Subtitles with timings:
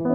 [0.00, 0.06] So,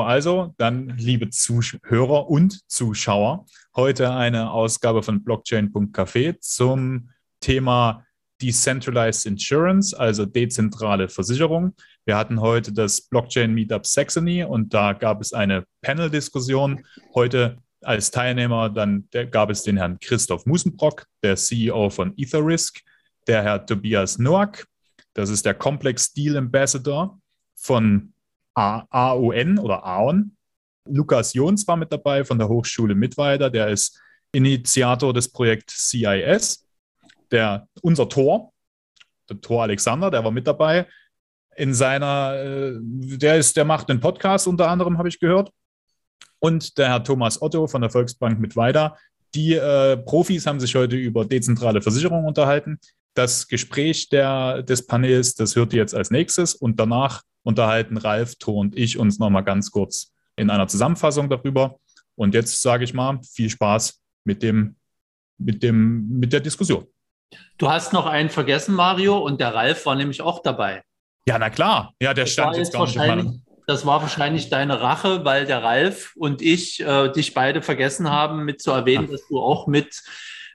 [0.00, 8.04] also dann, liebe Zuhörer und Zuschauer, heute eine Ausgabe von Blockchain.café zum Thema
[8.40, 11.74] Decentralized Insurance, also dezentrale Versicherung.
[12.04, 16.84] Wir hatten heute das Blockchain Meetup Saxony und da gab es eine Panel-Diskussion.
[17.14, 22.80] Heute als Teilnehmer dann gab es den Herrn Christoph Musenbrock, der CEO von EtherRisk,
[23.26, 24.66] der Herr Tobias Noack,
[25.14, 27.20] das ist der Complex Deal Ambassador
[27.56, 28.12] von
[28.54, 30.36] AON oder AON.
[30.86, 34.00] Lukas Jons war mit dabei von der Hochschule Mittweida, der ist
[34.32, 36.66] Initiator des Projekts CIS.
[37.30, 38.52] Der, unser Tor,
[39.28, 40.86] der Tor Alexander, der war mit dabei.
[41.56, 45.52] In seiner, äh, der ist, der macht einen Podcast unter anderem, habe ich gehört.
[46.40, 48.96] Und der Herr Thomas Otto von der Volksbank Mittweida.
[49.34, 52.80] Die äh, Profis haben sich heute über dezentrale Versicherungen unterhalten.
[53.14, 58.34] Das Gespräch der, des Panels, das hört ihr jetzt als nächstes und danach unterhalten Ralf,
[58.36, 61.78] Thor und ich uns nochmal ganz kurz in einer Zusammenfassung darüber.
[62.16, 64.76] Und jetzt sage ich mal, viel Spaß mit, dem,
[65.38, 66.86] mit, dem, mit der Diskussion.
[67.58, 70.82] Du hast noch einen vergessen, Mario, und der Ralf war nämlich auch dabei.
[71.26, 71.94] Ja, na klar.
[72.00, 75.46] Ja, der das stand jetzt gar nicht in meinem das war wahrscheinlich deine Rache, weil
[75.46, 79.68] der Ralf und ich äh, dich beide vergessen haben, mit zu erwähnen, dass du auch
[79.68, 80.02] mit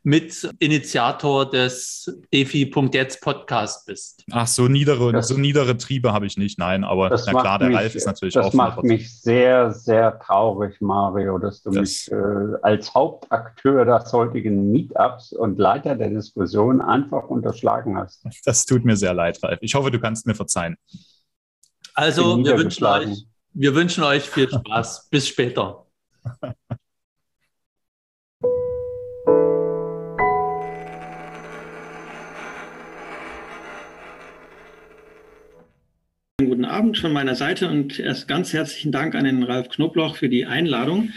[0.06, 4.24] mit Initiator des DeFi.jetzt Podcast bist.
[4.32, 7.70] Ach, so niedere, das, so niedere Triebe habe ich nicht, nein, aber na klar, der
[7.70, 8.50] mich, Ralf ist natürlich das auch.
[8.50, 14.14] Das macht mich sehr, sehr traurig, Mario, dass du das, mich äh, als Hauptakteur des
[14.14, 18.24] heutigen Meetups und Leiter der Diskussion einfach unterschlagen hast.
[18.46, 19.58] Das tut mir sehr leid, Ralf.
[19.62, 20.78] Ich hoffe, du kannst mir verzeihen.
[21.98, 25.08] Also, wir wünschen, euch, wir wünschen euch viel Spaß.
[25.12, 25.86] Bis später.
[36.38, 40.28] Guten Abend von meiner Seite und erst ganz herzlichen Dank an den Ralf Knobloch für
[40.28, 41.14] die Einladung.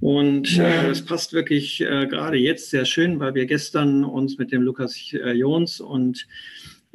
[0.00, 4.50] Und äh, es passt wirklich äh, gerade jetzt sehr schön, weil wir gestern uns mit
[4.50, 6.26] dem Lukas äh, Jons und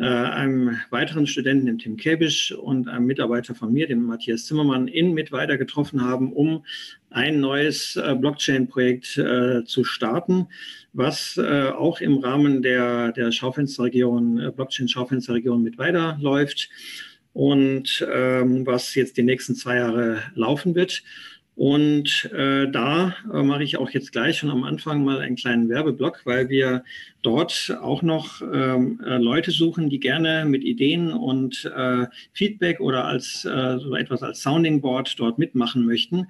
[0.03, 5.13] einem weiteren Studenten, dem Tim Käbisch und einem Mitarbeiter von mir, dem Matthias Zimmermann, in
[5.13, 6.65] Mittweiter getroffen haben, um
[7.15, 10.47] ein neues äh, Blockchain-Projekt äh, zu starten,
[10.91, 16.69] was äh, auch im Rahmen der, der Schaufensterregion, äh, Blockchain-Schaufensterregion Mittweiter läuft
[17.31, 21.03] und ähm, was jetzt die nächsten zwei Jahre laufen wird.
[21.55, 25.69] Und äh, da äh, mache ich auch jetzt gleich schon am Anfang mal einen kleinen
[25.69, 26.83] Werbeblock, weil wir
[27.21, 33.05] dort auch noch ähm, äh, Leute suchen, die gerne mit Ideen und äh, Feedback oder
[33.05, 36.27] als äh, so etwas als Sounding Board dort mitmachen möchten.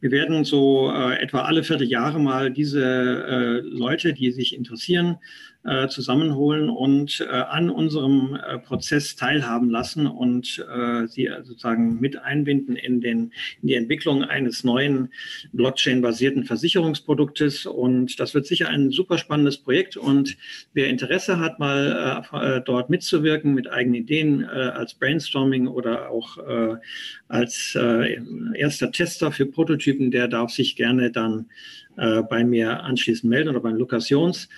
[0.00, 5.16] Wir werden so äh, etwa alle Vierteljahre mal diese äh, Leute, die sich interessieren,
[5.66, 12.18] äh, zusammenholen und äh, an unserem äh, Prozess teilhaben lassen und äh, sie sozusagen mit
[12.18, 13.32] einbinden in, den,
[13.62, 15.08] in die Entwicklung eines neuen
[15.52, 17.66] Blockchain-basierten Versicherungsproduktes.
[17.66, 19.96] Und das wird sicher ein super spannendes Projekt.
[19.96, 20.36] Und
[20.72, 26.38] wer Interesse hat, mal äh, dort mitzuwirken mit eigenen Ideen äh, als Brainstorming oder auch
[26.38, 26.76] äh,
[27.28, 28.20] als äh,
[28.54, 31.46] erster Tester für Prototypen, der darf sich gerne dann
[31.96, 34.48] äh, bei mir anschließend melden oder beim Lukas Jons.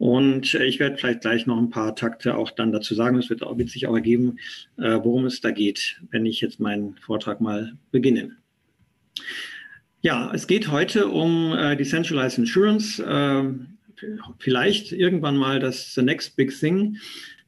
[0.00, 3.18] Und äh, ich werde vielleicht gleich noch ein paar Takte auch dann dazu sagen.
[3.18, 4.38] Es wird, wird sich auch ergeben,
[4.78, 8.30] äh, worum es da geht, wenn ich jetzt meinen Vortrag mal beginne.
[10.00, 13.04] Ja, es geht heute um äh, Decentralized Insurance.
[13.04, 13.52] Äh,
[14.38, 16.96] vielleicht irgendwann mal das The Next Big Thing.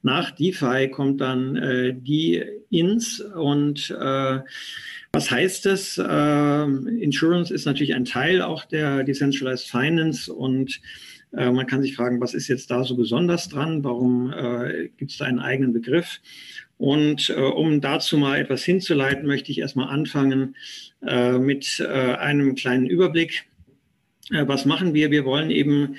[0.02, 4.40] Nach DeFi kommt dann äh, die Ins und äh,
[5.14, 5.96] was heißt das?
[5.96, 6.62] Äh,
[7.02, 10.82] Insurance ist natürlich ein Teil auch der Decentralized Finance und
[11.36, 13.82] äh, man kann sich fragen, was ist jetzt da so besonders dran?
[13.84, 16.20] Warum äh, gibt es da einen eigenen Begriff?
[16.78, 20.56] Und äh, um dazu mal etwas hinzuleiten, möchte ich erstmal anfangen
[21.06, 23.44] äh, mit äh, einem kleinen Überblick.
[24.30, 25.10] Äh, was machen wir?
[25.10, 25.96] Wir wollen eben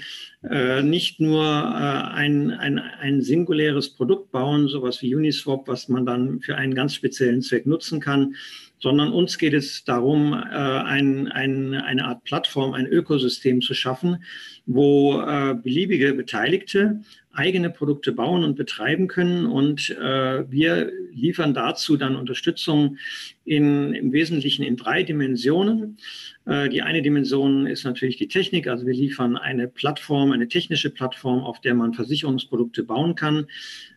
[0.82, 6.58] nicht nur ein, ein, ein singuläres Produkt bauen, sowas wie Uniswap, was man dann für
[6.58, 8.36] einen ganz speziellen Zweck nutzen kann,
[8.84, 14.26] sondern uns geht es darum, ein, ein, eine Art Plattform, ein Ökosystem zu schaffen,
[14.66, 17.00] wo äh, beliebige Beteiligte
[17.32, 19.46] eigene Produkte bauen und betreiben können.
[19.46, 22.98] Und äh, wir liefern dazu dann Unterstützung
[23.46, 25.98] in, im Wesentlichen in drei Dimensionen.
[26.46, 28.68] Äh, die eine Dimension ist natürlich die Technik.
[28.68, 33.48] Also wir liefern eine Plattform, eine technische Plattform, auf der man Versicherungsprodukte bauen kann,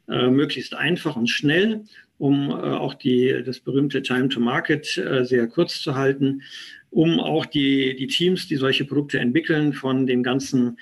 [0.09, 1.83] äh, möglichst einfach und schnell
[2.19, 6.43] um äh, auch die, das berühmte Time to Market äh, sehr kurz zu halten.
[6.91, 10.79] um auch die, die Teams, die solche Produkte entwickeln, von den ganzen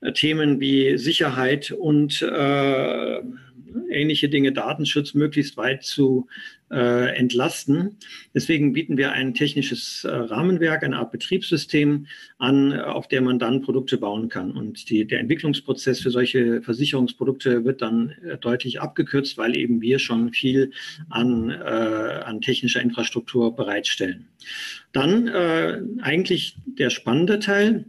[0.00, 3.20] äh, Themen wie Sicherheit und äh,
[3.90, 6.28] ähnliche Dinge, Datenschutz möglichst weit zu
[6.70, 7.96] äh, entlasten.
[8.34, 12.06] Deswegen bieten wir ein technisches äh, Rahmenwerk, eine Art Betriebssystem
[12.38, 14.52] an, äh, auf der man dann Produkte bauen kann.
[14.52, 19.98] Und die, der Entwicklungsprozess für solche Versicherungsprodukte wird dann äh, deutlich abgekürzt, weil eben wir
[19.98, 20.72] schon viel
[21.08, 24.26] an, äh, an technischer Infrastruktur bereitstellen.
[24.92, 27.86] Dann äh, eigentlich der spannende Teil.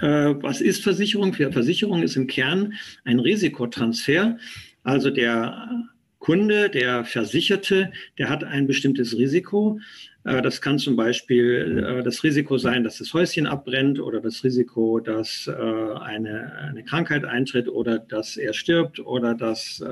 [0.00, 1.32] Was ist Versicherung?
[1.32, 2.74] Versicherung ist im Kern
[3.04, 4.36] ein Risikotransfer.
[4.82, 5.88] Also der
[6.18, 9.80] Kunde, der Versicherte, der hat ein bestimmtes Risiko.
[10.24, 14.44] Äh, das kann zum Beispiel äh, das Risiko sein, dass das Häuschen abbrennt oder das
[14.44, 19.82] Risiko, dass äh, eine, eine Krankheit eintritt oder dass er stirbt oder dass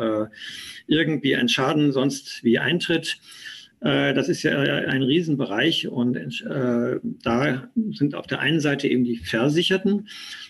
[0.87, 3.19] irgendwie ein Schaden sonst wie eintritt.
[3.81, 6.19] Das ist ja ein Riesenbereich und
[7.23, 10.08] da sind auf der einen Seite eben die Versicherten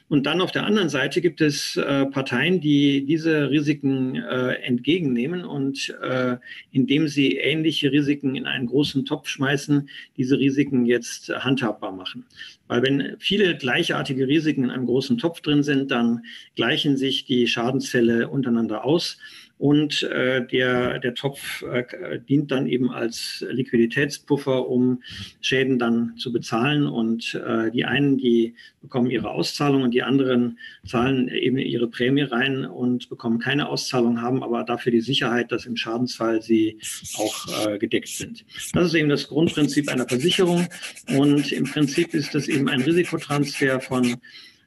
[0.09, 5.45] und dann auf der anderen Seite gibt es äh, Parteien, die diese Risiken äh, entgegennehmen
[5.45, 6.37] und äh,
[6.71, 12.25] indem sie ähnliche Risiken in einen großen Topf schmeißen, diese Risiken jetzt handhabbar machen.
[12.69, 16.23] Weil wenn viele gleichartige Risiken in einem großen Topf drin sind, dann
[16.55, 19.19] gleichen sich die Schadensfälle untereinander aus
[19.59, 25.03] und äh, der, der Topf äh, dient dann eben als Liquiditätspuffer, um
[25.41, 26.87] Schäden dann zu bezahlen.
[26.87, 32.23] Und äh, die einen, die bekommen ihre Auszahlung und die anderen zahlen eben ihre Prämie
[32.23, 36.79] rein und bekommen keine Auszahlung, haben aber dafür die Sicherheit, dass im Schadensfall sie
[37.17, 38.45] auch äh, gedeckt sind.
[38.75, 40.67] Das ist eben das Grundprinzip einer Versicherung.
[41.17, 44.17] Und im Prinzip ist das eben ein Risikotransfer von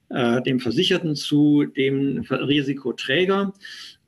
[0.09, 3.53] äh, dem Versicherten zu dem Risikoträger.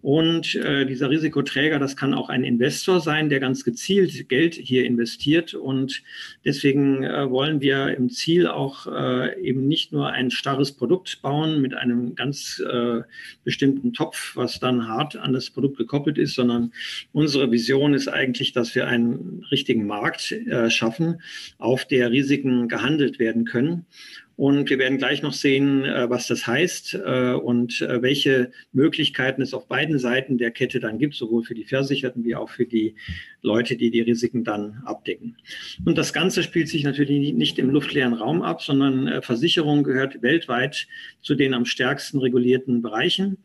[0.01, 4.85] Und äh, dieser Risikoträger, das kann auch ein Investor sein, der ganz gezielt Geld hier
[4.85, 5.53] investiert.
[5.53, 6.01] Und
[6.43, 11.61] deswegen äh, wollen wir im Ziel auch äh, eben nicht nur ein starres Produkt bauen
[11.61, 13.01] mit einem ganz äh,
[13.43, 16.71] bestimmten Topf, was dann hart an das Produkt gekoppelt ist, sondern
[17.11, 21.21] unsere Vision ist eigentlich, dass wir einen richtigen Markt äh, schaffen,
[21.59, 23.85] auf der Risiken gehandelt werden können.
[24.35, 29.41] Und wir werden gleich noch sehen, äh, was das heißt äh, und äh, welche Möglichkeiten
[29.41, 32.65] es auf beiden Seiten der Kette dann gibt, sowohl für die Versicherten wie auch für
[32.65, 32.95] die
[33.41, 35.37] Leute, die die Risiken dann abdecken.
[35.85, 40.87] Und das Ganze spielt sich natürlich nicht im luftleeren Raum ab, sondern Versicherung gehört weltweit
[41.21, 43.37] zu den am stärksten regulierten Bereichen.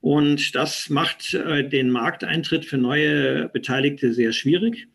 [0.00, 4.86] Und das macht den Markteintritt für neue Beteiligte sehr schwierig.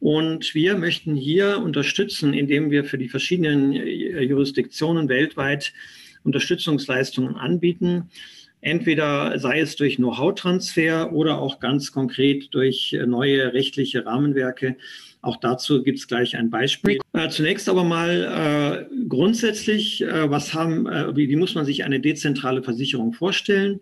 [0.00, 5.72] Und wir möchten hier unterstützen, indem wir für die verschiedenen äh, Jurisdiktionen weltweit
[6.22, 8.10] Unterstützungsleistungen anbieten.
[8.60, 14.76] Entweder sei es durch Know-how-Transfer oder auch ganz konkret durch äh, neue rechtliche Rahmenwerke.
[15.22, 16.98] Auch dazu gibt es gleich ein Beispiel.
[17.12, 21.84] Äh, zunächst aber mal äh, grundsätzlich, äh, was haben, äh, wie, wie muss man sich
[21.84, 23.80] eine dezentrale Versicherung vorstellen?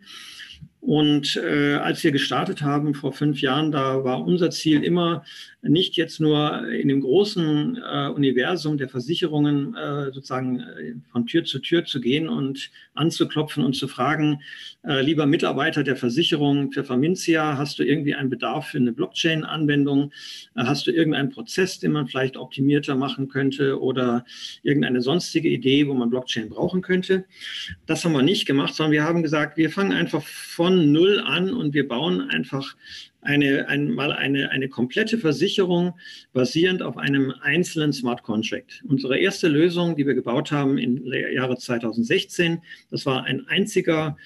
[0.80, 5.24] Und als wir gestartet haben vor fünf Jahren, da war unser Ziel immer,
[5.68, 11.44] nicht jetzt nur in dem großen äh, Universum der Versicherungen äh, sozusagen äh, von Tür
[11.44, 14.40] zu Tür zu gehen und anzuklopfen und zu fragen,
[14.86, 20.12] äh, lieber Mitarbeiter der Versicherung für Famintia, hast du irgendwie einen Bedarf für eine Blockchain-Anwendung?
[20.54, 24.24] Äh, hast du irgendeinen Prozess, den man vielleicht optimierter machen könnte oder
[24.62, 27.24] irgendeine sonstige Idee, wo man Blockchain brauchen könnte?
[27.86, 31.52] Das haben wir nicht gemacht, sondern wir haben gesagt, wir fangen einfach von Null an
[31.54, 32.76] und wir bauen einfach
[33.24, 35.94] eine, einmal eine, eine komplette Versicherung
[36.32, 38.82] basierend auf einem einzelnen Smart Contract.
[38.86, 44.16] Unsere erste Lösung, die wir gebaut haben im Jahre 2016, das war ein einziger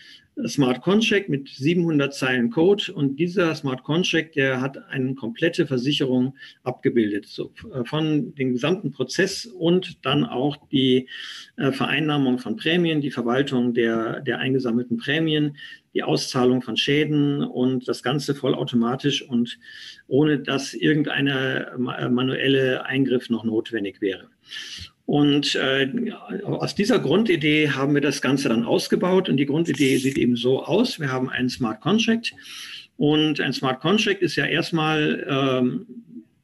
[0.47, 6.37] Smart Contract mit 700 Zeilen Code und dieser Smart Contract, der hat eine komplette Versicherung
[6.62, 11.09] abgebildet, so äh, von dem gesamten Prozess und dann auch die
[11.57, 15.57] äh, Vereinnahmung von Prämien, die Verwaltung der, der eingesammelten Prämien,
[15.95, 19.59] die Auszahlung von Schäden und das Ganze vollautomatisch und
[20.07, 24.28] ohne dass irgendeine manuelle Eingriff noch notwendig wäre.
[25.09, 25.91] Und äh,
[26.45, 29.31] aus dieser Grundidee haben wir das Ganze dann ausgebaut.
[29.31, 31.00] Und die Grundidee sieht eben so aus.
[31.00, 32.35] Wir haben einen Smart Contract.
[32.99, 35.87] Und ein Smart Contract ist ja erstmal, ähm,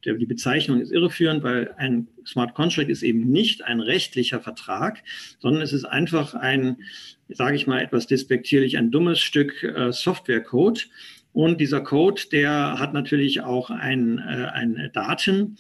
[0.07, 5.03] der, die Bezeichnung ist irreführend, weil ein Smart Contract ist eben nicht ein rechtlicher Vertrag,
[5.41, 6.79] sondern es ist einfach ein,
[7.29, 10.89] sage ich mal etwas despektierlich, ein dummes Stück äh, Softwarecode.
[11.35, 15.59] Und dieser Code, der hat natürlich auch ein, äh, ein Daten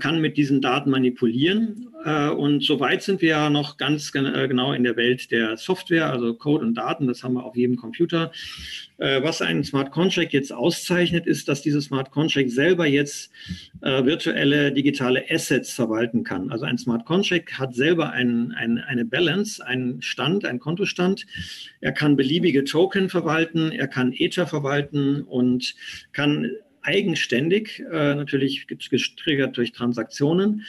[0.00, 1.88] kann mit diesen Daten manipulieren.
[2.04, 6.10] Äh, und soweit sind wir ja noch ganz äh, genau in der Welt der Software,
[6.10, 8.32] also Code und Daten, das haben wir auf jedem Computer.
[9.00, 13.30] Was einen Smart Contract jetzt auszeichnet, ist, dass dieses Smart Contract selber jetzt
[13.80, 16.50] virtuelle digitale Assets verwalten kann.
[16.50, 21.26] Also ein Smart Contract hat selber ein, ein, eine Balance, einen Stand, einen Kontostand.
[21.80, 25.76] Er kann beliebige Token verwalten, er kann Ether verwalten und
[26.10, 26.50] kann
[26.82, 30.64] eigenständig, äh, natürlich getriggert durch Transaktionen,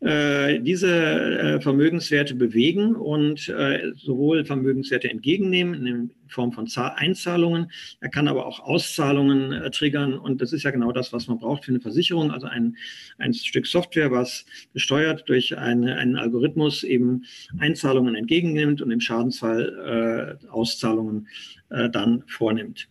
[0.00, 7.70] äh, diese äh, Vermögenswerte bewegen und äh, sowohl Vermögenswerte entgegennehmen in Form von Einzahlungen.
[8.00, 11.66] Er kann aber auch Auszahlungen triggern und das ist ja genau das, was man braucht
[11.66, 12.30] für eine Versicherung.
[12.30, 12.76] Also ein,
[13.18, 17.24] ein Stück Software, was gesteuert durch eine, einen Algorithmus eben
[17.58, 21.28] Einzahlungen entgegennimmt und im Schadensfall Auszahlungen
[21.68, 22.88] dann vornimmt.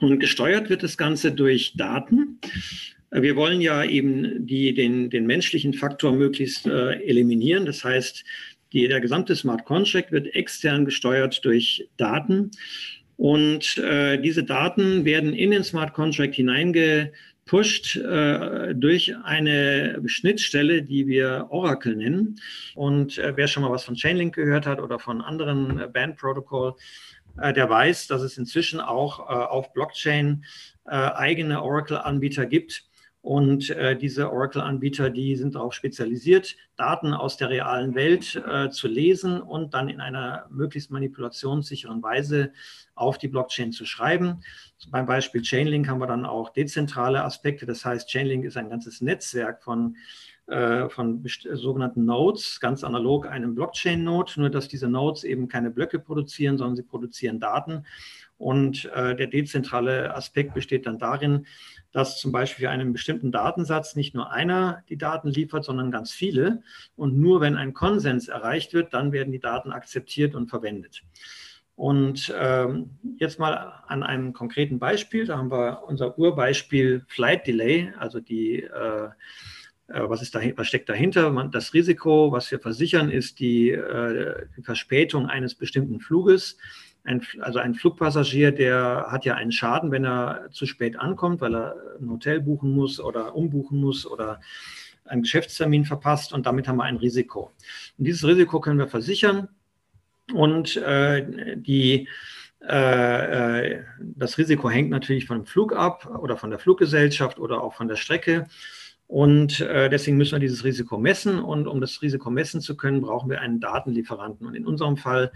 [0.00, 2.40] Und gesteuert wird das Ganze durch Daten.
[3.10, 7.64] Wir wollen ja eben die, den, den menschlichen Faktor möglichst äh, eliminieren.
[7.64, 8.24] Das heißt,
[8.72, 12.50] die, der gesamte Smart Contract wird extern gesteuert durch Daten.
[13.16, 21.06] Und äh, diese Daten werden in den Smart Contract hineingepusht äh, durch eine Schnittstelle, die
[21.06, 22.40] wir Oracle nennen.
[22.74, 26.16] Und äh, wer schon mal was von Chainlink gehört hat oder von anderen äh, Band
[26.16, 26.74] Protocol,
[27.36, 30.44] der weiß, dass es inzwischen auch äh, auf Blockchain
[30.86, 32.84] äh, eigene Oracle-Anbieter gibt.
[33.24, 38.86] Und äh, diese Oracle-Anbieter, die sind darauf spezialisiert, Daten aus der realen Welt äh, zu
[38.86, 42.52] lesen und dann in einer möglichst manipulationssicheren Weise
[42.94, 44.42] auf die Blockchain zu schreiben.
[44.76, 47.64] So beim Beispiel Chainlink haben wir dann auch dezentrale Aspekte.
[47.64, 50.00] Das heißt, Chainlink ist ein ganzes Netzwerk von äh,
[50.46, 51.24] von
[51.54, 56.76] sogenannten Nodes, ganz analog einem Blockchain-Node, nur dass diese Nodes eben keine Blöcke produzieren, sondern
[56.76, 57.86] sie produzieren Daten.
[58.36, 61.46] Und äh, der dezentrale Aspekt besteht dann darin,
[61.92, 66.12] dass zum Beispiel für einen bestimmten Datensatz nicht nur einer die Daten liefert, sondern ganz
[66.12, 66.62] viele.
[66.96, 71.04] Und nur wenn ein Konsens erreicht wird, dann werden die Daten akzeptiert und verwendet.
[71.76, 77.92] Und ähm, jetzt mal an einem konkreten Beispiel, da haben wir unser Urbeispiel Flight Delay,
[77.98, 79.08] also die äh, äh,
[79.88, 81.30] was, ist dahin, was steckt dahinter?
[81.50, 86.56] Das Risiko, was wir versichern, ist die, äh, die Verspätung eines bestimmten Fluges.
[87.04, 91.54] Ein, also ein Flugpassagier, der hat ja einen Schaden, wenn er zu spät ankommt, weil
[91.54, 94.40] er ein Hotel buchen muss oder umbuchen muss oder
[95.04, 97.52] einen Geschäftstermin verpasst und damit haben wir ein Risiko.
[97.98, 99.48] Und dieses Risiko können wir versichern
[100.32, 102.08] und äh, die,
[102.66, 107.74] äh, äh das Risiko hängt natürlich vom Flug ab oder von der Fluggesellschaft oder auch
[107.74, 108.46] von der Strecke.
[109.06, 111.38] Und äh, deswegen müssen wir dieses Risiko messen.
[111.38, 114.46] Und um das Risiko messen zu können, brauchen wir einen Datenlieferanten.
[114.46, 115.32] Und in unserem Fall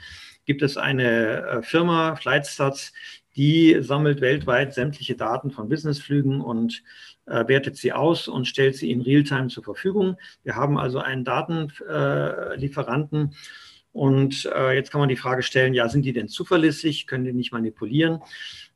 [0.46, 2.92] gibt es eine äh, Firma, Flightstats,
[3.37, 6.82] die sammelt weltweit sämtliche Daten von Businessflügen und
[7.26, 10.16] äh, wertet sie aus und stellt sie in Realtime zur Verfügung.
[10.42, 13.34] Wir haben also einen Datenlieferanten.
[13.92, 17.06] Und äh, jetzt kann man die Frage stellen, ja, sind die denn zuverlässig?
[17.06, 18.20] Können die nicht manipulieren?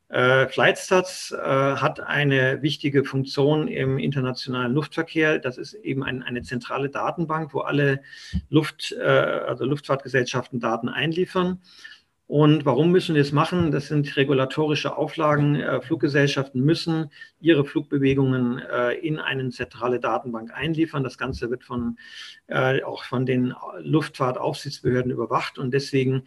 [0.09, 5.39] Äh, Flightstats äh, hat eine wichtige Funktion im internationalen Luftverkehr.
[5.39, 8.01] Das ist eben ein, eine zentrale Datenbank, wo alle
[8.49, 11.61] Luft, äh, also Luftfahrtgesellschaften Daten einliefern.
[12.25, 13.71] Und warum müssen wir das machen?
[13.71, 15.55] Das sind regulatorische Auflagen.
[15.55, 17.11] Äh, Fluggesellschaften müssen
[17.41, 21.03] ihre Flugbewegungen äh, in eine zentrale Datenbank einliefern.
[21.03, 21.97] Das Ganze wird von,
[22.47, 25.57] äh, auch von den Luftfahrtaufsichtsbehörden überwacht.
[25.57, 26.23] Und deswegen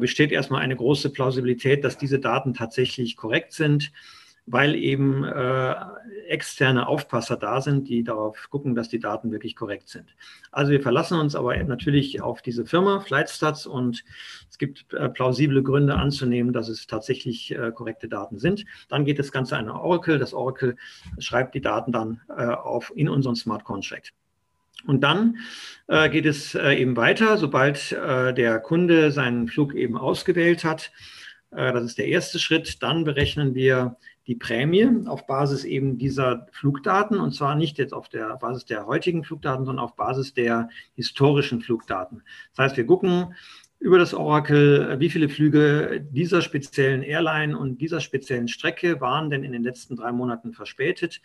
[0.00, 3.92] besteht erstmal eine große Plausibilität, dass diese Daten tatsächlich korrekt sind
[4.46, 5.74] weil eben äh,
[6.28, 10.14] externe Aufpasser da sind, die darauf gucken, dass die Daten wirklich korrekt sind.
[10.50, 14.04] Also wir verlassen uns aber natürlich auf diese Firma Flightstats und
[14.48, 18.64] es gibt äh, plausible Gründe anzunehmen, dass es tatsächlich äh, korrekte Daten sind.
[18.88, 20.18] Dann geht das Ganze an Oracle.
[20.18, 20.76] Das Oracle
[21.18, 24.12] schreibt die Daten dann äh, auf in unseren Smart Contract.
[24.86, 25.38] Und dann
[25.88, 30.90] äh, geht es äh, eben weiter, sobald äh, der Kunde seinen Flug eben ausgewählt hat.
[31.50, 32.82] Äh, das ist der erste Schritt.
[32.82, 33.96] Dann berechnen wir
[34.30, 38.86] die Prämie auf Basis eben dieser Flugdaten und zwar nicht jetzt auf der Basis der
[38.86, 42.22] heutigen Flugdaten, sondern auf Basis der historischen Flugdaten.
[42.54, 43.34] Das heißt, wir gucken
[43.80, 49.42] über das Oracle, wie viele Flüge dieser speziellen Airline und dieser speziellen Strecke waren denn
[49.42, 51.20] in den letzten drei Monaten verspätet.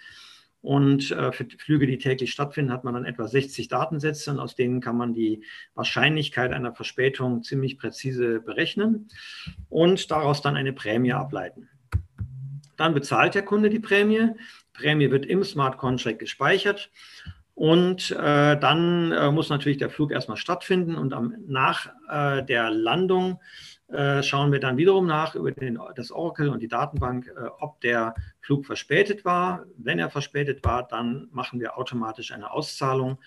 [0.64, 4.56] Und äh, für Flüge, die täglich stattfinden, hat man dann etwa 60 Datensätze und aus
[4.56, 5.44] denen kann man die
[5.76, 9.10] Wahrscheinlichkeit einer Verspätung ziemlich präzise berechnen
[9.70, 11.70] und daraus dann eine Prämie ableiten.
[12.78, 14.30] Dann bezahlt der Kunde die Prämie.
[14.30, 16.90] Die Prämie wird im Smart Contract gespeichert.
[17.54, 22.70] Und äh, dann äh, muss natürlich der Flug erstmal stattfinden und am, nach äh, der
[22.70, 23.40] Landung
[23.88, 27.80] äh, schauen wir dann wiederum nach über den, das Oracle und die Datenbank, äh, ob
[27.82, 29.66] der Flug verspätet war.
[29.78, 33.20] Wenn er verspätet war, dann machen wir automatisch eine Auszahlung.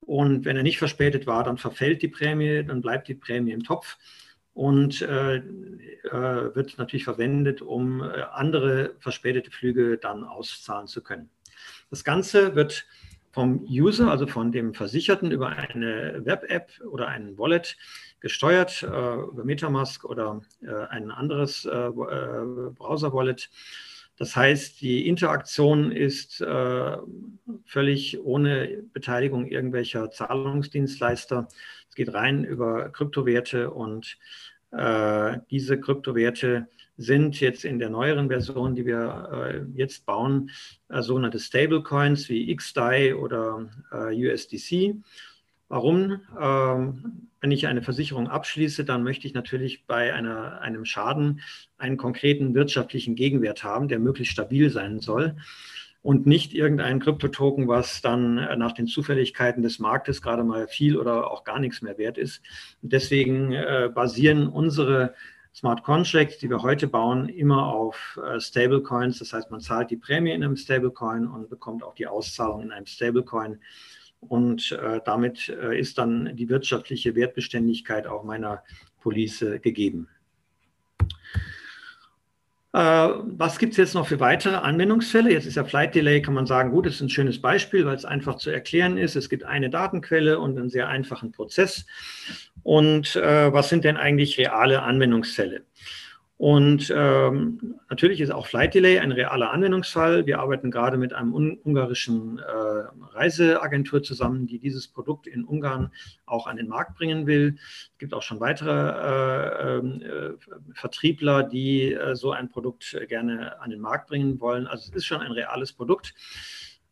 [0.00, 3.64] Und wenn er nicht verspätet war, dann verfällt die Prämie, dann bleibt die Prämie im
[3.64, 3.98] Topf
[4.58, 5.40] und äh,
[6.10, 11.30] wird natürlich verwendet, um andere verspätete Flüge dann auszahlen zu können.
[11.90, 12.84] Das Ganze wird
[13.30, 17.76] vom User, also von dem Versicherten, über eine Web-App oder ein Wallet
[18.18, 21.90] gesteuert, äh, über Metamask oder äh, ein anderes äh, äh
[22.74, 23.48] Browser-Wallet.
[24.16, 26.96] Das heißt, die Interaktion ist äh,
[27.64, 31.46] völlig ohne Beteiligung irgendwelcher Zahlungsdienstleister.
[31.98, 34.18] Geht rein über Kryptowerte und
[34.70, 40.50] äh, diese Kryptowerte sind jetzt in der neueren Version, die wir äh, jetzt bauen,
[40.90, 44.94] äh, sogenannte Stablecoins wie XDAI oder äh, USDC.
[45.66, 46.20] Warum?
[46.40, 51.40] Ähm, wenn ich eine Versicherung abschließe, dann möchte ich natürlich bei einer, einem Schaden
[51.78, 55.34] einen konkreten wirtschaftlichen Gegenwert haben, der möglichst stabil sein soll
[56.02, 60.96] und nicht irgendein Kryptotoken, was dann äh, nach den Zufälligkeiten des Marktes gerade mal viel
[60.96, 62.42] oder auch gar nichts mehr wert ist.
[62.82, 65.14] Und deswegen äh, basieren unsere
[65.54, 69.18] Smart Contracts, die wir heute bauen, immer auf äh, Stablecoins.
[69.18, 72.70] Das heißt, man zahlt die Prämie in einem Stablecoin und bekommt auch die Auszahlung in
[72.70, 73.58] einem Stablecoin.
[74.20, 78.62] Und äh, damit äh, ist dann die wirtschaftliche Wertbeständigkeit auch meiner
[79.00, 80.08] Police gegeben.
[82.78, 85.32] Äh, was gibt es jetzt noch für weitere Anwendungsfälle?
[85.32, 87.96] Jetzt ist ja Flight Delay, kann man sagen, gut, das ist ein schönes Beispiel, weil
[87.96, 89.16] es einfach zu erklären ist.
[89.16, 91.86] Es gibt eine Datenquelle und einen sehr einfachen Prozess.
[92.62, 95.62] Und äh, was sind denn eigentlich reale Anwendungsfälle?
[96.38, 100.24] Und ähm, natürlich ist auch Flight Delay ein realer Anwendungsfall.
[100.24, 102.42] Wir arbeiten gerade mit einem ungarischen äh,
[103.12, 105.90] Reiseagentur zusammen, die dieses Produkt in Ungarn
[106.26, 107.56] auch an den Markt bringen will.
[107.58, 113.60] Es gibt auch schon weitere äh, ähm, äh, Vertriebler, die äh, so ein Produkt gerne
[113.60, 114.68] an den Markt bringen wollen.
[114.68, 116.14] Also es ist schon ein reales Produkt.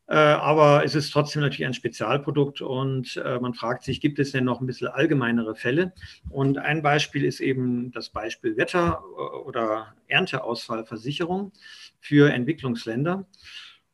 [0.08, 4.32] Äh, aber es ist trotzdem natürlich ein Spezialprodukt und äh, man fragt sich, gibt es
[4.32, 5.92] denn noch ein bisschen allgemeinere Fälle?
[6.30, 11.52] Und ein Beispiel ist eben das Beispiel Wetter- äh, oder Ernteausfallversicherung
[12.00, 13.26] für Entwicklungsländer.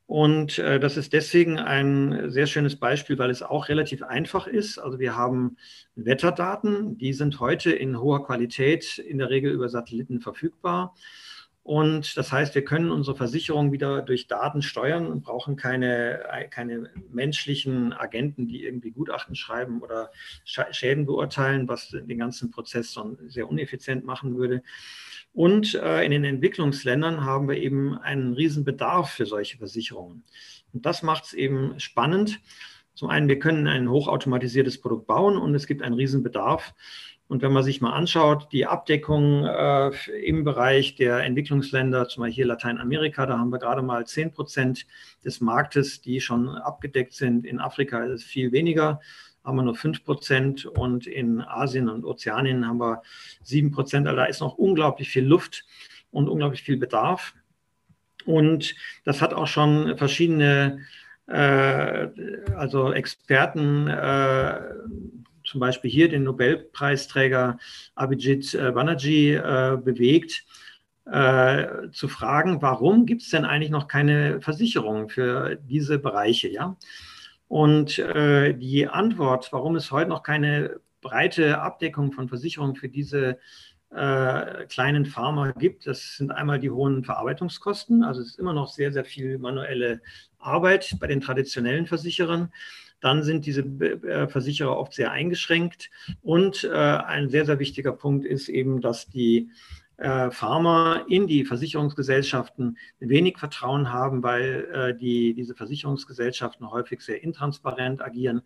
[0.07, 4.77] Und das ist deswegen ein sehr schönes Beispiel, weil es auch relativ einfach ist.
[4.77, 5.57] Also wir haben
[5.95, 10.95] Wetterdaten, die sind heute in hoher Qualität in der Regel über Satelliten verfügbar.
[11.65, 16.91] Und das heißt, wir können unsere Versicherung wieder durch Daten steuern und brauchen keine, keine
[17.13, 20.11] menschlichen Agenten, die irgendwie Gutachten schreiben oder
[20.45, 24.63] Schäden beurteilen, was den ganzen Prozess dann sehr uneffizient machen würde.
[25.33, 30.25] Und äh, in den Entwicklungsländern haben wir eben einen riesen Bedarf für solche Versicherungen.
[30.73, 32.41] Und das macht es eben spannend.
[32.95, 36.75] Zum einen, wir können ein hochautomatisiertes Produkt bauen und es gibt einen riesen Bedarf.
[37.33, 39.91] Und wenn man sich mal anschaut, die Abdeckung äh,
[40.23, 44.87] im Bereich der Entwicklungsländer, zum Beispiel hier Lateinamerika, da haben wir gerade mal 10 Prozent
[45.25, 47.47] des Marktes, die schon abgedeckt sind.
[47.47, 49.01] In Afrika ist es viel weniger,
[49.45, 50.67] haben wir nur 5 Prozent.
[50.67, 53.01] Und in Asien und Ozeanien haben wir
[53.45, 54.07] 7 Prozent.
[54.07, 55.65] Also da ist noch unglaublich viel Luft
[56.11, 57.33] und unglaublich viel Bedarf.
[58.27, 58.75] Und
[59.07, 60.81] das hat auch schon verschiedene,
[61.29, 62.09] äh,
[62.55, 64.61] also Experten, äh,
[65.53, 67.59] zum Beispiel hier den Nobelpreisträger
[67.95, 70.47] Abhijit äh, Banerjee äh, bewegt,
[71.05, 76.49] äh, zu fragen, warum gibt es denn eigentlich noch keine Versicherung für diese Bereiche?
[76.49, 76.77] Ja?
[77.49, 83.39] Und äh, die Antwort, warum es heute noch keine breite Abdeckung von Versicherungen für diese
[83.91, 88.05] äh, kleinen Pharma gibt, das sind einmal die hohen Verarbeitungskosten.
[88.05, 90.01] Also es ist immer noch sehr, sehr viel manuelle
[90.39, 92.51] Arbeit bei den traditionellen Versicherern
[93.03, 95.91] dann sind diese äh, Versicherer oft sehr eingeschränkt.
[96.23, 99.51] Und äh, ein sehr, sehr wichtiger Punkt ist eben, dass die
[99.97, 108.01] äh, Pharma in die Versicherungsgesellschaften wenig Vertrauen haben, weil die, diese Versicherungsgesellschaften häufig sehr intransparent
[108.01, 108.43] agieren.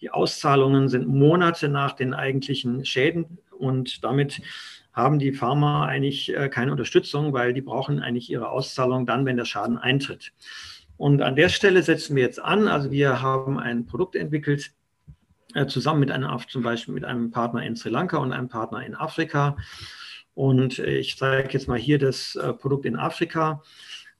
[0.00, 4.42] Die Auszahlungen sind Monate nach den eigentlichen Schäden und damit
[4.92, 9.44] haben die Pharma eigentlich keine Unterstützung, weil die brauchen eigentlich ihre Auszahlung dann, wenn der
[9.44, 10.32] Schaden eintritt.
[11.00, 12.68] Und an der Stelle setzen wir jetzt an.
[12.68, 14.72] Also wir haben ein Produkt entwickelt,
[15.54, 18.84] äh, zusammen mit einem, zum Beispiel mit einem Partner in Sri Lanka und einem Partner
[18.84, 19.56] in Afrika.
[20.34, 23.62] Und äh, ich zeige jetzt mal hier das äh, Produkt in Afrika.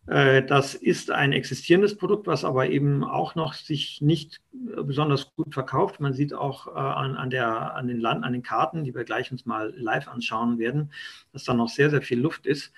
[0.07, 6.01] Das ist ein existierendes Produkt, was aber eben auch noch sich nicht besonders gut verkauft.
[6.01, 9.31] Man sieht auch an, an, der, an, den Land, an den Karten, die wir gleich
[9.31, 10.91] uns mal live anschauen werden,
[11.33, 12.73] dass da noch sehr, sehr viel Luft ist.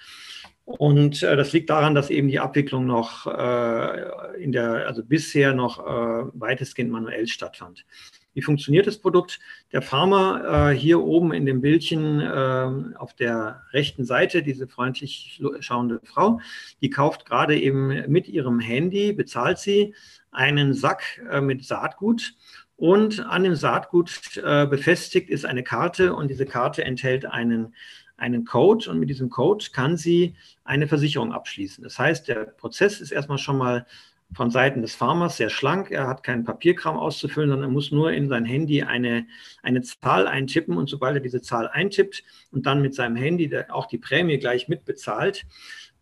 [0.64, 5.54] Und äh, das liegt daran, dass eben die Abwicklung noch äh, in der, also bisher
[5.54, 7.84] noch äh, weitestgehend manuell stattfand.
[8.34, 9.40] Wie funktioniert das Produkt?
[9.72, 15.42] Der Farmer äh, hier oben in dem Bildchen äh, auf der rechten Seite, diese freundlich
[15.60, 16.40] schauende Frau,
[16.80, 19.94] die kauft gerade eben mit ihrem Handy, bezahlt sie
[20.30, 22.34] einen Sack äh, mit Saatgut
[22.76, 27.74] und an dem Saatgut äh, befestigt ist eine Karte und diese Karte enthält einen
[28.22, 31.82] einen Code und mit diesem Code kann sie eine Versicherung abschließen.
[31.82, 33.84] Das heißt, der Prozess ist erstmal schon mal
[34.34, 35.90] von Seiten des Farmers sehr schlank.
[35.90, 39.26] Er hat keinen Papierkram auszufüllen, sondern er muss nur in sein Handy eine,
[39.62, 43.86] eine Zahl eintippen und sobald er diese Zahl eintippt und dann mit seinem Handy auch
[43.86, 45.44] die Prämie gleich mitbezahlt,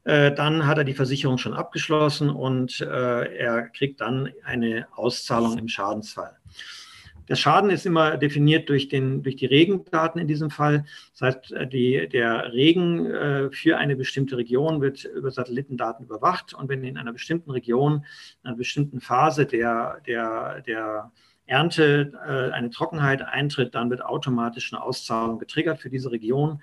[0.04, 5.58] äh, dann hat er die Versicherung schon abgeschlossen und äh, er kriegt dann eine Auszahlung
[5.58, 6.36] im Schadensfall.
[7.30, 10.84] Der Schaden ist immer definiert durch, den, durch die Regendaten in diesem Fall.
[11.12, 16.54] Das heißt, äh, die, der Regen äh, für eine bestimmte Region wird über Satellitendaten überwacht
[16.54, 18.04] und wenn in einer bestimmten Region,
[18.42, 21.12] in einer bestimmten Phase der, der, der
[21.46, 26.60] Ernte äh, eine Trockenheit eintritt, dann wird automatisch eine Auszahlung getriggert für diese Region.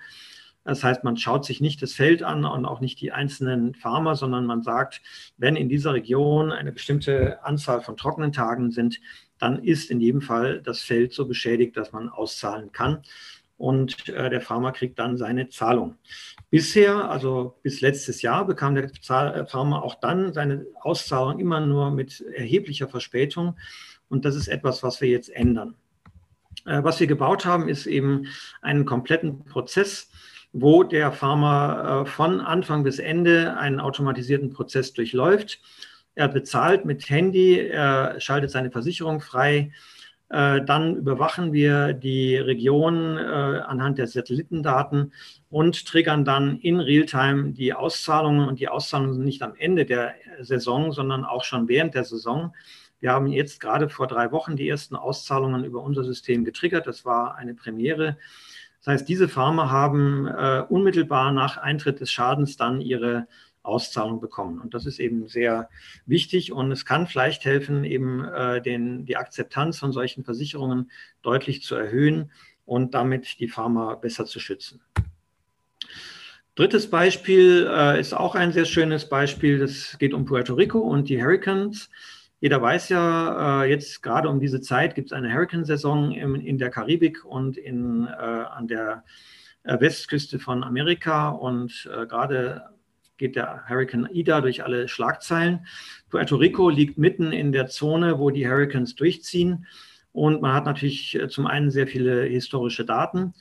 [0.68, 4.16] Das heißt, man schaut sich nicht das Feld an und auch nicht die einzelnen Farmer,
[4.16, 5.00] sondern man sagt,
[5.38, 9.00] wenn in dieser Region eine bestimmte Anzahl von trockenen Tagen sind,
[9.38, 13.00] dann ist in jedem Fall das Feld so beschädigt, dass man auszahlen kann.
[13.56, 15.94] Und äh, der Farmer kriegt dann seine Zahlung.
[16.50, 21.90] Bisher, also bis letztes Jahr, bekam der äh, Farmer auch dann seine Auszahlung immer nur
[21.90, 23.56] mit erheblicher Verspätung.
[24.10, 25.76] Und das ist etwas, was wir jetzt ändern.
[26.66, 28.26] Äh, was wir gebaut haben, ist eben
[28.60, 30.10] einen kompletten Prozess,
[30.52, 35.60] wo der Farmer äh, von Anfang bis Ende einen automatisierten Prozess durchläuft
[36.18, 39.70] er bezahlt mit Handy, er schaltet seine Versicherung frei.
[40.30, 45.12] Äh, dann überwachen wir die Region äh, anhand der Satellitendaten
[45.48, 48.48] und triggern dann in Realtime die Auszahlungen.
[48.48, 52.52] Und die Auszahlungen sind nicht am Ende der Saison, sondern auch schon während der Saison.
[52.98, 56.88] Wir haben jetzt gerade vor drei Wochen die ersten Auszahlungen über unser System getriggert.
[56.88, 58.18] Das war eine Premiere.
[58.80, 63.26] Das heißt, diese Farmer haben äh, unmittelbar nach Eintritt des Schadens dann ihre
[63.62, 64.60] Auszahlung bekommen.
[64.60, 65.68] Und das ist eben sehr
[66.06, 70.90] wichtig und es kann vielleicht helfen, eben äh, den, die Akzeptanz von solchen Versicherungen
[71.22, 72.30] deutlich zu erhöhen
[72.64, 74.80] und damit die Pharma besser zu schützen.
[76.54, 79.58] Drittes Beispiel äh, ist auch ein sehr schönes Beispiel.
[79.58, 81.88] Das geht um Puerto Rico und die Hurricanes.
[82.40, 86.70] Jeder weiß ja, äh, jetzt gerade um diese Zeit gibt es eine Hurricane-Saison in der
[86.70, 89.04] Karibik und in, äh, an der
[89.64, 91.30] äh, Westküste von Amerika.
[91.30, 92.62] Und gerade
[93.16, 95.66] geht der Hurricane Ida durch alle Schlagzeilen.
[96.10, 99.66] Puerto Rico liegt mitten in der Zone, wo die Hurricanes durchziehen.
[100.12, 103.34] Und man hat natürlich zum einen sehr viele historische Daten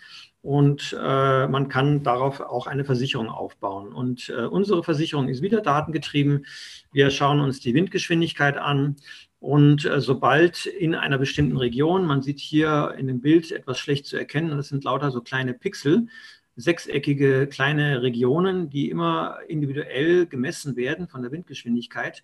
[0.47, 3.91] und äh, man kann darauf auch eine Versicherung aufbauen.
[3.91, 6.45] Und äh, unsere Versicherung ist wieder datengetrieben.
[6.93, 8.95] Wir schauen uns die Windgeschwindigkeit an.
[9.41, 14.05] Und äh, sobald in einer bestimmten Region, man sieht hier in dem Bild etwas schlecht
[14.05, 16.07] zu erkennen, das sind lauter so kleine Pixel,
[16.55, 22.23] sechseckige kleine Regionen, die immer individuell gemessen werden von der Windgeschwindigkeit.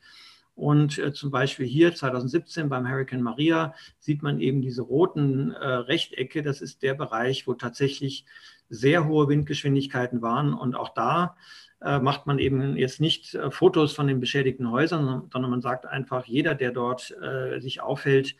[0.55, 5.67] Und äh, zum Beispiel hier 2017 beim Hurricane Maria sieht man eben diese roten äh,
[5.67, 6.43] Rechtecke.
[6.43, 8.25] Das ist der Bereich, wo tatsächlich
[8.69, 10.53] sehr hohe Windgeschwindigkeiten waren.
[10.53, 11.35] Und auch da
[11.81, 15.85] äh, macht man eben jetzt nicht äh, Fotos von den beschädigten Häusern, sondern man sagt
[15.85, 18.35] einfach, jeder, der dort äh, sich aufhält,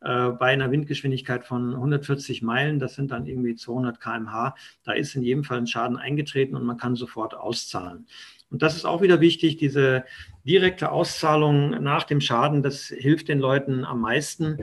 [0.00, 5.14] äh, bei einer Windgeschwindigkeit von 140 Meilen, das sind dann irgendwie 200 km/h, da ist
[5.14, 8.06] in jedem Fall ein Schaden eingetreten und man kann sofort auszahlen.
[8.50, 10.04] Und das ist auch wieder wichtig, diese
[10.44, 14.58] direkte Auszahlung nach dem Schaden, das hilft den Leuten am meisten.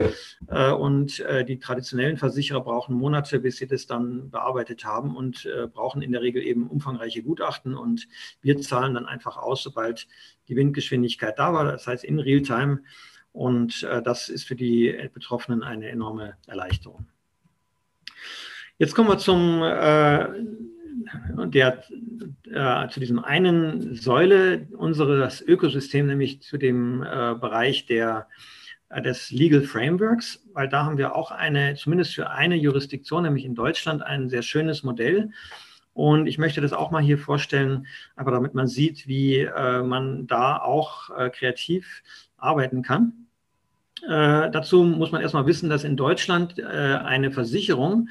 [0.48, 5.48] Äh, und äh, die traditionellen Versicherer brauchen Monate, bis sie das dann bearbeitet haben und
[5.72, 7.74] brauchen in der Regel eben umfangreiche Gutachten.
[7.74, 8.08] Und
[8.42, 10.06] wir zahlen dann einfach aus, sobald
[10.48, 11.64] die Windgeschwindigkeit da war.
[11.64, 12.80] Das heißt, in Realtime
[13.32, 17.06] und äh, das ist für die Betroffenen eine enorme Erleichterung.
[18.78, 20.28] Jetzt kommen wir zum äh,
[21.46, 21.82] der,
[22.50, 28.28] äh, zu diesem einen Säule unseres Ökosystems, nämlich zu dem äh, Bereich der,
[28.88, 33.44] äh, des Legal Frameworks, weil da haben wir auch eine, zumindest für eine Jurisdiktion, nämlich
[33.44, 35.30] in Deutschland, ein sehr schönes Modell.
[35.98, 40.28] Und ich möchte das auch mal hier vorstellen, einfach damit man sieht, wie äh, man
[40.28, 42.04] da auch äh, kreativ
[42.36, 43.26] arbeiten kann.
[44.04, 48.10] Äh, dazu muss man erstmal wissen, dass in Deutschland eine Versicherung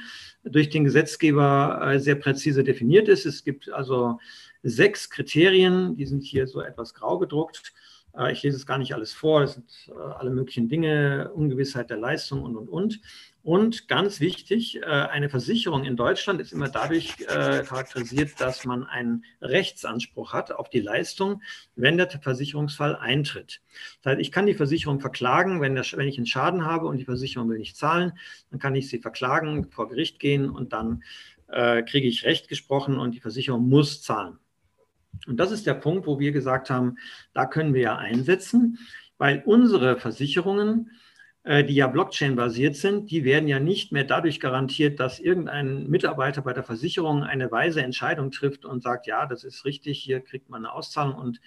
[0.51, 3.25] durch den Gesetzgeber äh, sehr präzise definiert ist.
[3.25, 4.19] Es gibt also
[4.63, 7.73] sechs Kriterien, die sind hier so etwas grau gedruckt,
[8.17, 11.89] Äh, ich lese es gar nicht alles vor, es sind äh, alle möglichen Dinge, Ungewissheit
[11.89, 12.99] der Leistung und, und, und.
[13.47, 19.23] Und ganz wichtig, äh, eine Versicherung in Deutschland ist immer dadurch charakterisiert, dass man einen
[19.41, 21.41] Rechtsanspruch hat auf die Leistung,
[21.77, 23.61] wenn der Versicherungsfall eintritt.
[24.01, 26.97] Das heißt, ich kann die Versicherung verklagen, wenn, der, wenn ich einen Schaden habe und
[26.97, 28.11] die Versicherung will nicht zahlen,
[28.51, 31.03] dann kann ich sie verklagen, vor Gericht gehen und dann
[31.47, 34.39] äh, kriege ich Recht gesprochen und die Versicherung muss zahlen.
[35.25, 36.97] Und das ist der Punkt, wo wir gesagt haben,
[37.33, 38.77] da können wir ja einsetzen,
[39.17, 41.06] weil unsere Versicherungen, äh,
[41.47, 46.51] die ja Blockchain-basiert sind, die werden ja nicht mehr dadurch garantiert, dass irgendein Mitarbeiter bei
[46.51, 50.65] der Versicherung eine weise Entscheidung trifft und sagt, ja, das ist richtig, hier kriegt man
[50.65, 51.39] eine Auszahlung und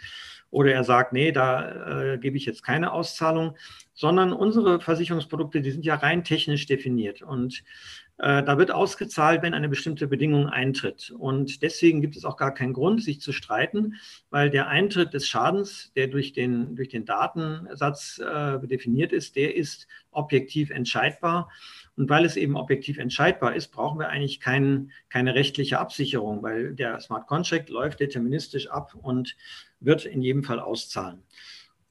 [0.51, 3.57] oder er sagt, nee, da äh, gebe ich jetzt keine Auszahlung,
[3.95, 7.23] sondern unsere Versicherungsprodukte, die sind ja rein technisch definiert.
[7.23, 7.63] Und
[8.10, 11.11] äh, da wird ausgezahlt, wenn eine bestimmte Bedingung eintritt.
[11.11, 13.95] Und deswegen gibt es auch gar keinen Grund, sich zu streiten,
[14.29, 19.57] weil der Eintritt des Schadens, der durch den, durch den Datensatz äh, definiert ist, der
[19.57, 21.49] ist objektiv entscheidbar.
[21.97, 26.75] Und weil es eben objektiv entscheidbar ist, brauchen wir eigentlich kein, keine rechtliche Absicherung, weil
[26.75, 29.35] der Smart Contract läuft deterministisch ab und
[29.81, 31.23] wird in jedem Fall auszahlen.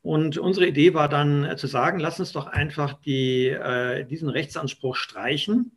[0.03, 4.29] Und unsere Idee war dann äh, zu sagen, lass uns doch einfach die, äh, diesen
[4.29, 5.71] Rechtsanspruch streichen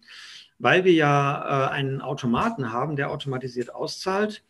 [0.62, 4.44] weil wir ja äh, einen Automaten haben, der automatisiert auszahlt.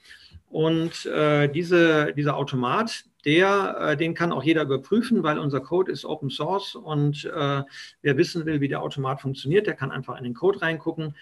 [0.51, 5.91] Und äh, diese, dieser Automat, der, äh, den kann auch jeder überprüfen, weil unser Code
[5.91, 7.63] ist Open Source und äh,
[8.03, 11.17] wer wissen will, wie der Automat funktioniert, der kann einfach in den Code reingucken.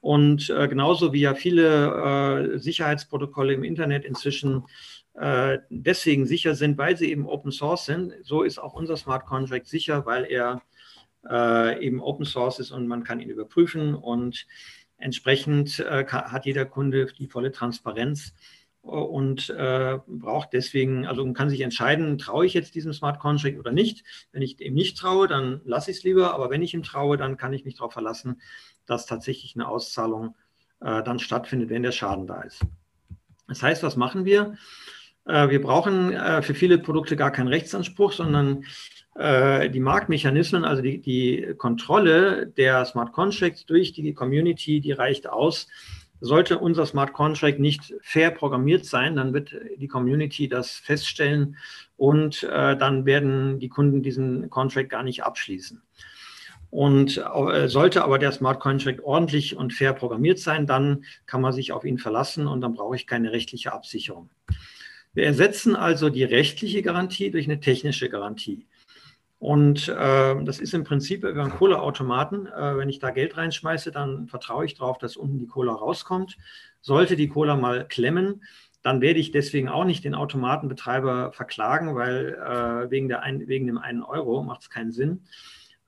[0.00, 4.64] Und äh, genauso wie ja viele äh, Sicherheitsprotokolle im Internet inzwischen
[5.68, 9.66] deswegen sicher sind, weil sie eben Open Source sind, so ist auch unser Smart Contract
[9.66, 10.62] sicher, weil er
[11.30, 14.46] äh, eben Open Source ist und man kann ihn überprüfen und
[14.98, 18.34] entsprechend äh, hat jeder Kunde die volle Transparenz
[18.80, 23.58] und äh, braucht deswegen, also man kann sich entscheiden, traue ich jetzt diesem Smart Contract
[23.58, 24.04] oder nicht.
[24.32, 27.16] Wenn ich ihm nicht traue, dann lasse ich es lieber, aber wenn ich ihm traue,
[27.16, 28.40] dann kann ich mich darauf verlassen,
[28.86, 30.36] dass tatsächlich eine Auszahlung
[30.80, 32.62] äh, dann stattfindet, wenn der Schaden da ist.
[33.46, 34.56] Das heißt, was machen wir?
[35.24, 38.66] Äh, wir brauchen äh, für viele Produkte gar keinen Rechtsanspruch, sondern äh,
[39.18, 45.66] die Marktmechanismen, also die, die Kontrolle der Smart Contracts durch die Community, die reicht aus.
[46.20, 51.56] Sollte unser Smart Contract nicht fair programmiert sein, dann wird die Community das feststellen
[51.96, 55.82] und äh, dann werden die Kunden diesen Contract gar nicht abschließen.
[56.70, 61.52] Und äh, sollte aber der Smart Contract ordentlich und fair programmiert sein, dann kann man
[61.52, 64.28] sich auf ihn verlassen und dann brauche ich keine rechtliche Absicherung.
[65.14, 68.66] Wir ersetzen also die rechtliche Garantie durch eine technische Garantie.
[69.38, 72.46] Und äh, das ist im Prinzip über einen Cola-Automaten.
[72.46, 76.36] Äh, wenn ich da Geld reinschmeiße, dann vertraue ich darauf, dass unten die Cola rauskommt.
[76.80, 78.42] Sollte die Cola mal klemmen,
[78.82, 83.66] dann werde ich deswegen auch nicht den Automatenbetreiber verklagen, weil äh, wegen, der ein, wegen
[83.66, 85.22] dem einen Euro macht es keinen Sinn.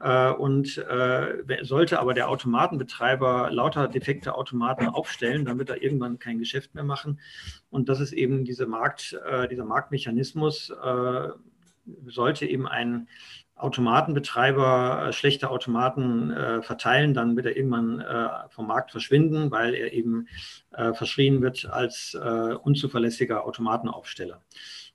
[0.00, 6.18] Äh, und äh, sollte aber der Automatenbetreiber lauter defekte Automaten aufstellen, dann wird er irgendwann
[6.18, 7.20] kein Geschäft mehr machen.
[7.68, 10.72] Und das ist eben diese Markt, äh, dieser Marktmechanismus,
[12.06, 13.08] sollte eben ein
[13.62, 19.74] Automatenbetreiber äh, schlechte Automaten äh, verteilen, dann wird er irgendwann äh, vom Markt verschwinden, weil
[19.74, 20.28] er eben
[20.72, 24.42] äh, verschrien wird als äh, unzuverlässiger Automatenaufsteller.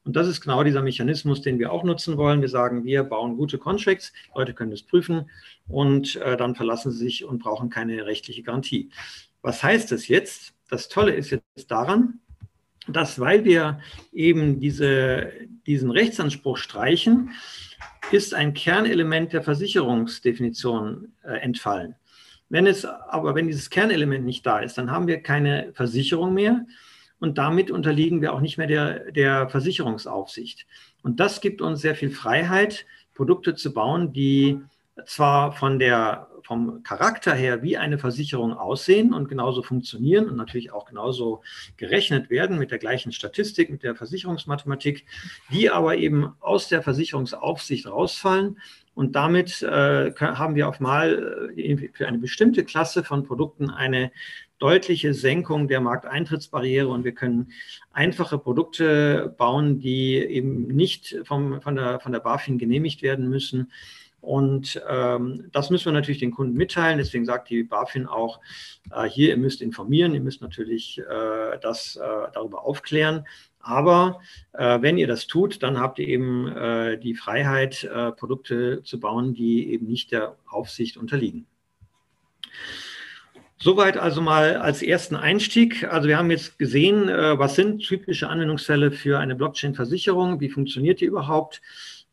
[0.05, 2.41] Und das ist genau dieser Mechanismus, den wir auch nutzen wollen.
[2.41, 5.29] Wir sagen, wir bauen gute Contracts, Leute können das prüfen
[5.67, 8.91] und äh, dann verlassen sie sich und brauchen keine rechtliche Garantie.
[9.41, 10.53] Was heißt das jetzt?
[10.69, 12.19] Das Tolle ist jetzt daran,
[12.87, 13.79] dass weil wir
[14.13, 15.31] eben diese,
[15.65, 17.31] diesen Rechtsanspruch streichen,
[18.11, 21.95] ist ein Kernelement der Versicherungsdefinition äh, entfallen.
[22.49, 26.65] Wenn es aber, wenn dieses Kernelement nicht da ist, dann haben wir keine Versicherung mehr
[27.19, 30.67] und damit unterliegen wir auch nicht mehr der, der Versicherungsaufsicht.
[31.01, 34.59] Und das gibt uns sehr viel Freiheit, Produkte zu bauen, die
[35.05, 40.71] zwar von der, vom Charakter her wie eine Versicherung aussehen und genauso funktionieren und natürlich
[40.71, 41.41] auch genauso
[41.75, 45.05] gerechnet werden mit der gleichen Statistik, mit der Versicherungsmathematik,
[45.51, 48.59] die aber eben aus der Versicherungsaufsicht rausfallen.
[48.93, 54.11] Und damit äh, haben wir auf mal äh, für eine bestimmte Klasse von Produkten eine
[54.59, 57.51] deutliche Senkung der Markteintrittsbarriere und wir können
[57.91, 63.71] einfache Produkte bauen, die eben nicht vom, von, der, von der BaFin genehmigt werden müssen
[64.25, 66.97] und ähm, das müssen wir natürlich den Kunden mitteilen.
[66.97, 68.39] Deswegen sagt die BaFin auch,
[68.91, 72.01] äh, hier, ihr müsst informieren, ihr müsst natürlich äh, das äh,
[72.33, 73.25] darüber aufklären.
[73.59, 74.21] Aber
[74.53, 78.99] äh, wenn ihr das tut, dann habt ihr eben äh, die Freiheit, äh, Produkte zu
[78.99, 81.45] bauen, die eben nicht der Aufsicht unterliegen.
[83.57, 85.83] Soweit also mal als ersten Einstieg.
[85.83, 91.05] Also wir haben jetzt gesehen, was sind typische Anwendungsfälle für eine Blockchain-Versicherung, wie funktioniert die
[91.05, 91.61] überhaupt.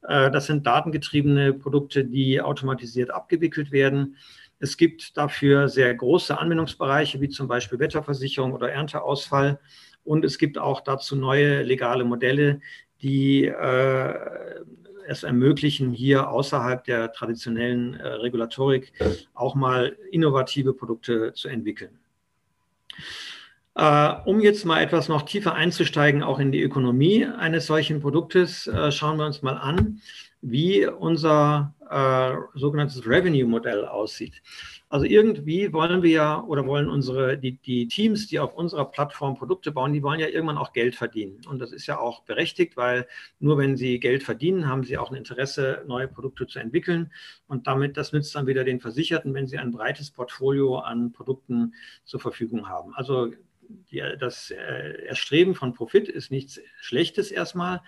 [0.03, 4.17] Äh, das sind datengetriebene Produkte, die automatisiert abgewickelt werden.
[4.59, 9.59] Es gibt dafür sehr große Anwendungsbereiche, wie zum Beispiel Wetterversicherung oder Ernteausfall.
[10.05, 12.61] Und es gibt auch dazu neue legale Modelle,
[13.03, 14.15] die äh,
[15.07, 18.93] es ermöglichen, hier außerhalb der traditionellen äh, Regulatorik
[19.35, 21.99] auch mal innovative Produkte zu entwickeln.
[23.75, 28.67] Äh, um jetzt mal etwas noch tiefer einzusteigen, auch in die Ökonomie eines solchen Produktes,
[28.67, 30.01] äh, schauen wir uns mal an,
[30.43, 34.43] wie unser äh, sogenanntes Revenue-Modell aussieht.
[34.91, 39.37] Also irgendwie wollen wir ja oder wollen unsere, die, die Teams, die auf unserer Plattform
[39.37, 41.41] Produkte bauen, die wollen ja irgendwann auch Geld verdienen.
[41.49, 43.07] Und das ist ja auch berechtigt, weil
[43.41, 47.11] nur wenn sie Geld verdienen, haben sie auch ein Interesse, neue Produkte zu entwickeln.
[47.47, 51.73] Und damit, das nützt dann wieder den Versicherten, wenn sie ein breites Portfolio an Produkten
[52.05, 52.93] zur Verfügung haben.
[52.95, 53.31] Also
[53.91, 57.83] die, das äh, Erstreben von Profit ist nichts Schlechtes erstmal.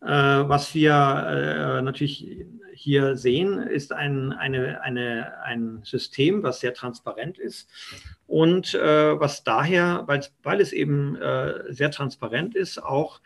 [0.00, 6.74] Äh, was wir äh, natürlich hier sehen, ist ein, eine, eine, ein System, was sehr
[6.74, 7.70] transparent ist
[8.26, 11.16] und was daher, weil, weil es eben
[11.68, 13.20] sehr transparent ist, auch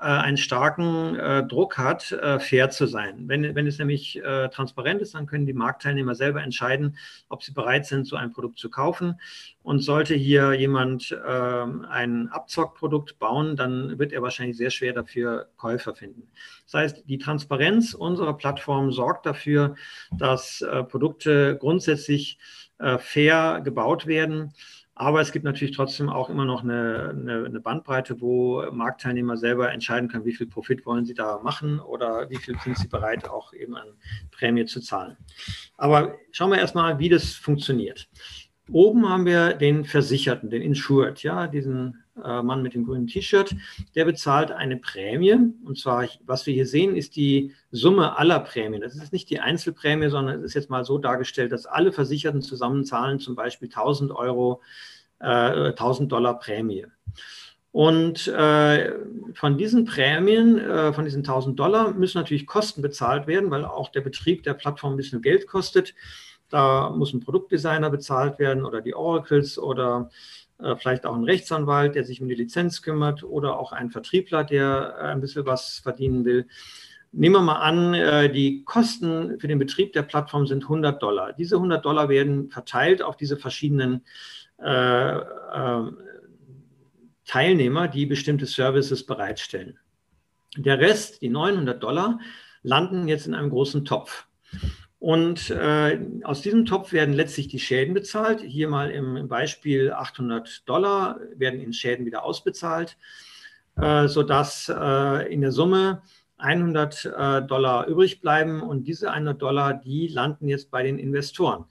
[0.00, 3.24] einen starken äh, Druck hat, äh, fair zu sein.
[3.26, 6.96] Wenn, wenn es nämlich äh, transparent ist, dann können die Marktteilnehmer selber entscheiden,
[7.28, 9.20] ob sie bereit sind, so ein Produkt zu kaufen.
[9.62, 15.48] Und sollte hier jemand ähm, ein Abzockprodukt bauen, dann wird er wahrscheinlich sehr schwer dafür
[15.56, 16.28] Käufer finden.
[16.64, 19.74] Das heißt, die Transparenz unserer Plattform sorgt dafür,
[20.16, 22.38] dass äh, Produkte grundsätzlich
[22.78, 24.54] äh, fair gebaut werden
[24.98, 29.70] aber es gibt natürlich trotzdem auch immer noch eine, eine, eine, Bandbreite, wo Marktteilnehmer selber
[29.70, 33.28] entscheiden können, wie viel Profit wollen sie da machen oder wie viel sind sie bereit,
[33.28, 33.86] auch eben an
[34.32, 35.16] Prämie zu zahlen.
[35.76, 38.08] Aber schauen wir erstmal, wie das funktioniert.
[38.70, 43.54] Oben haben wir den Versicherten, den Insured, ja, diesen äh, Mann mit dem grünen T-Shirt.
[43.94, 45.36] Der bezahlt eine Prämie.
[45.64, 48.80] Und zwar, was wir hier sehen, ist die Summe aller Prämien.
[48.80, 52.42] Das ist nicht die Einzelprämie, sondern es ist jetzt mal so dargestellt, dass alle Versicherten
[52.42, 54.62] zusammen zahlen zum Beispiel 1000 Euro,
[55.20, 56.86] äh, 1000 Dollar Prämie.
[57.70, 58.92] Und äh,
[59.34, 63.90] von diesen Prämien, äh, von diesen 1000 Dollar, müssen natürlich Kosten bezahlt werden, weil auch
[63.90, 65.94] der Betrieb der Plattform ein bisschen Geld kostet.
[66.48, 70.10] Da muss ein Produktdesigner bezahlt werden oder die Oracles oder
[70.76, 74.96] vielleicht auch ein Rechtsanwalt, der sich um die Lizenz kümmert oder auch ein Vertriebler, der
[74.98, 76.46] äh, ein bisschen was verdienen will.
[77.12, 81.32] Nehmen wir mal an, äh, die Kosten für den Betrieb der Plattform sind 100 Dollar.
[81.32, 84.04] Diese 100 Dollar werden verteilt auf diese verschiedenen
[84.60, 85.92] äh, äh,
[87.24, 89.78] Teilnehmer, die bestimmte Services bereitstellen.
[90.56, 92.20] Der Rest, die 900 Dollar,
[92.62, 94.26] landen jetzt in einem großen Topf.
[94.98, 98.40] Und äh, aus diesem Topf werden letztlich die Schäden bezahlt.
[98.40, 102.96] Hier mal im, Beispiel 800 Dollar werden in Schäden wieder ausbezahlt,
[103.76, 106.02] äh, sodass äh, in der Summe
[106.38, 108.60] 100 äh, Dollar übrig bleiben.
[108.60, 111.66] Und diese 100 Dollar, die landen jetzt bei den Investoren.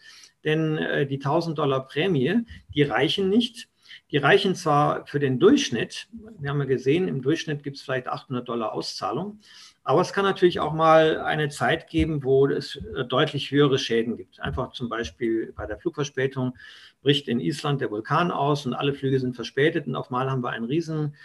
[0.46, 3.68] Denn äh, die 1000 Dollar Prämie, die reichen nicht.
[4.12, 6.08] Die reichen zwar für den Durchschnitt,
[6.40, 9.40] wir haben ja gesehen, im Durchschnitt gibt es vielleicht 800 Dollar Auszahlung,
[9.88, 14.18] aber es kann natürlich auch mal eine Zeit geben, wo es äh, deutlich höhere Schäden
[14.18, 14.42] gibt.
[14.42, 16.58] Einfach zum Beispiel bei der Flugverspätung
[17.02, 20.44] bricht in Island der Vulkan aus und alle Flüge sind verspätet und auf einmal haben
[20.44, 21.16] wir einen riesen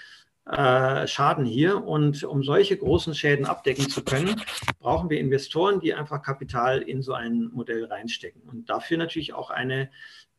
[0.44, 1.84] äh, Schaden hier.
[1.84, 4.40] Und um solche großen Schäden abdecken zu können,
[4.78, 9.50] brauchen wir Investoren, die einfach Kapital in so ein Modell reinstecken und dafür natürlich auch
[9.50, 9.90] eine,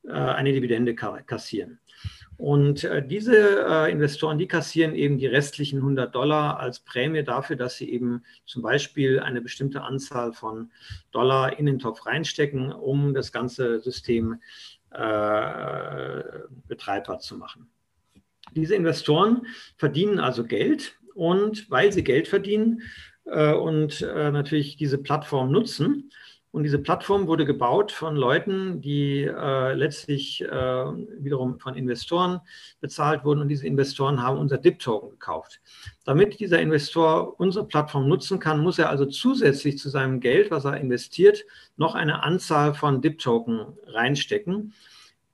[0.06, 1.80] äh, eine Dividende kassieren.
[2.38, 7.56] Und äh, diese äh, Investoren, die kassieren eben die restlichen 100 Dollar als Prämie dafür,
[7.56, 10.72] dass sie eben zum Beispiel eine bestimmte Anzahl von
[11.12, 14.42] Dollar in den Topf reinstecken, um das ganze System
[14.92, 16.24] äh,
[16.68, 17.70] betreibbar zu machen.
[18.56, 22.82] Diese Investoren verdienen also Geld und weil sie Geld verdienen
[23.26, 26.12] äh, und äh, natürlich diese Plattform nutzen,
[26.54, 32.42] und diese Plattform wurde gebaut von Leuten, die äh, letztlich äh, wiederum von Investoren
[32.80, 33.42] bezahlt wurden.
[33.42, 35.62] Und diese Investoren haben unser DIP-Token gekauft.
[36.06, 40.64] Damit dieser Investor unsere Plattform nutzen kann, muss er also zusätzlich zu seinem Geld, was
[40.66, 41.44] er investiert,
[41.76, 44.76] noch eine Anzahl von DIP-Token reinstecken.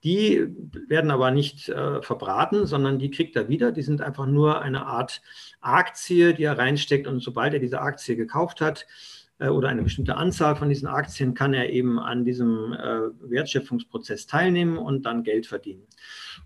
[0.02, 0.46] Die
[0.88, 3.72] werden aber nicht äh, verbraten, sondern die kriegt er wieder.
[3.72, 5.20] Die sind einfach nur eine Art
[5.60, 7.06] Aktie, die er reinsteckt.
[7.06, 8.86] Und sobald er diese Aktie gekauft hat,
[9.48, 14.76] oder eine bestimmte Anzahl von diesen Aktien kann er eben an diesem äh, Wertschöpfungsprozess teilnehmen
[14.76, 15.86] und dann Geld verdienen.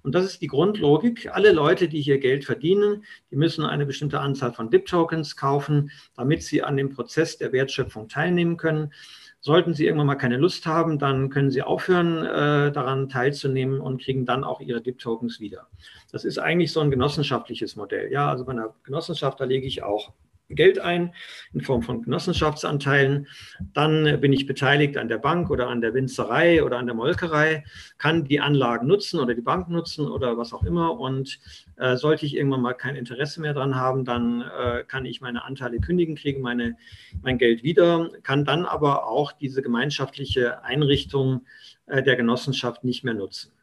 [0.02, 1.30] Und das ist die Grundlogik.
[1.32, 6.42] Alle Leute, die hier Geld verdienen, die müssen eine bestimmte Anzahl von DIP-Tokens kaufen, damit
[6.42, 8.92] sie an dem Prozess der Wertschöpfung teilnehmen können.
[9.40, 14.00] Sollten Sie irgendwann mal keine Lust haben, dann können Sie aufhören, äh, daran teilzunehmen und
[14.00, 15.66] kriegen dann auch Ihre DIP-Tokens wieder.
[16.10, 18.10] Das ist eigentlich so ein genossenschaftliches Modell.
[18.10, 20.14] Ja, also bei einer Genossenschaft, da lege ich auch
[20.48, 21.14] Geld ein
[21.52, 23.26] in Form von Genossenschaftsanteilen.
[23.72, 27.64] Dann bin ich beteiligt an der Bank oder an der Winzerei oder an der Molkerei,
[27.98, 30.98] kann die Anlagen nutzen oder die Bank nutzen oder was auch immer.
[30.98, 31.38] Und
[31.76, 35.44] äh, sollte ich irgendwann mal kein Interesse mehr dran haben, dann äh, kann ich meine
[35.44, 36.76] Anteile kündigen, kriege meine,
[37.22, 41.46] mein Geld wieder, kann dann aber auch diese gemeinschaftliche Einrichtung
[41.86, 43.53] äh, der Genossenschaft nicht mehr nutzen.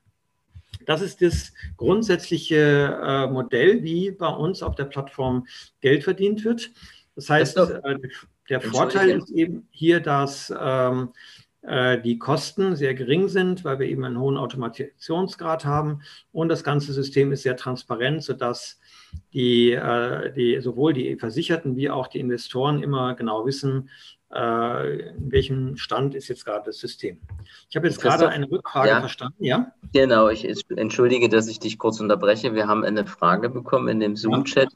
[0.85, 5.47] Das ist das grundsätzliche äh, Modell, wie bei uns auf der Plattform
[5.79, 6.71] Geld verdient wird.
[7.15, 7.97] Das heißt, das äh,
[8.49, 11.09] der Vorteil ist eben hier, dass ähm,
[11.61, 16.01] äh, die Kosten sehr gering sind, weil wir eben einen hohen Automatisationsgrad haben
[16.31, 18.79] und das ganze System ist sehr transparent, sodass
[19.33, 23.89] die, äh, die, sowohl die Versicherten wie auch die Investoren immer genau wissen,
[24.33, 27.19] in welchem Stand ist jetzt gerade das System.
[27.69, 29.73] Ich habe jetzt gerade eine Rückfrage ja, verstanden, ja?
[29.93, 32.53] Genau, ich entschuldige, dass ich dich kurz unterbreche.
[32.53, 34.69] Wir haben eine Frage bekommen in dem Zoom-Chat.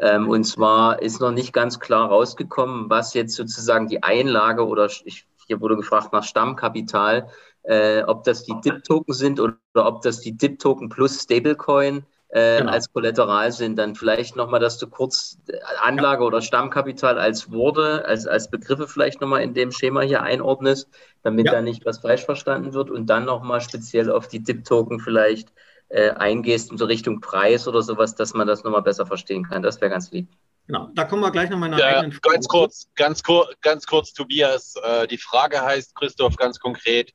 [0.00, 0.14] Ja.
[0.14, 4.86] Ähm, und zwar ist noch nicht ganz klar rausgekommen, was jetzt sozusagen die Einlage oder
[5.04, 7.28] ich, hier wurde gefragt nach Stammkapital,
[7.62, 12.58] äh, ob das die DIP-Token sind oder, oder ob das die DIP-Token plus Stablecoin äh,
[12.58, 12.72] genau.
[12.72, 13.76] als Kollateral sind.
[13.76, 15.38] Dann vielleicht nochmal, dass du kurz
[15.82, 16.26] Anlage ja.
[16.26, 20.88] oder Stammkapital als Worte, als, als Begriffe vielleicht nochmal in dem Schema hier einordnest,
[21.22, 21.52] damit ja.
[21.52, 25.52] da nicht was falsch verstanden wird und dann nochmal speziell auf die DIP-Token vielleicht
[25.88, 29.62] äh, eingehst in so Richtung Preis oder sowas, dass man das nochmal besser verstehen kann.
[29.62, 30.28] Das wäre ganz lieb.
[30.66, 34.74] Genau, da kommen wir gleich nochmal nach ja, Ganz kurz, ganz, kur ganz kurz, Tobias.
[34.84, 37.12] Äh, die Frage heißt, Christoph, ganz konkret,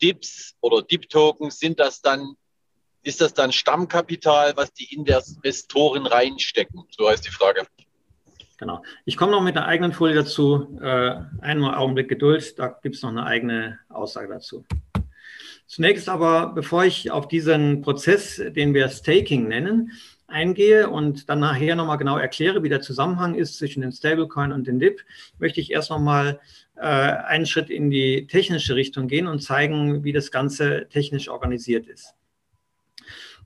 [0.00, 2.34] DIPs oder DIP-Tokens, sind das dann
[3.02, 6.84] ist das dann Stammkapital, was die Investoren reinstecken?
[6.90, 7.66] So heißt die Frage.
[8.58, 8.82] Genau.
[9.04, 10.78] Ich komme noch mit einer eigenen Folie dazu.
[10.80, 14.64] Äh, einmal Augenblick Geduld, da gibt es noch eine eigene Aussage dazu.
[15.66, 19.92] Zunächst aber, bevor ich auf diesen Prozess, den wir Staking nennen,
[20.26, 24.66] eingehe und dann nachher nochmal genau erkläre, wie der Zusammenhang ist zwischen dem Stablecoin und
[24.66, 25.00] dem DIP,
[25.38, 26.40] möchte ich erst nochmal
[26.76, 31.86] äh, einen Schritt in die technische Richtung gehen und zeigen, wie das Ganze technisch organisiert
[31.86, 32.14] ist.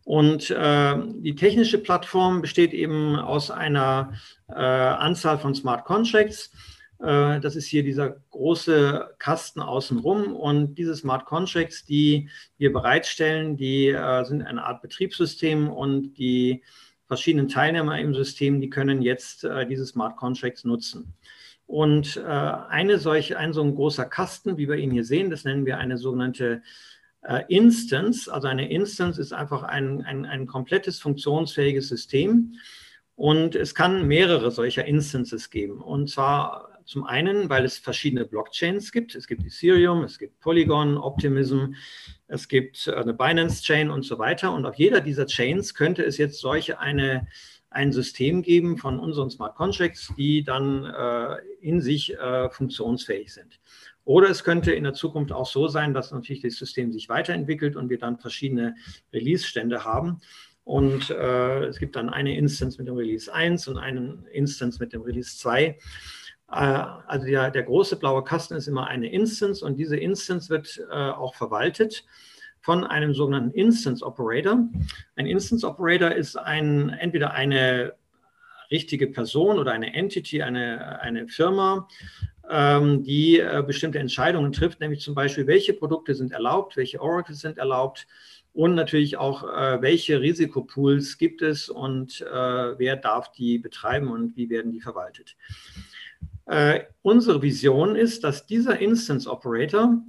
[0.05, 4.15] Und äh, die technische Plattform besteht eben aus einer
[4.49, 6.51] äh, Anzahl von Smart Contracts.
[6.99, 10.35] Äh, das ist hier dieser große Kasten außenrum.
[10.35, 12.29] Und diese Smart Contracts, die
[12.59, 16.63] wir bereitstellen, die äh, sind eine Art Betriebssystem und die
[17.07, 21.15] verschiedenen Teilnehmer im System, die können jetzt äh, diese Smart Contracts nutzen.
[21.67, 25.45] Und äh, eine solche, ein so ein großer Kasten, wie wir ihn hier sehen, das
[25.45, 26.63] nennen wir eine sogenannte
[27.23, 28.29] äh, Instance.
[28.29, 32.55] Also eine Instance ist einfach ein, ein, ein komplettes funktionsfähiges System.
[33.15, 35.81] Und es kann mehrere solcher Instances geben.
[35.81, 39.15] Und zwar zum einen, weil es verschiedene Blockchains gibt.
[39.15, 41.75] Es gibt Ethereum, es gibt Polygon, Optimism,
[42.27, 44.53] es gibt äh, eine Binance Chain und so weiter.
[44.53, 47.29] Und auf jeder dieser Chains könnte es jetzt solche eine,
[47.71, 53.61] ein System geben von unseren Smart Contracts, die dann äh, in sich äh, funktionsfähig sind.
[54.05, 57.77] Oder es könnte in der Zukunft auch so sein, dass natürlich das System sich weiterentwickelt
[57.77, 58.75] und wir dann verschiedene
[59.13, 60.21] Release-Stände haben.
[60.65, 64.93] Und äh, es gibt dann eine Instance mit dem Release 1 und eine Instance mit
[64.93, 65.65] dem Release 2.
[65.65, 65.77] Äh,
[66.51, 70.95] also der, der, große blaue Kasten ist immer eine Instance und diese Instance wird äh,
[70.95, 72.05] auch verwaltet
[72.61, 74.69] von einem sogenannten Instance Operator.
[75.17, 77.95] Ein Instance Operator ist ein, entweder eine
[78.71, 81.89] richtige Person oder eine Entity, eine, eine Firma,
[82.51, 87.59] die äh, bestimmte Entscheidungen trifft, nämlich zum Beispiel, welche Produkte sind erlaubt, welche Oracles sind
[87.59, 88.07] erlaubt
[88.53, 92.25] und natürlich auch, äh, welche Risikopools gibt es und äh,
[92.79, 95.37] wer darf die betreiben und wie werden die verwaltet.
[97.03, 100.03] Unsere Vision ist, dass dieser Instance Operator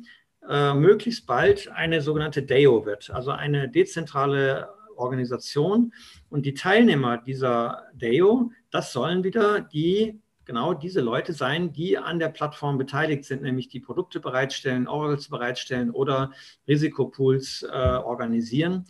[0.76, 5.94] möglichst bald eine sogenannte DAO wird, also eine dezentrale Organisation.
[6.30, 12.20] Und die Teilnehmer dieser DAO, das sollen wieder die genau diese Leute sein, die an
[12.20, 16.32] der Plattform beteiligt sind, nämlich die Produkte bereitstellen, Oracles bereitstellen oder
[16.68, 18.86] Risikopools äh, organisieren.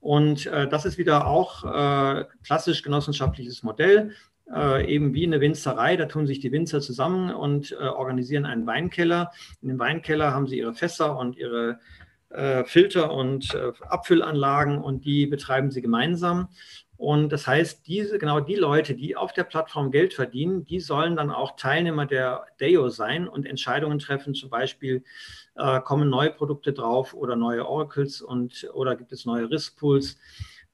[0.00, 4.12] Und äh, das ist wieder auch äh, klassisch genossenschaftliches Modell.
[4.52, 8.66] Äh, eben wie eine Winzerei, da tun sich die Winzer zusammen und äh, organisieren einen
[8.66, 9.32] Weinkeller.
[9.62, 11.80] In dem Weinkeller haben sie ihre Fässer und ihre
[12.28, 13.56] äh, Filter und
[13.88, 16.48] Abfüllanlagen und die betreiben sie gemeinsam.
[17.04, 21.16] Und das heißt, diese, genau die Leute, die auf der Plattform Geld verdienen, die sollen
[21.16, 25.04] dann auch Teilnehmer der DAO sein und Entscheidungen treffen, zum Beispiel
[25.54, 30.16] äh, kommen neue Produkte drauf oder neue Oracles und oder gibt es neue Riskpools.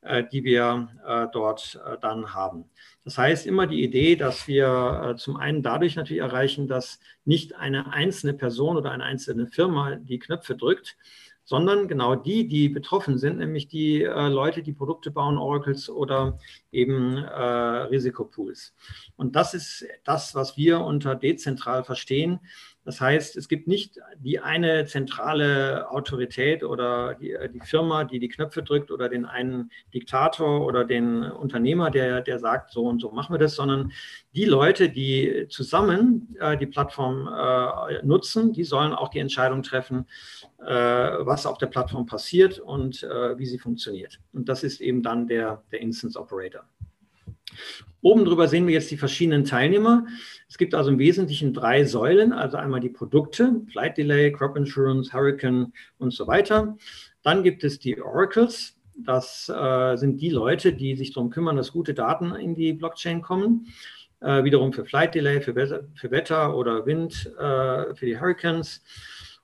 [0.03, 2.65] äh, die wir äh, dort äh, dann haben.
[3.05, 7.93] Das heißt immer die Idee, dass wir zum einen dadurch natürlich erreichen, dass nicht eine
[7.93, 10.97] einzelne Person oder eine einzelne Firma die Knöpfe drückt,
[11.51, 16.39] sondern genau die, die betroffen sind, nämlich die äh, Leute, die Produkte bauen, Oracles oder
[16.71, 17.43] eben äh,
[17.91, 18.73] Risikopools.
[19.17, 22.39] Und das ist das, was wir unter dezentral verstehen.
[22.85, 28.29] Das heißt, es gibt nicht die eine zentrale Autorität oder die, die, Firma, die die
[28.29, 33.11] Knöpfe drückt oder den einen Diktator oder den Unternehmer, der, der sagt, so und so
[33.11, 33.93] machen wir das, sondern
[34.35, 40.07] die Leute, die zusammen äh, die Plattform äh, nutzen, die sollen auch die Entscheidung treffen,
[40.59, 44.21] äh, was auf der Plattform passiert und äh, wie sie funktioniert.
[44.33, 46.65] Und das ist eben dann der, der Instance Operator.
[48.03, 50.07] Oben drüber sehen wir jetzt die verschiedenen Teilnehmer.
[50.49, 55.13] Es gibt also im Wesentlichen drei Säulen, also einmal die Produkte, Flight Delay, Crop Insurance,
[55.13, 56.77] Hurricane und so weiter.
[57.23, 58.77] Dann gibt es die Oracles.
[58.97, 63.23] Das äh, sind die Leute, die sich darum kümmern, dass gute Daten in die Blockchain
[63.23, 63.67] kommen.
[64.21, 68.83] Äh, wiederum für Flight Delay, für, Wetter, für Wetter oder Wind, äh, für die Hurricanes.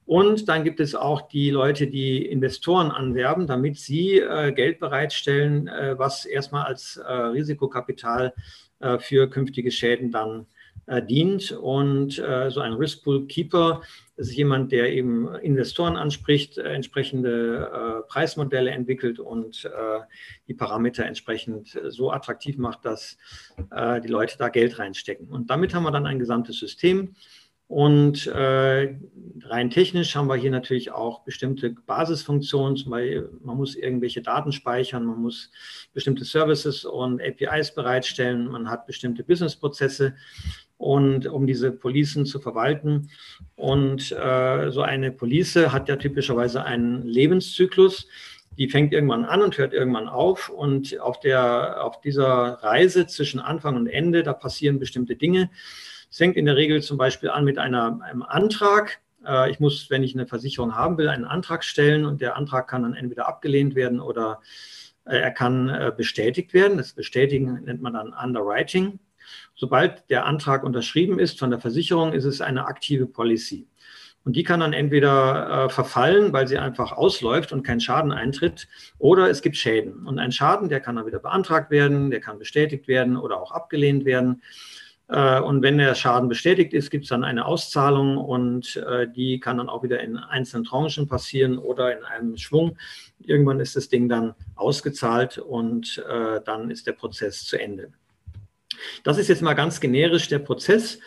[0.06, 5.66] Und dann gibt es auch die Leute, die Investoren anwerben, damit sie äh, Geld bereitstellen,
[5.66, 8.32] äh, was erstmal als äh, Risikokapital
[8.78, 10.46] äh, für künftige Schäden dann
[10.86, 11.50] äh, dient.
[11.50, 13.82] Und äh, so ein Risk Pool Keeper
[14.16, 19.70] ist jemand, der eben Investoren anspricht, entsprechende Preismodelle entwickelt und
[20.48, 23.18] die Parameter entsprechend so attraktiv macht, dass
[23.58, 25.28] die Leute da Geld reinstecken.
[25.28, 27.14] Und damit haben wir dann ein gesamtes System
[27.68, 28.94] und äh,
[29.42, 34.52] rein technisch haben wir hier natürlich auch bestimmte Basisfunktionen, zum Beispiel man muss irgendwelche Daten
[34.52, 35.50] speichern, man muss
[35.92, 40.14] bestimmte Services und APIs bereitstellen, man hat bestimmte Businessprozesse
[40.78, 43.10] und um diese Policen zu verwalten.
[43.56, 48.06] Und äh, so eine Police hat ja typischerweise einen Lebenszyklus.
[48.58, 50.50] Die fängt irgendwann an und hört irgendwann auf.
[50.50, 55.50] Und auf, der, auf dieser Reise zwischen Anfang und Ende, da passieren bestimmte Dinge.
[56.10, 59.00] Es fängt in der Regel zum Beispiel an mit einer, einem Antrag.
[59.26, 62.68] Äh, ich muss, wenn ich eine Versicherung haben will, einen Antrag stellen und der Antrag
[62.68, 64.40] kann dann entweder abgelehnt werden oder
[65.04, 66.78] äh, er kann äh, bestätigt werden.
[66.78, 68.98] Das Bestätigen nennt man dann Underwriting.
[69.54, 73.66] Sobald der Antrag unterschrieben ist von der Versicherung, ist es eine aktive Policy.
[74.26, 78.66] Und die kann dann entweder äh, verfallen, weil sie einfach ausläuft und kein Schaden eintritt,
[78.98, 80.04] oder es gibt Schäden.
[80.04, 83.52] Und ein Schaden, der kann dann wieder beantragt werden, der kann bestätigt werden oder auch
[83.52, 84.42] abgelehnt werden.
[85.08, 89.38] Äh, und wenn der Schaden bestätigt ist, gibt es dann eine Auszahlung und äh, die
[89.38, 92.76] kann dann auch wieder in einzelnen Tranchen passieren oder in einem Schwung.
[93.20, 97.92] Irgendwann ist das Ding dann ausgezahlt und äh, dann ist der Prozess zu Ende.
[99.04, 100.98] Das ist jetzt mal ganz generisch der Prozess.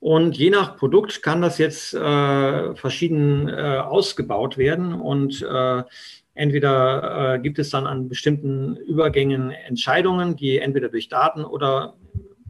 [0.00, 4.94] Und je nach Produkt kann das jetzt äh, verschieden äh, ausgebaut werden.
[4.94, 5.82] Und äh,
[6.34, 11.96] entweder gibt es dann an bestimmten Übergängen Entscheidungen, die entweder durch Daten oder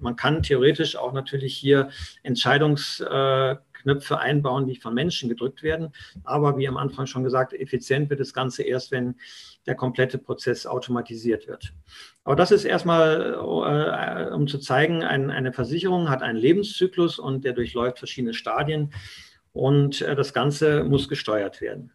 [0.01, 1.91] man kann theoretisch auch natürlich hier
[2.23, 5.93] Entscheidungsknöpfe einbauen, die von Menschen gedrückt werden.
[6.25, 9.17] Aber wie am Anfang schon gesagt, effizient wird das Ganze erst, wenn
[9.67, 11.73] der komplette Prozess automatisiert wird.
[12.25, 17.45] Aber das ist erstmal, äh, um zu zeigen, ein, eine Versicherung hat einen Lebenszyklus und
[17.45, 18.93] der durchläuft verschiedene Stadien
[19.53, 21.93] und äh, das Ganze muss gesteuert werden.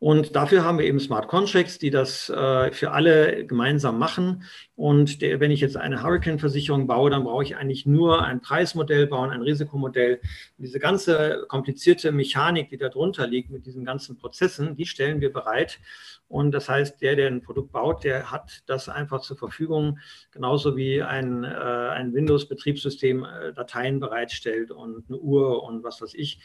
[0.00, 4.44] Und dafür haben wir eben Smart Contracts, die das äh, für alle gemeinsam machen.
[4.80, 9.06] Und der, wenn ich jetzt eine Hurricane-Versicherung baue, dann brauche ich eigentlich nur ein Preismodell
[9.06, 10.22] bauen, ein Risikomodell.
[10.56, 15.34] Und diese ganze komplizierte Mechanik, die darunter liegt mit diesen ganzen Prozessen, die stellen wir
[15.34, 15.80] bereit.
[16.28, 19.98] Und das heißt, der, der ein Produkt baut, der hat das einfach zur Verfügung,
[20.30, 26.14] genauso wie ein, äh, ein Windows-Betriebssystem äh, Dateien bereitstellt und eine Uhr und was weiß
[26.14, 26.40] ich.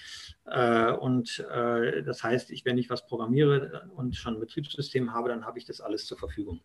[0.45, 5.29] Äh, und äh, das heißt, ich, wenn ich was programmiere und schon ein Betriebssystem habe,
[5.29, 6.59] dann habe ich das alles zur Verfügung.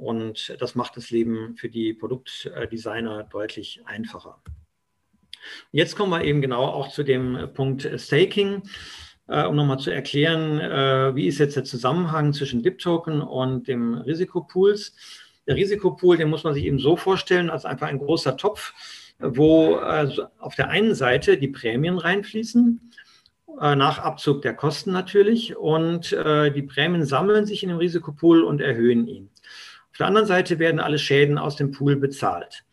[0.00, 4.42] Und das macht das Leben für die Produktdesigner deutlich einfacher.
[5.72, 8.62] Jetzt kommen wir eben genau auch zu dem Punkt Staking
[9.30, 13.94] äh, um nochmal zu erklären, äh, wie ist jetzt der Zusammenhang zwischen DIP-Token und dem
[13.94, 14.92] Risikopools.
[15.46, 18.74] Der Risikopool, den muss man sich eben so vorstellen, als einfach ein großer Topf,
[19.20, 22.92] wo also auf der einen Seite die Prämien reinfließen,
[23.60, 28.60] äh, nach Abzug der Kosten natürlich, und die Prämien sammeln sich in dem Risikopool und
[28.60, 29.30] erhöhen ihn.
[29.92, 32.64] Auf der anderen Seite werden alle Schäden aus dem Pool bezahlt.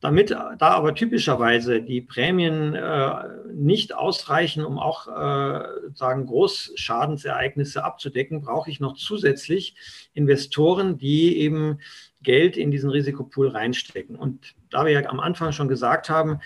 [0.00, 3.14] Damit da aber typischerweise die Prämien äh,
[3.54, 9.74] nicht ausreichen, um auch äh, sagen Großschadensereignisse abzudecken, brauche ich noch zusätzlich
[10.12, 11.80] Investoren, die eben
[12.22, 14.16] Geld in diesen Risikopool reinstecken.
[14.16, 16.40] Und da wir ja am Anfang schon gesagt haben,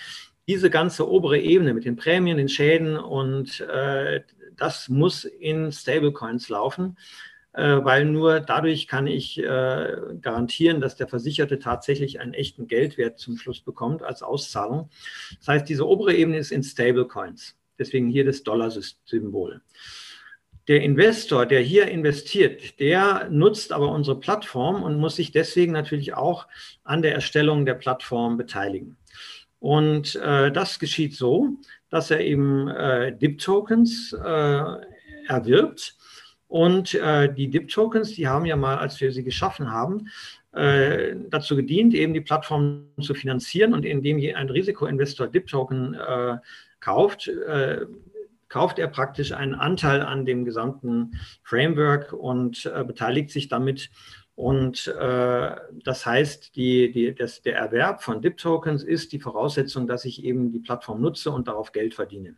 [0.47, 4.23] diese ganze obere Ebene mit den Prämien, den Schäden und äh,
[4.57, 6.97] das muss in Stablecoins laufen.
[7.59, 13.19] Äh, weil nur dadurch kann ich äh, garantieren, dass der Versicherte tatsächlich einen echten Geldwert
[13.19, 14.91] zum Schluss bekommt als Auszahlung.
[15.41, 17.57] Das heißt, diese obere Ebene ist in Stablecoins.
[17.77, 19.61] Deswegen hier das Dollar-Symbol.
[20.69, 26.15] Der Investor, der hier investiert, der nutzt aber unsere Plattform und muss sich deswegen natürlich
[26.15, 26.47] auch
[26.85, 28.97] an der Erstellung der Plattform beteiligen.
[29.59, 31.57] Und äh, das geschieht so,
[31.91, 34.63] dass er eben äh, DIP-Tokens äh,
[35.27, 35.97] erwirbt.
[36.49, 40.09] Und äh, die DIP-Tokens, die haben ja mal, als wir sie geschaffen haben,
[40.53, 43.75] äh, dazu gedient, eben die Plattform zu finanzieren.
[43.75, 46.37] Und indem ein Risikoinvestor DIP-Token äh,
[46.81, 47.31] kauft,
[48.49, 53.91] kauft er praktisch einen Anteil an dem gesamten Framework und beteiligt sich damit
[54.39, 60.05] und äh, das heißt, die, die, das, der Erwerb von DIP-Tokens ist die Voraussetzung, dass
[60.05, 62.37] ich eben die Plattform nutze und darauf Geld verdiene.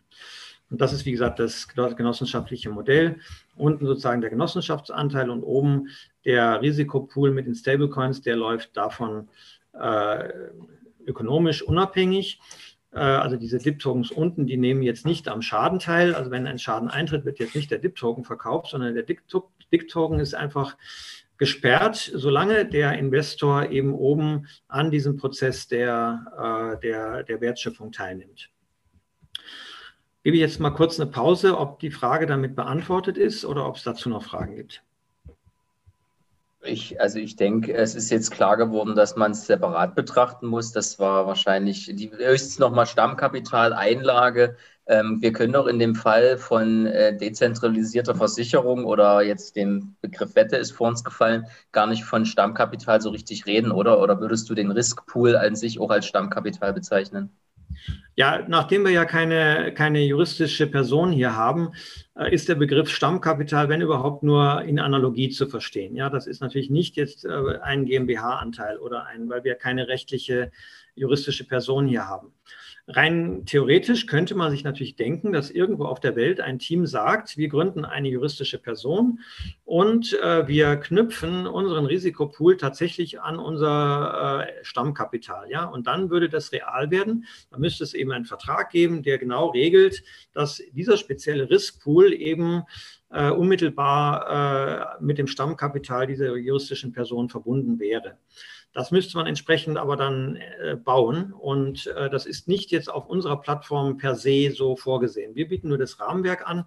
[0.70, 3.16] Und das ist, wie gesagt, das genossenschaftliche Modell.
[3.56, 5.88] Unten sozusagen der Genossenschaftsanteil und oben
[6.24, 9.28] der Risikopool mit den Stablecoins, der läuft davon
[9.72, 10.28] äh,
[11.06, 12.40] ökonomisch unabhängig.
[12.92, 16.14] Äh, also diese DIP-Tokens unten, die nehmen jetzt nicht am Schaden teil.
[16.14, 20.34] Also wenn ein Schaden eintritt, wird jetzt nicht der DIP-Token verkauft, sondern der DIP-Token ist
[20.34, 20.76] einfach
[21.36, 28.50] gesperrt, solange der Investor eben oben an diesem Prozess der, äh, der, der Wertschöpfung teilnimmt.
[30.22, 33.76] Gebe ich jetzt mal kurz eine Pause, ob die Frage damit beantwortet ist oder ob
[33.76, 34.82] es dazu noch Fragen gibt.
[36.62, 40.72] Ich, also ich denke, es ist jetzt klar geworden, dass man es separat betrachten muss.
[40.72, 44.56] Das war wahrscheinlich die höchstens nochmal Stammkapitaleinlage
[44.90, 50.34] ähm, wir können doch in dem Fall von äh, dezentralisierter Versicherung oder jetzt dem Begriff
[50.34, 54.00] Wette ist vor uns gefallen, gar nicht von Stammkapital so richtig reden, oder?
[54.00, 57.30] Oder würdest du den Riskpool an sich auch als Stammkapital bezeichnen?
[58.16, 61.70] Ja, nachdem wir ja keine, keine juristische Person hier haben,
[62.16, 65.96] äh, ist der Begriff Stammkapital, wenn überhaupt, nur in Analogie zu verstehen.
[65.96, 70.50] Ja, das ist natürlich nicht jetzt äh, ein GmbH-Anteil oder ein, weil wir keine rechtliche
[70.94, 72.34] juristische Person hier haben.
[72.88, 77.36] Rein theoretisch könnte man sich natürlich denken, dass irgendwo auf der Welt ein Team sagt,
[77.36, 79.20] wir gründen eine juristische Person
[79.64, 85.50] und äh, wir knüpfen unseren Risikopool tatsächlich an unser äh, Stammkapital.
[85.50, 85.64] Ja?
[85.64, 87.26] Und dann würde das real werden.
[87.50, 90.02] Dann müsste es eben einen Vertrag geben, der genau regelt,
[90.32, 92.64] dass dieser spezielle Riskpool eben
[93.10, 98.18] äh, unmittelbar äh, mit dem Stammkapital dieser juristischen Person verbunden wäre.
[98.72, 101.32] Das müsste man entsprechend aber dann äh, bauen.
[101.32, 105.34] Und äh, das ist nicht jetzt auf unserer Plattform per se so vorgesehen.
[105.34, 106.66] Wir bieten nur das Rahmenwerk an.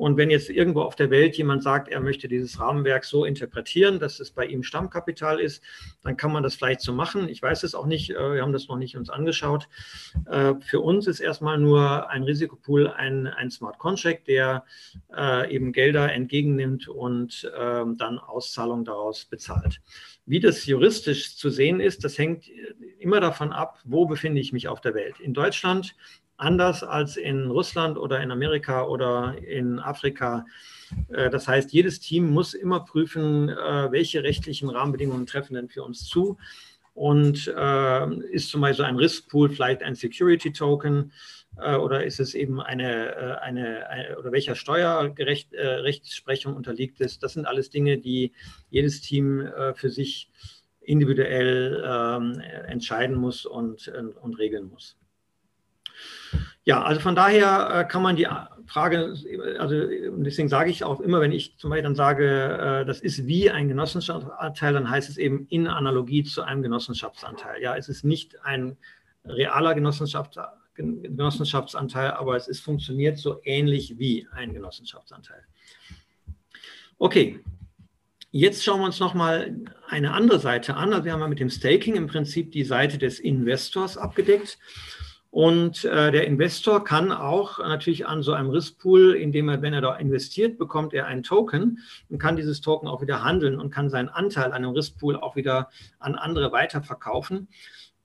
[0.00, 3.98] Und wenn jetzt irgendwo auf der Welt jemand sagt, er möchte dieses Rahmenwerk so interpretieren,
[3.98, 5.62] dass es bei ihm Stammkapital ist,
[6.02, 7.28] dann kann man das vielleicht so machen.
[7.28, 8.08] Ich weiß es auch nicht.
[8.08, 9.68] Äh, wir haben das noch nicht uns angeschaut.
[10.24, 14.64] Äh, für uns ist erstmal nur ein Risikopool ein, ein Smart Contract, der
[15.14, 19.82] äh, eben Gelder entgegennimmt und ähm, dann Auszahlungen daraus bezahlt.
[20.24, 22.44] Wie das juristisch zu sehen ist, das hängt
[23.00, 25.20] immer davon ab, wo befinde ich mich auf der Welt.
[25.20, 25.94] In Deutschland
[26.40, 30.46] anders als in Russland oder in Amerika oder in Afrika.
[31.08, 35.82] Äh, das heißt, jedes Team muss immer prüfen, äh, welche rechtlichen Rahmenbedingungen treffen denn für
[35.82, 36.38] uns zu.
[36.94, 41.12] Und äh, ist zum Beispiel ein Riskpool vielleicht ein Security Token?
[41.58, 47.18] Äh, oder ist es eben eine, äh, eine, eine oder welcher Steuerrechtsprechung äh, unterliegt es?
[47.18, 48.32] Das sind alles Dinge, die
[48.70, 50.30] jedes Team für sich
[50.80, 54.96] individuell ähm, entscheiden muss und, und regeln muss.
[56.64, 58.28] Ja, also von daher kann man die
[58.66, 59.14] Frage,
[59.58, 59.74] also
[60.22, 63.68] deswegen sage ich auch immer, wenn ich zum Beispiel dann sage, das ist wie ein
[63.68, 67.60] Genossenschaftsanteil, dann heißt es eben in Analogie zu einem Genossenschaftsanteil.
[67.62, 68.76] Ja, es ist nicht ein
[69.24, 75.42] realer Genossenschaftsanteil Genossenschaftsanteil, aber es ist, funktioniert so ähnlich wie ein Genossenschaftsanteil.
[76.98, 77.40] Okay,
[78.30, 79.54] jetzt schauen wir uns nochmal
[79.88, 80.92] eine andere Seite an.
[80.92, 84.58] Also wir haben ja mit dem Staking im Prinzip die Seite des Investors abgedeckt.
[85.30, 89.80] Und äh, der Investor kann auch natürlich an so einem Riskpool, indem er, wenn er
[89.80, 91.78] da investiert, bekommt er einen Token
[92.08, 95.36] und kann dieses Token auch wieder handeln und kann seinen Anteil an einem Riskpool auch
[95.36, 95.70] wieder
[96.00, 97.46] an andere weiterverkaufen.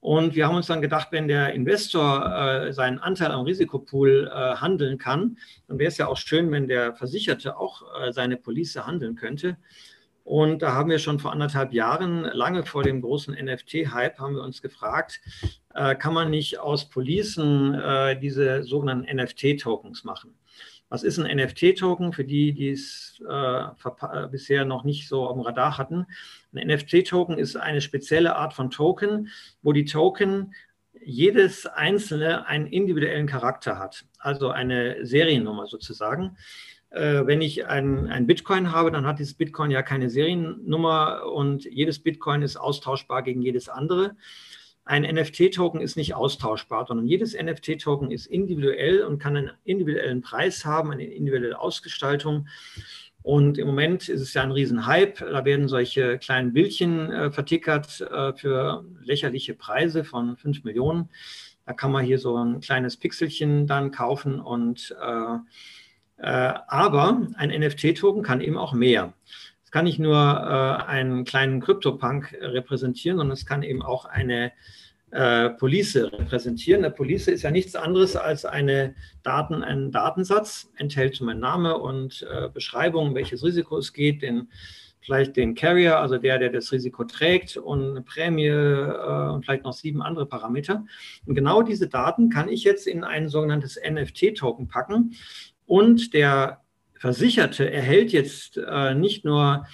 [0.06, 4.56] Und wir haben uns dann gedacht, wenn der Investor äh, seinen Anteil am Risikopool äh,
[4.58, 8.76] handeln kann, dann wäre es ja auch schön, wenn der Versicherte auch äh, seine Police
[8.76, 9.58] handeln könnte.
[10.26, 14.42] Und da haben wir schon vor anderthalb Jahren, lange vor dem großen NFT-Hype, haben wir
[14.42, 15.22] uns gefragt,
[15.76, 20.34] äh, kann man nicht aus Policen äh, diese sogenannten NFT-Tokens machen?
[20.90, 25.42] Was ist ein NFT-Token für die, die es äh, bisher noch nicht so auf dem
[25.42, 26.08] Radar hatten?
[26.56, 29.30] Ein NFT-Token ist eine spezielle Art von Token,
[29.62, 30.56] wo die Token
[31.04, 36.36] jedes einzelne einen individuellen Charakter hat, also eine Seriennummer sozusagen.
[36.96, 41.66] Äh, wenn ich ein, ein Bitcoin habe, dann hat dieses Bitcoin ja keine Seriennummer und
[41.66, 44.16] jedes Bitcoin ist austauschbar gegen jedes andere.
[44.86, 50.64] Ein NFT-Token ist nicht austauschbar, sondern jedes NFT-Token ist individuell und kann einen individuellen Preis
[50.64, 52.48] haben, eine individuelle Ausgestaltung.
[53.24, 55.26] Und im Moment ist es ja ein Riesenhype.
[55.26, 61.10] Da werden solche kleinen Bildchen äh, vertickert äh, für lächerliche Preise von 5 Millionen.
[61.66, 64.40] Da kann man hier so ein kleines Pixelchen dann kaufen.
[64.40, 65.40] Und, äh,
[66.18, 69.14] aber ein NFT-Token kann eben auch mehr.
[69.64, 74.52] Es kann nicht nur äh, einen kleinen Krypto-Punk repräsentieren, sondern es kann eben auch eine
[75.16, 76.84] äh, Police repräsentieren.
[76.84, 82.28] Eine Police ist ja nichts anderes als eine Daten, ein Datensatz, enthält mein Name und
[82.30, 84.50] äh, Beschreibung, welches Risiko es geht, den,
[85.00, 89.64] vielleicht den Carrier, also der, der das Risiko trägt und eine Prämie äh, und vielleicht
[89.64, 90.86] noch sieben andere Parameter.
[91.26, 95.16] Und genau diese Daten kann ich jetzt in ein sogenanntes NFT-Token packen
[95.66, 96.62] und der
[96.98, 99.66] Versicherte erhält jetzt äh, nicht nur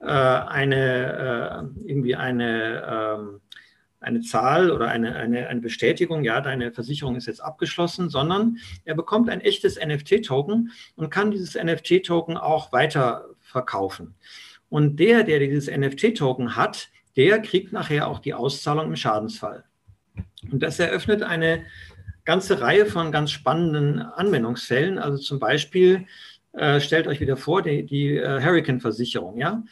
[0.00, 3.40] äh, eine, äh, irgendwie eine, ähm,
[4.00, 8.94] eine Zahl oder eine, eine, eine Bestätigung, ja, deine Versicherung ist jetzt abgeschlossen, sondern er
[8.94, 14.14] bekommt ein echtes NFT-Token und kann dieses NFT-Token auch weiter verkaufen.
[14.68, 19.64] Und der, der dieses NFT-Token hat, der kriegt nachher auch die Auszahlung im Schadensfall.
[20.50, 21.64] Und das eröffnet eine
[22.26, 24.98] ganze Reihe von ganz spannenden Anwendungsfällen.
[24.98, 26.06] Also zum Beispiel,
[26.52, 29.62] äh, stellt euch wieder vor, die, die äh, Hurricane-Versicherung, ja.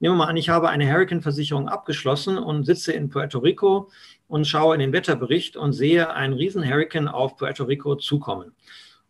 [0.00, 3.90] Nehmen wir mal an, ich habe eine Hurricane-Versicherung abgeschlossen und sitze in Puerto Rico
[4.26, 8.52] und schaue in den Wetterbericht und sehe einen riesen Hurricane auf Puerto Rico zukommen.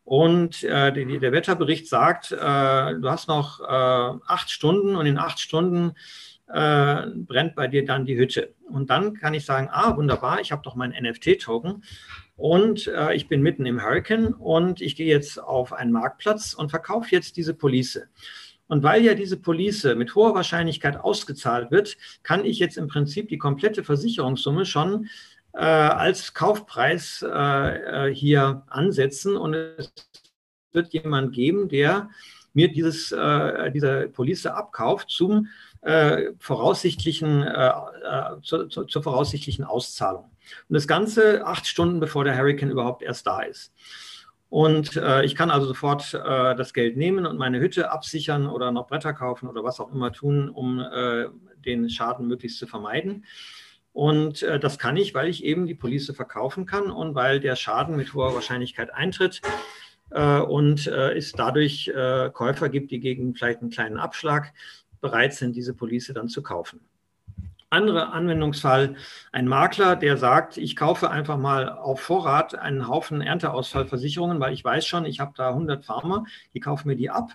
[0.04, 3.64] Und äh, die, der Wetterbericht sagt, äh, du hast noch äh,
[4.26, 5.92] acht Stunden und in acht Stunden
[6.46, 8.54] äh, brennt bei dir dann die Hütte.
[8.68, 11.82] Und dann kann ich sagen, ah, wunderbar, ich habe doch meinen NFT-Token
[12.36, 16.70] und äh, ich bin mitten im Hurricane und ich gehe jetzt auf einen Marktplatz und
[16.70, 18.00] verkaufe jetzt diese Police.
[18.66, 23.28] Und weil ja diese Police mit hoher Wahrscheinlichkeit ausgezahlt wird, kann ich jetzt im Prinzip
[23.28, 25.08] die komplette Versicherungssumme schon
[25.52, 29.36] äh, als Kaufpreis äh, äh hier ansetzen.
[29.36, 29.92] Und es
[30.72, 32.08] wird jemand geben, der
[32.54, 35.48] mir dieses, äh, diese Police abkauft zum
[35.82, 40.33] äh, voraussichtlichen, äh, äh, zur, zur voraussichtlichen Auszahlung.
[40.68, 43.72] Und das Ganze acht Stunden bevor der Hurricane überhaupt erst da ist.
[44.54, 48.70] Und äh, ich kann also sofort äh, das Geld nehmen und meine Hütte absichern oder
[48.70, 51.26] noch Bretter kaufen oder was auch immer tun, um äh,
[51.64, 53.24] den Schaden möglichst zu vermeiden.
[53.92, 57.56] Und äh, das kann ich, weil ich eben die Police verkaufen kann und weil der
[57.56, 59.40] Schaden mit hoher Wahrscheinlichkeit eintritt
[60.10, 61.90] äh, und äh, es dadurch
[62.32, 64.52] Käufer gibt, die gegen vielleicht einen kleinen Abschlag
[65.00, 66.78] bereit sind, diese Police dann zu kaufen.
[67.74, 68.94] Anderer Anwendungsfall,
[69.32, 74.64] ein Makler, der sagt, ich kaufe einfach mal auf Vorrat einen Haufen Ernteausfallversicherungen, weil ich
[74.64, 77.32] weiß schon, ich habe da 100 Farmer, die kaufen mir die ab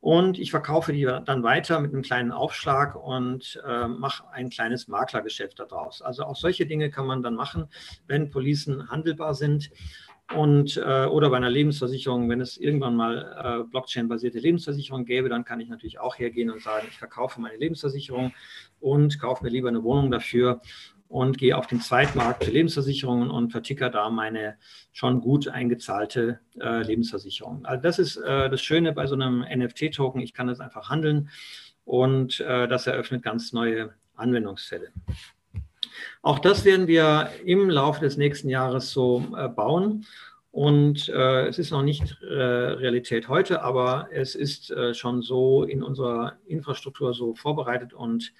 [0.00, 4.86] und ich verkaufe die dann weiter mit einem kleinen Aufschlag und äh, mache ein kleines
[4.86, 6.02] Maklergeschäft daraus.
[6.02, 7.68] Also auch solche Dinge kann man dann machen,
[8.06, 9.70] wenn Policen handelbar sind
[10.34, 15.44] und äh, oder bei einer Lebensversicherung, wenn es irgendwann mal äh, Blockchain-basierte Lebensversicherung gäbe, dann
[15.44, 18.32] kann ich natürlich auch hergehen und sagen, ich verkaufe meine Lebensversicherung
[18.78, 20.60] und kaufe mir lieber eine Wohnung dafür
[21.08, 24.56] und gehe auf den Zweitmarkt für Lebensversicherungen und verticker da meine
[24.92, 27.64] schon gut eingezahlte äh, Lebensversicherung.
[27.64, 30.20] Also das ist äh, das Schöne bei so einem NFT-Token.
[30.20, 31.28] Ich kann das einfach handeln
[31.84, 34.92] und äh, das eröffnet ganz neue Anwendungsfälle.
[36.22, 40.04] Auch das werden wir im Laufe des nächsten Jahres so äh, bauen.
[40.52, 45.62] Und äh, es ist noch nicht äh, Realität heute, aber es ist äh, schon so
[45.62, 48.32] in unserer Infrastruktur so vorbereitet und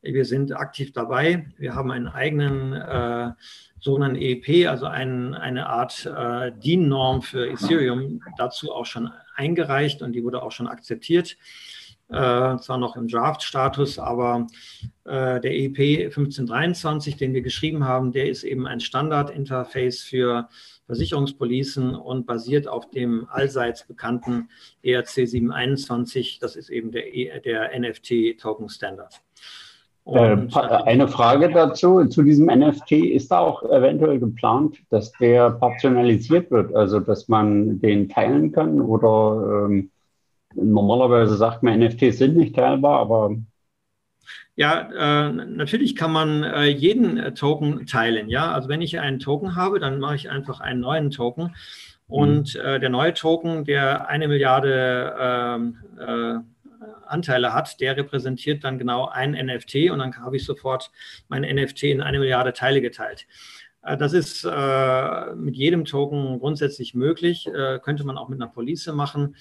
[0.00, 1.50] wir sind aktiv dabei.
[1.58, 3.32] Wir haben einen eigenen äh,
[3.80, 10.12] sogenannten EEP, also ein, eine Art äh, DIN-Norm für Ethereum, dazu auch schon eingereicht und
[10.12, 11.36] die wurde auch schon akzeptiert
[12.10, 14.46] äh, zwar noch im Draft-Status, aber
[15.04, 20.48] äh, der EP 1523, den wir geschrieben haben, der ist eben ein Standard-Interface für
[20.86, 24.48] Versicherungspolicen und basiert auf dem allseits bekannten
[24.82, 26.38] ERC 721.
[26.40, 29.20] Das ist eben der, e, der NFT-Token-Standard.
[30.06, 30.38] Äh,
[30.86, 32.92] eine Frage dazu, zu diesem NFT.
[32.92, 38.80] Ist da auch eventuell geplant, dass der partialisiert wird, also dass man den teilen kann
[38.80, 39.90] oder ähm,
[40.54, 43.36] Normalerweise sagt man, NFTs sind nicht teilbar, aber.
[44.56, 48.28] Ja, äh, natürlich kann man äh, jeden äh, Token teilen.
[48.28, 51.54] Ja, also wenn ich einen Token habe, dann mache ich einfach einen neuen Token.
[52.08, 52.60] Und mhm.
[52.60, 56.38] äh, der neue Token, der eine Milliarde ähm, äh,
[57.06, 60.90] Anteile hat, der repräsentiert dann genau ein NFT und dann habe ich sofort
[61.28, 63.26] mein NFT in eine Milliarde Teile geteilt.
[63.82, 64.44] Äh, das ist
[65.36, 67.48] mit jedem Token grundsätzlich möglich,
[67.82, 69.36] könnte man auch mit einer Police machen.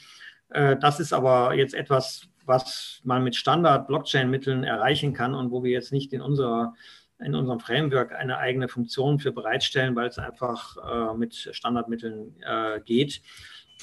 [0.50, 5.72] Äh, das ist aber jetzt etwas, was man mit Standard-Blockchain-Mitteln erreichen kann und wo wir
[5.72, 6.74] jetzt nicht in unserer
[7.20, 12.80] in unserem Framework eine eigene Funktion für bereitstellen, weil es einfach äh, mit Standardmitteln äh,
[12.82, 13.24] geht.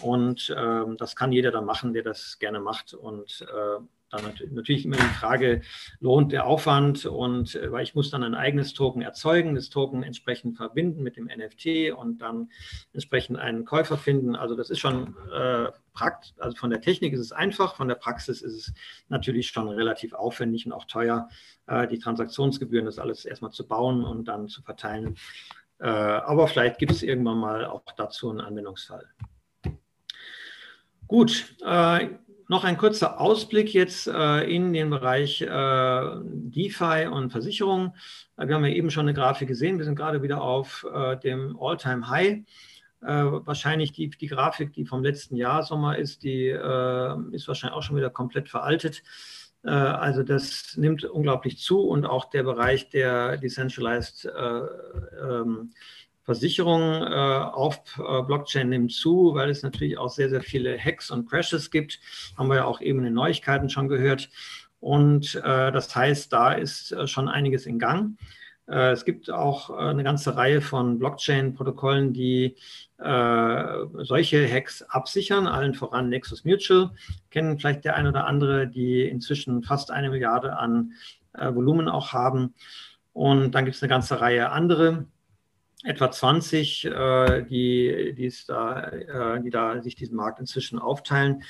[0.01, 2.95] Und ähm, das kann jeder dann machen, der das gerne macht.
[2.95, 3.45] Und
[4.17, 5.63] dann natürlich immer die Frage,
[6.01, 7.07] lohnt der Aufwand?
[7.07, 11.17] Und äh, weil ich muss dann ein eigenes Token erzeugen, das Token entsprechend verbinden mit
[11.17, 12.51] dem NFT und dann
[12.93, 14.37] entsprechend einen Käufer finden.
[14.37, 17.95] Also das ist schon äh, praktisch, also von der Technik ist es einfach, von der
[17.95, 18.75] Praxis ist es
[19.09, 21.29] natürlich schon relativ aufwendig und auch teuer,
[21.67, 25.17] äh, die Transaktionsgebühren, das alles erstmal zu bauen und dann zu verteilen.
[25.79, 29.07] Äh, aber vielleicht gibt es irgendwann mal auch dazu einen Anwendungsfall.
[31.07, 32.09] Gut, äh,
[32.49, 37.95] noch ein kurzer Ausblick jetzt äh, in den Bereich äh, DeFi und Versicherung.
[38.37, 39.79] Äh, wir haben ja eben schon eine Grafik gesehen.
[39.79, 42.43] Wir sind gerade wieder auf äh, dem All-Time-High.
[43.03, 47.77] Äh, wahrscheinlich die, die Grafik, die vom letzten Jahr Sommer ist, die äh, ist wahrscheinlich
[47.77, 49.03] auch schon wieder komplett veraltet.
[49.67, 55.71] also das nimmt unglaublich zu und auch der Bereich der Decentralized ähm,
[56.25, 61.11] Versicherung äh, auf äh, Blockchain nimmt zu, weil es natürlich auch sehr, sehr viele Hacks
[61.11, 62.01] und Crashes gibt.
[62.37, 64.31] Haben wir ja auch eben in den Neuigkeiten schon gehört.
[64.81, 68.19] Und äh, das heißt, da ist äh, schon einiges in Gang.
[68.67, 72.57] Äh, es gibt auch äh, eine ganze Reihe von Blockchain-Protokollen, die
[72.97, 76.91] solche Hacks absichern, allen voran Nexus Mutual.
[77.31, 80.93] Kennen vielleicht der ein oder andere, die inzwischen fast eine Milliarde an
[81.35, 82.55] Volumen auch haben.
[83.13, 85.07] Und dann gibt es eine ganze Reihe andere
[85.85, 91.43] etwa 20, äh, die, die, da, äh, die da sich diesen Markt inzwischen aufteilen.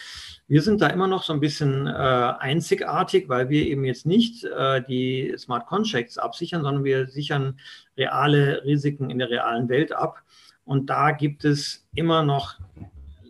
[0.49, 4.45] Wir sind da immer noch so ein bisschen äh, einzigartig, weil wir eben jetzt nicht
[4.45, 7.59] äh, die Smart Contracts absichern, sondern wir sichern
[7.97, 10.22] reale Risiken in der realen Welt ab.
[10.64, 12.59] Und da gibt es immer noch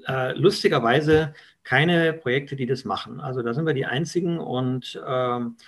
[0.06, 1.34] äh, lustigerweise
[1.64, 3.20] keine Projekte, die das machen.
[3.20, 5.62] Also da sind wir die einzigen und ähm, äh,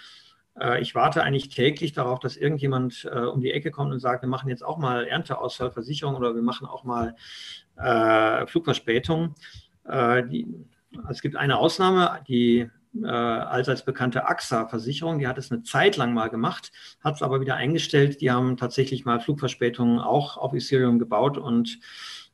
[0.81, 4.29] ich warte eigentlich täglich darauf, dass irgendjemand äh, um die Ecke kommt und sagt, wir
[4.29, 7.15] machen jetzt auch mal Ernteausfallversicherung oder wir machen auch mal
[7.77, 9.35] äh, Flugverspätung.
[9.85, 10.47] Äh, die,
[11.11, 12.71] es gibt eine Ausnahme, die
[13.03, 17.41] äh, allseits bekannte AXA-Versicherung, die hat es eine Zeit lang mal gemacht, hat es aber
[17.41, 18.21] wieder eingestellt.
[18.21, 21.79] Die haben tatsächlich mal Flugverspätungen auch auf Ethereum gebaut und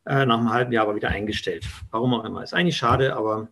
[0.04, 1.66] äh, nach einem halben Jahr aber wieder eingestellt.
[1.90, 2.42] Warum auch immer.
[2.42, 3.48] Ist eigentlich schade, aber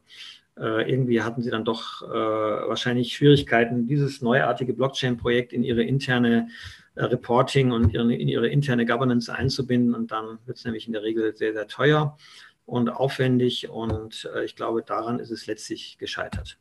[0.61, 6.49] äh, irgendwie hatten sie dann doch äh, wahrscheinlich Schwierigkeiten, dieses neuartige Blockchain-Projekt in ihre interne
[6.97, 9.95] äh, Reporting und in ihre interne Governance einzubinden.
[9.95, 12.19] Und dann wird es nämlich in der Regel sehr, sehr teuer
[12.67, 13.71] und aufwendig.
[13.71, 16.59] Und ich glaube, daran ist es letztlich gescheitert.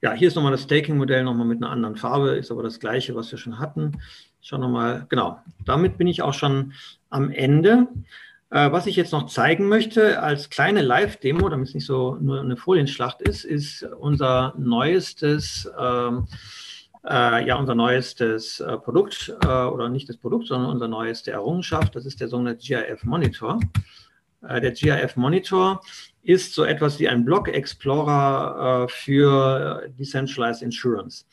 [0.00, 3.16] Ja, hier ist nochmal das Staking-Modell nochmal mit einer anderen Farbe, ist aber das gleiche,
[3.16, 3.98] was wir schon hatten.
[4.40, 5.40] Schauen wir mal, genau.
[5.64, 6.72] Damit bin ich auch schon
[7.10, 7.88] am Ende.
[8.50, 12.40] Äh, was ich jetzt noch zeigen möchte als kleine Live-Demo, damit es nicht so nur
[12.40, 16.26] eine Folienschlacht ist, ist unser neuestes, ähm,
[17.06, 21.94] äh, ja, unser neuestes äh, Produkt äh, oder nicht das Produkt, sondern unsere neueste Errungenschaft.
[21.94, 23.60] Das ist der sogenannte GIF Monitor.
[24.46, 25.82] Äh, der GIF Monitor
[26.22, 31.26] ist so etwas wie ein Block Explorer äh, für Decentralized Insurance.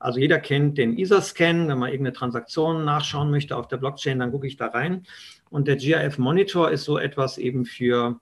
[0.00, 4.32] Also jeder kennt den ISA-Scan, wenn man irgendeine Transaktion nachschauen möchte auf der Blockchain, dann
[4.32, 5.04] gucke ich da rein.
[5.50, 8.18] Und der GIF Monitor ist so etwas eben für,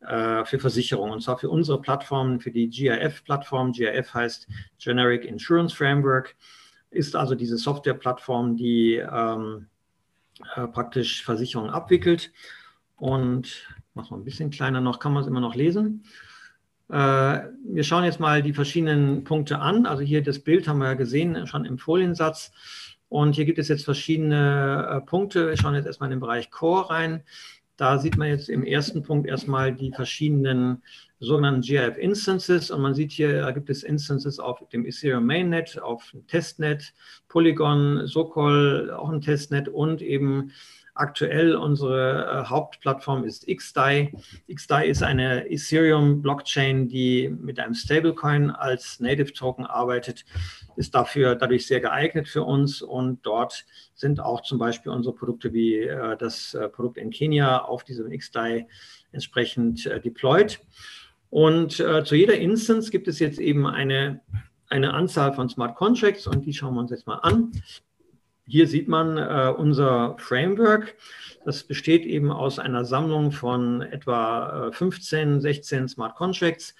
[0.00, 3.72] äh, für Versicherungen, und zwar für unsere Plattformen, für die GIF-Plattform.
[3.72, 4.46] GIF heißt
[4.78, 6.36] Generic Insurance Framework,
[6.90, 9.68] ist also diese Software-Plattform, die ähm,
[10.54, 12.30] äh, praktisch Versicherungen abwickelt.
[12.96, 16.04] Und machen wir ein bisschen kleiner noch, kann man es immer noch lesen.
[16.92, 19.86] Äh, wir schauen jetzt mal die verschiedenen Punkte an.
[19.86, 22.52] Also hier das Bild haben wir ja gesehen, schon im Foliensatz.
[23.08, 25.48] Und hier gibt es jetzt verschiedene äh, Punkte.
[25.48, 27.22] Wir schauen jetzt erstmal in den Bereich Core rein.
[27.78, 30.82] Da sieht man jetzt im ersten Punkt erstmal die verschiedenen
[31.18, 32.70] sogenannten GIF Instances.
[32.70, 36.92] Und man sieht hier, da gibt es Instances auf dem Ethereum Mainnet, auf dem Testnet,
[37.28, 40.52] Polygon, Sokol, auch ein Testnet und eben
[40.94, 44.12] Aktuell unsere äh, Hauptplattform ist XDAI.
[44.52, 50.26] XDAI ist eine Ethereum-Blockchain, die mit einem Stablecoin als Native Token arbeitet,
[50.76, 53.64] ist dafür dadurch sehr geeignet für uns und dort
[53.94, 58.10] sind auch zum Beispiel unsere Produkte wie äh, das äh, Produkt in Kenia auf diesem
[58.10, 58.68] XDAI
[59.12, 60.60] entsprechend deployed.
[61.30, 64.20] Und zu jeder Instance gibt es jetzt eben eine,
[64.68, 67.52] eine Anzahl von Smart Contracts und die schauen wir uns jetzt mal an.
[68.52, 70.94] Hier sieht man äh, unser Framework.
[71.46, 76.74] Das besteht eben aus einer Sammlung von etwa 15, äh, 16 Smart Contracts.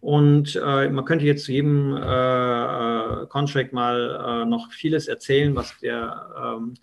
[0.00, 5.54] Und äh, man könnte jetzt zu jedem äh, äh Contract mal äh, noch vieles erzählen,
[5.54, 6.76] was der ähm,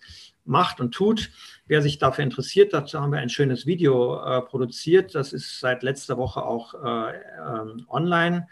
[0.44, 1.32] macht und tut.
[1.66, 5.16] Wer sich dafür interessiert, dazu haben wir ein schönes Video produziert.
[5.16, 7.14] Das ist seit letzter Woche auch äh,
[7.48, 8.46] ähm, online.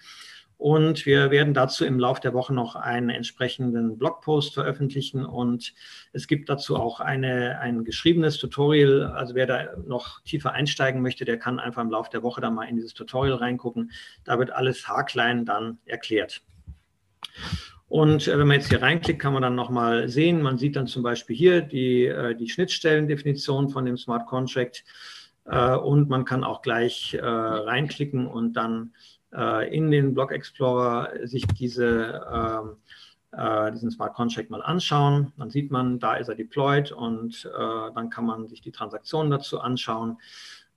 [0.59, 5.24] Und wir werden dazu im Laufe der Woche noch einen entsprechenden Blogpost veröffentlichen.
[5.24, 5.72] Und
[6.12, 9.04] es gibt dazu auch eine, ein geschriebenes Tutorial.
[9.04, 12.56] Also wer da noch tiefer einsteigen möchte, der kann einfach im Laufe der Woche dann
[12.56, 13.92] mal in dieses Tutorial reingucken.
[14.24, 16.42] Da wird alles haarklein dann erklärt.
[17.86, 20.88] Und äh, wenn man jetzt hier reinklickt, kann man dann nochmal sehen, man sieht dann
[20.88, 24.84] zum Beispiel hier die, äh, die Schnittstellendefinition von dem Smart Contract.
[25.44, 28.92] Äh, und man kann auch gleich reinklicken und dann
[29.34, 32.76] äh, in den Block Explorer sich diese, ähm,
[33.32, 35.32] äh, diesen Smart Contract mal anschauen.
[35.36, 39.30] Dann sieht man, da ist er deployed und äh, dann kann man sich die Transaktionen
[39.30, 40.18] dazu anschauen.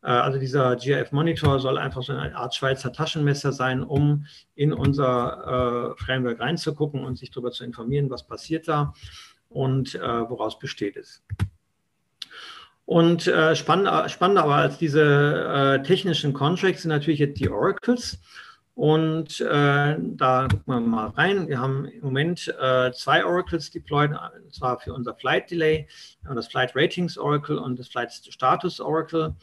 [0.04, 4.26] Also dieser GIF Monitor soll einfach so eine Art Schweizer Taschenmesser sein, um
[4.56, 8.96] in unser Framework reinzugucken und sich darüber zu informieren, was passiert da
[9.48, 11.22] und woraus besteht es.
[12.86, 18.20] Und äh, spannender, spannender aber als diese äh, technischen Contracts sind natürlich jetzt die Oracles.
[18.74, 21.48] Und äh, da gucken wir mal rein.
[21.48, 25.88] Wir haben im Moment äh, zwei Oracles deployed, und zwar für unser Flight Delay,
[26.24, 29.36] das Flight Ratings Oracle und das Flight Status Oracle.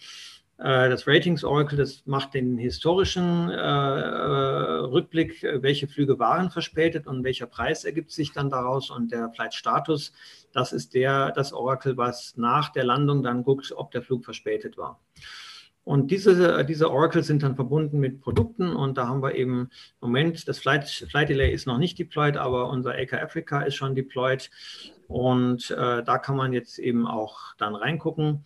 [0.58, 7.06] Äh, das Ratings Oracle, das macht den historischen äh, äh, Rückblick, welche Flüge waren verspätet
[7.06, 8.90] und welcher Preis ergibt sich dann daraus.
[8.90, 10.12] Und der Flight Status,
[10.58, 14.76] das ist der, das Oracle, was nach der Landung dann guckt, ob der Flug verspätet
[14.76, 15.00] war.
[15.84, 20.48] Und diese, diese Oracle sind dann verbunden mit Produkten und da haben wir eben Moment,
[20.48, 24.50] das Flight, Flight Delay ist noch nicht deployed, aber unser AK Africa ist schon deployed
[25.06, 28.44] und äh, da kann man jetzt eben auch dann reingucken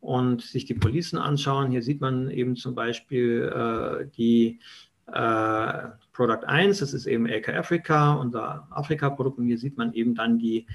[0.00, 1.70] und sich die Policen anschauen.
[1.70, 4.58] Hier sieht man eben zum Beispiel äh, die
[5.06, 9.38] äh, Product 1, das ist eben AK Africa, unser Afrika-Produkt.
[9.38, 10.66] Und hier sieht man eben dann die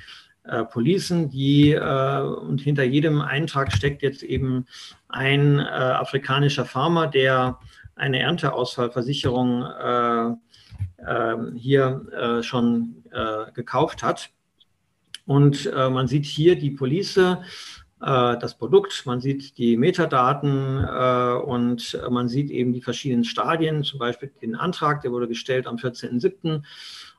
[0.48, 4.66] äh, Policen, die äh, und hinter jedem Eintrag steckt jetzt eben
[5.10, 7.60] ein äh, afrikanischer Farmer, der
[7.96, 10.32] eine Ernteausfallversicherung äh,
[11.08, 13.04] ähm, hier schon
[13.54, 14.30] gekauft hat.
[15.26, 17.18] Und man sieht hier die Police
[18.00, 23.84] äh, das Produkt, man sieht die Metadaten äh, und man sieht eben die verschiedenen Stadien,
[23.84, 26.62] zum Beispiel den Antrag, der wurde gestellt am 14.07.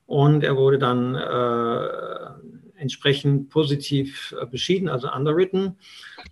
[0.07, 5.77] und er wurde dann äh, entsprechend positiv äh, beschieden, also underwritten.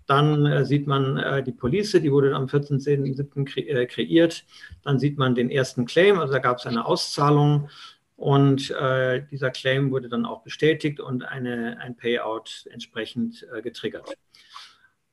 [0.05, 3.45] Dann äh, sieht man äh, die Police, die wurde am 14.07.
[3.45, 4.45] Kre kreiert.
[4.83, 7.69] Dann sieht man den ersten Claim, also da gab es eine Auszahlung
[8.17, 14.17] und äh, dieser Claim wurde dann auch bestätigt und eine, ein Payout entsprechend äh, getriggert.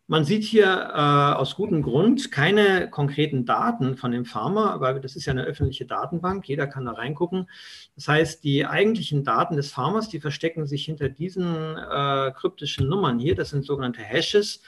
[0.06, 5.16] Man sieht hier äh, aus gutem Grund keine konkreten Daten von dem Farmer, weil das
[5.16, 7.48] ist ja eine öffentliche Datenbank, jeder kann da reingucken.
[7.94, 13.18] Das heißt, die eigentlichen Daten des Farmers, die verstecken sich hinter diesen äh, kryptischen Nummern
[13.18, 14.60] hier, das sind sogenannte Hashes.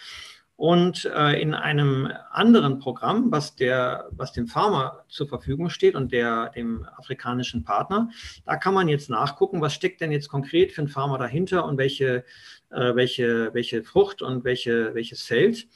[0.57, 6.13] Und äh, in einem anderen Programm, was, der, was dem Farmer zur Verfügung steht und
[6.13, 8.09] der, dem afrikanischen Partner,
[8.47, 11.77] da kann man jetzt nachgucken, was steckt denn jetzt konkret für ein Farmer dahinter und
[11.77, 12.25] welche,
[12.71, 15.69] äh, welche, welche Frucht und welche, welches Feld.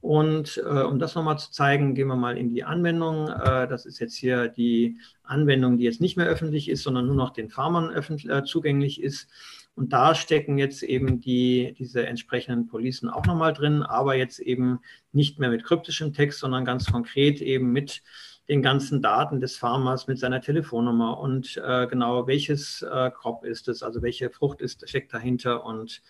[0.00, 3.28] Und äh, um das nochmal zu zeigen, gehen wir mal in die Anwendung.
[3.28, 7.16] Äh, das ist jetzt hier die Anwendung, die jetzt nicht mehr öffentlich ist, sondern nur
[7.16, 9.28] noch den Farmern äh, zugänglich ist.
[9.74, 14.78] Und da stecken jetzt eben die, diese entsprechenden Policen auch nochmal drin, aber jetzt eben
[15.12, 18.02] nicht mehr mit kryptischem Text, sondern ganz konkret eben mit
[18.48, 23.68] den ganzen Daten des Farmers, mit seiner Telefonnummer und äh, genau welches äh, Crop ist
[23.68, 26.02] es, also welche Frucht ist, steckt dahinter und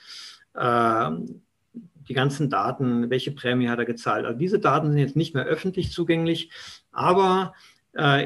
[0.54, 1.10] äh,
[2.08, 4.24] die ganzen Daten, welche Prämie hat er gezahlt.
[4.24, 6.50] Also diese Daten sind jetzt nicht mehr öffentlich zugänglich,
[6.92, 7.54] aber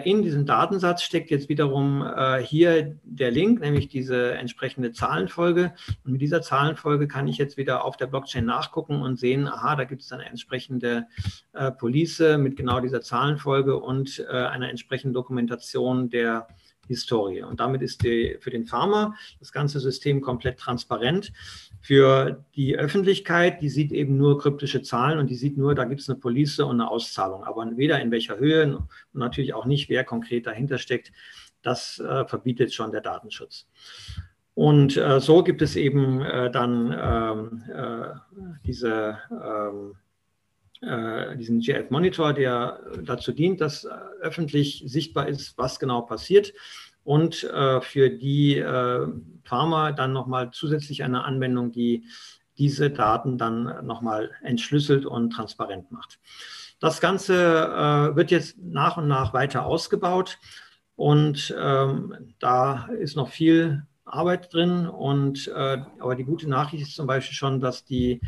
[0.04, 5.72] in diesem Datensatz steckt jetzt wiederum äh, hier der Link, nämlich diese entsprechende Zahlenfolge.
[6.04, 9.76] Und mit dieser Zahlenfolge kann ich jetzt wieder auf der Blockchain nachgucken und sehen, aha,
[9.76, 11.06] da gibt es eine entsprechende
[11.52, 16.46] äh, Police mit genau dieser Zahlenfolge und einer entsprechenden Dokumentation der
[16.90, 17.42] Historie.
[17.42, 21.32] Und damit ist die, für den Farmer das ganze System komplett transparent.
[21.82, 26.02] Für die Öffentlichkeit, die sieht eben nur kryptische Zahlen und die sieht nur, da gibt
[26.02, 29.88] es eine Police und eine Auszahlung, aber weder in welcher Höhe und natürlich auch nicht,
[29.88, 31.12] wer konkret dahinter steckt.
[31.62, 33.66] Das äh, verbietet schon der Datenschutz.
[34.54, 38.14] Und äh, so gibt es eben äh, dann ähm, äh,
[38.66, 39.94] diese, ähm,
[40.82, 46.52] äh, diesen GF-Monitor, der dazu dient, dass äh, öffentlich sichtbar ist, was genau passiert
[47.04, 49.06] und äh, für die äh,
[49.44, 52.04] Farmer dann nochmal zusätzlich eine Anwendung, die
[52.58, 56.18] diese Daten dann nochmal entschlüsselt und transparent macht.
[56.78, 60.38] Das Ganze äh, wird jetzt nach und nach weiter ausgebaut
[60.96, 64.86] und ähm, da ist noch viel Arbeit drin.
[64.86, 68.20] Und, äh, aber die gute Nachricht ist zum Beispiel schon, dass die,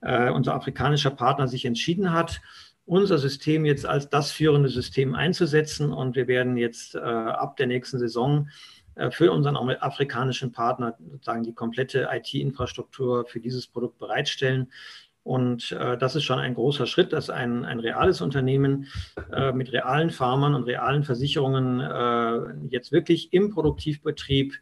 [0.00, 2.40] äh, unser afrikanischer Partner sich entschieden hat,
[2.86, 5.92] unser System jetzt als das führende System einzusetzen.
[5.92, 8.48] Und wir werden jetzt äh, ab der nächsten Saison
[8.94, 14.70] äh, für unseren afrikanischen Partner sozusagen die komplette IT-Infrastruktur für dieses Produkt bereitstellen.
[15.24, 18.88] Und äh, das ist schon ein großer Schritt, dass ein, ein reales Unternehmen
[19.32, 24.52] äh, mit realen Farmern und realen Versicherungen äh, jetzt wirklich im Produktivbetrieb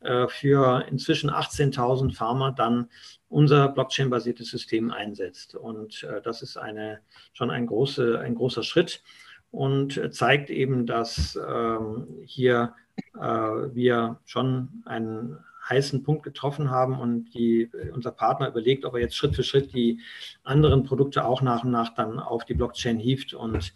[0.00, 2.88] äh, für inzwischen 18.000 Farmer dann
[3.30, 5.54] unser Blockchain-basiertes System einsetzt.
[5.54, 7.00] Und äh, das ist eine,
[7.32, 9.02] schon ein, große, ein großer Schritt
[9.50, 12.74] und zeigt eben, dass ähm, hier
[13.14, 19.00] äh, wir schon einen heißen Punkt getroffen haben und die, unser Partner überlegt, ob er
[19.00, 20.00] jetzt Schritt für Schritt die
[20.42, 23.72] anderen Produkte auch nach und nach dann auf die Blockchain hieft und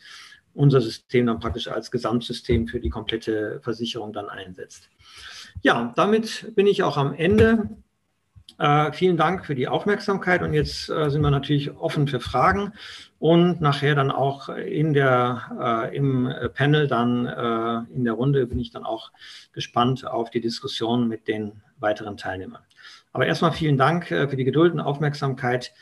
[0.54, 4.88] unser System dann praktisch als Gesamtsystem für die komplette Versicherung dann einsetzt.
[5.62, 7.76] Ja, damit bin ich auch am Ende.
[8.58, 12.72] Äh, vielen Dank für die Aufmerksamkeit und jetzt äh, sind wir natürlich offen für Fragen
[13.18, 18.60] und nachher dann auch in der, äh, im Panel dann äh, in der Runde bin
[18.60, 19.10] ich dann auch
[19.52, 22.62] gespannt auf die Diskussion mit den weiteren Teilnehmern.
[23.12, 25.72] Aber erstmal vielen Dank äh, für die Geduld und Aufmerksamkeit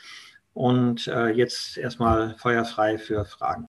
[0.53, 3.67] und äh, jetzt erstmal feuerfrei für Fragen.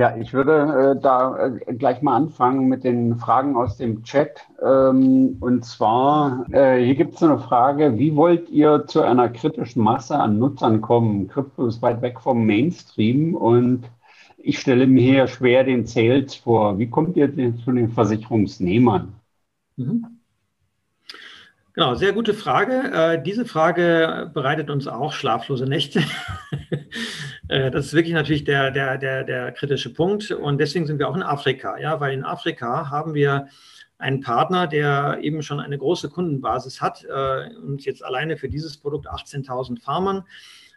[0.00, 4.46] Ja, ich würde äh, da äh, gleich mal anfangen mit den Fragen aus dem Chat.
[4.62, 9.82] Ähm, und zwar, äh, hier gibt es eine Frage, wie wollt ihr zu einer kritischen
[9.82, 11.28] Masse an Nutzern kommen?
[11.28, 13.90] Krypto ist weit weg vom Mainstream und
[14.38, 16.78] ich stelle mir hier schwer den Sales vor.
[16.78, 19.12] Wie kommt ihr denn zu den Versicherungsnehmern?
[19.76, 20.06] Mhm.
[21.74, 22.90] Genau, sehr gute Frage.
[22.90, 26.02] Äh, diese Frage bereitet uns auch schlaflose Nächte.
[27.50, 30.30] Äh, das ist wirklich natürlich der, der, der, der kritische Punkt.
[30.30, 33.48] Und deswegen sind wir auch in Afrika, ja, weil in Afrika haben wir
[33.98, 38.78] einen Partner, der eben schon eine große Kundenbasis hat äh, und jetzt alleine für dieses
[38.78, 40.22] Produkt 18.000 Farmern.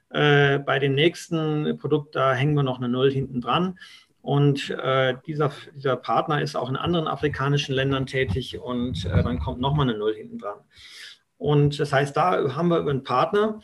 [0.09, 3.77] Äh, bei dem nächsten Produkt, da hängen wir noch eine Null hinten dran.
[4.23, 9.39] Und äh, dieser, dieser Partner ist auch in anderen afrikanischen Ländern tätig und äh, dann
[9.39, 10.57] kommt nochmal eine Null hinten dran.
[11.37, 13.59] Und das heißt, da haben wir einen Partner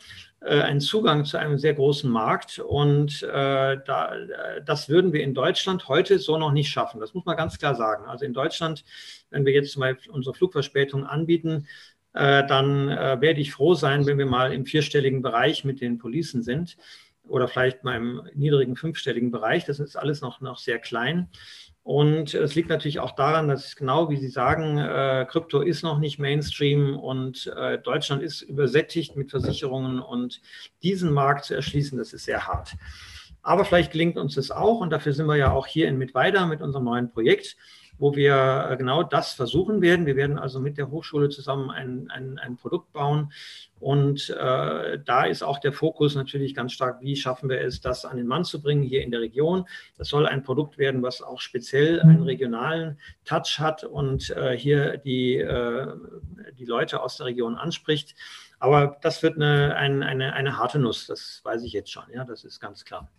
[0.48, 2.58] einen Zugang zu einem sehr großen Markt.
[2.58, 7.00] Und äh, da, äh, das würden wir in Deutschland heute so noch nicht schaffen.
[7.00, 8.06] Das muss man ganz klar sagen.
[8.06, 8.84] Also in Deutschland,
[9.30, 11.66] wenn wir jetzt zum Beispiel unsere Flugverspätung anbieten,
[12.14, 15.98] äh, dann äh, werde ich froh sein, wenn wir mal im vierstelligen Bereich mit den
[15.98, 16.76] Policen sind
[17.28, 19.64] oder vielleicht mal im niedrigen fünfstelligen Bereich.
[19.64, 21.28] Das ist alles noch, noch sehr klein.
[21.82, 25.98] Und es liegt natürlich auch daran, dass genau wie Sie sagen, äh, Krypto ist noch
[25.98, 30.42] nicht Mainstream und äh, Deutschland ist übersättigt mit Versicherungen und
[30.82, 32.76] diesen Markt zu erschließen, das ist sehr hart.
[33.42, 36.44] Aber vielleicht gelingt uns das auch und dafür sind wir ja auch hier in Mitweida
[36.46, 37.56] mit unserem neuen Projekt
[38.00, 40.06] wo wir äh, genau das versuchen werden.
[40.06, 43.32] Wir werden also mit der Hochschule zusammen ein, ein, ein Produkt bauen.
[43.78, 48.04] Und äh, da ist auch der Fokus natürlich ganz stark, wie schaffen wir es, das
[48.06, 49.66] an den Mann zu bringen hier in der Region.
[49.98, 54.96] Das soll ein Produkt werden, was auch speziell einen regionalen Touch hat und äh, hier
[54.96, 55.86] die, äh,
[56.58, 58.14] die Leute aus der Region anspricht.
[58.58, 62.04] Aber das wird eine, eine, eine, eine harte Nuss, das weiß ich jetzt schon.
[62.12, 63.10] Ja, das ist ganz klar.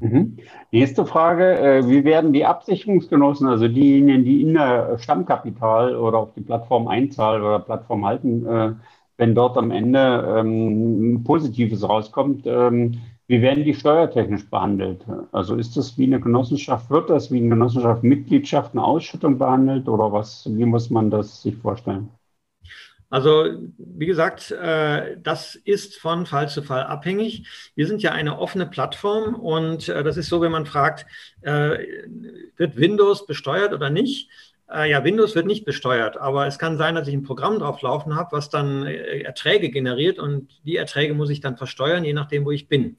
[0.00, 0.38] Mhm.
[0.72, 6.32] Nächste Frage, äh, wie werden die Absicherungsgenossen, also diejenigen, die in der Stammkapital oder auf
[6.34, 8.72] die Plattform einzahlen oder Plattform halten, äh,
[9.18, 15.04] wenn dort am Ende ähm, Positives rauskommt, ähm, wie werden die steuertechnisch behandelt?
[15.32, 19.88] Also ist das wie eine Genossenschaft, wird das wie eine Genossenschaft Mitgliedschaft, eine Ausschüttung behandelt
[19.88, 22.08] oder was, wie muss man das sich vorstellen?
[23.10, 27.72] Also wie gesagt, äh, das ist von Fall zu Fall abhängig.
[27.74, 31.06] Wir sind ja eine offene Plattform und äh, das ist so, wenn man fragt,
[31.42, 31.78] äh,
[32.56, 34.30] wird Windows besteuert oder nicht?
[34.72, 38.14] Ja, Windows wird nicht besteuert, aber es kann sein, dass ich ein Programm drauf laufen
[38.14, 42.52] habe, was dann Erträge generiert und die Erträge muss ich dann versteuern, je nachdem, wo
[42.52, 42.96] ich bin.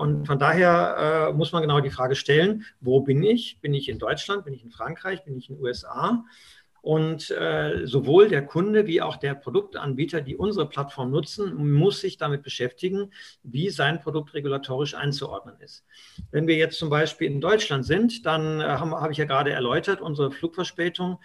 [0.00, 3.60] Und von daher muss man genau die Frage stellen, wo bin ich?
[3.60, 4.44] Bin ich in Deutschland?
[4.44, 5.22] Bin ich in Frankreich?
[5.22, 6.24] Bin ich in den USA?
[6.86, 12.16] Und äh, sowohl der Kunde wie auch der Produktanbieter, die unsere Plattform nutzen, muss sich
[12.16, 13.10] damit beschäftigen,
[13.42, 15.84] wie sein Produkt regulatorisch einzuordnen ist.
[16.30, 19.50] Wenn wir jetzt zum Beispiel in Deutschland sind, dann äh, habe hab ich ja gerade
[19.50, 21.18] erläutert, unsere Flugverspätung,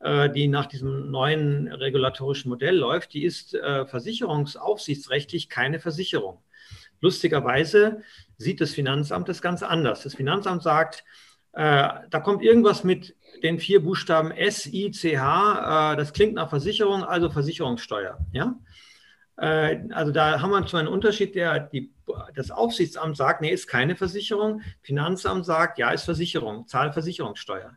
[0.00, 6.42] äh, die nach diesem neuen regulatorischen Modell läuft, die ist äh, versicherungsaufsichtsrechtlich keine Versicherung.
[7.00, 8.02] Lustigerweise
[8.36, 10.02] sieht das Finanzamt das ganz anders.
[10.02, 11.04] Das Finanzamt sagt,
[11.62, 15.92] da kommt irgendwas mit den vier Buchstaben S, I, C, H.
[15.92, 18.18] Äh, das klingt nach Versicherung, also Versicherungssteuer.
[18.32, 18.58] Ja?
[19.36, 21.92] Äh, also da haben wir zwar einen Unterschied, der die,
[22.34, 24.62] das Aufsichtsamt sagt, nee, ist keine Versicherung.
[24.82, 27.76] Finanzamt sagt, ja, ist Versicherung, zahl Versicherungssteuer.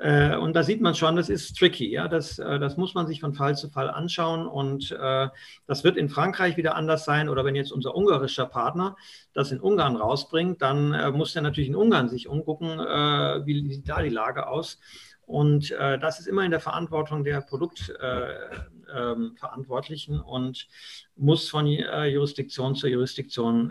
[0.00, 1.90] Äh, und da sieht man schon, das ist tricky.
[1.90, 2.08] Ja?
[2.08, 4.46] Das, äh, das muss man sich von Fall zu Fall anschauen.
[4.46, 5.28] Und äh,
[5.66, 7.28] das wird in Frankreich wieder anders sein.
[7.28, 8.96] Oder wenn jetzt unser ungarischer Partner
[9.34, 13.62] das in Ungarn rausbringt, dann äh, muss er natürlich in Ungarn sich umgucken, äh, wie,
[13.62, 14.80] wie, sieht da die Lage aus.
[15.26, 20.66] Und äh, das ist immer in der Verantwortung der Produktverantwortlichen ähm, und
[21.14, 23.70] muss von Jurisdiktion zu Jurisdiktion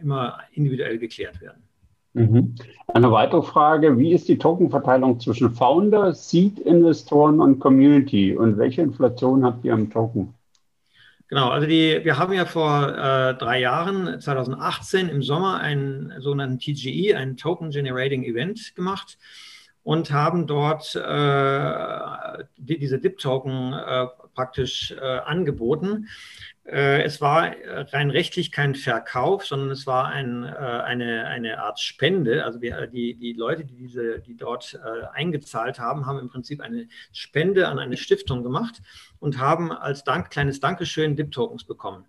[0.00, 1.67] immer individuell geklärt werden.
[2.18, 2.54] Mhm.
[2.88, 9.44] Eine weitere Frage, wie ist die Tokenverteilung zwischen Founder, Seed-Investoren und Community und welche Inflation
[9.44, 10.34] habt ihr am Token?
[11.28, 16.58] Genau, also die, wir haben ja vor äh, drei Jahren, 2018 im Sommer, einen sogenannten
[16.58, 19.18] TGE, einen Token Generating Event gemacht
[19.82, 26.08] und haben dort äh, die, diese DIP-Token äh, praktisch äh, angeboten.
[26.68, 31.80] Äh, es war rein rechtlich kein Verkauf, sondern es war ein, äh, eine, eine Art
[31.80, 32.44] Spende.
[32.44, 36.60] Also wir, die, die Leute, die, diese, die dort äh, eingezahlt haben, haben im Prinzip
[36.60, 38.82] eine Spende an eine Stiftung gemacht
[39.18, 42.04] und haben als Dank, kleines Dankeschön DIP-Tokens bekommen.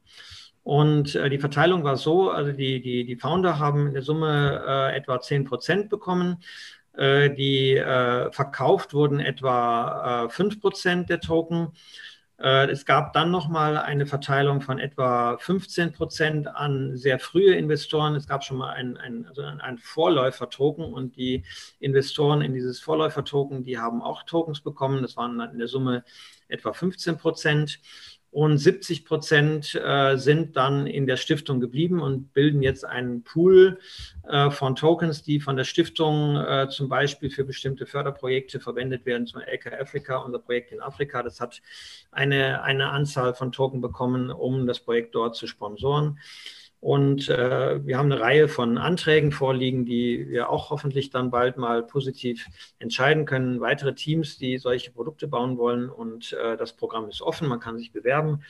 [0.63, 4.61] Und äh, die Verteilung war so, also die, die, die Founder haben in der Summe
[4.67, 6.43] äh, etwa 10 Prozent bekommen.
[6.97, 7.81] Äh, die
[8.31, 11.69] verkauft wurden etwa 5 Prozent der Token.
[12.41, 18.15] Äh, es gab dann nochmal eine Verteilung von etwa 15 Prozent an sehr frühe Investoren.
[18.15, 21.43] Es gab schon mal ein, ein, also ein Vorläufer-Token und die
[21.79, 25.01] Investoren in dieses Vorläufer-Token, die haben auch Tokens bekommen.
[25.01, 26.03] Das waren in der Summe
[26.47, 27.79] etwa 15 Prozent
[28.31, 33.79] und 70 Prozent äh, sind dann in der Stiftung geblieben und bilden jetzt einen Pool
[34.27, 39.25] äh, von Tokens, die von der Stiftung äh, zum Beispiel für bestimmte Förderprojekte verwendet werden,
[39.25, 41.23] zum Beispiel LK Afrika, unser Projekt in Afrika.
[41.23, 41.61] Das hat
[42.11, 46.19] eine, eine Anzahl von Token bekommen, um das Projekt dort zu sponsoren.
[46.81, 51.57] Und äh, wir haben eine Reihe von Anträgen vorliegen, die wir auch hoffentlich dann bald
[51.57, 52.47] mal positiv
[52.79, 53.59] entscheiden können.
[53.59, 55.89] Weitere Teams, die solche Produkte bauen wollen.
[55.89, 58.43] Und äh, das Programm ist offen, man kann sich bewerben.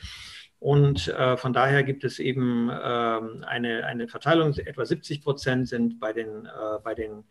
[0.60, 5.98] Und äh, von daher gibt es eben ähm, eine, eine Verteilung, etwa 70 Prozent sind
[5.98, 7.24] bei, den, äh, bei, den,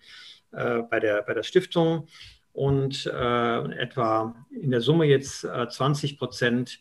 [0.52, 2.08] äh, bei, der, bei der Stiftung
[2.52, 6.80] und äh, etwa in der Summe jetzt 20 Prozent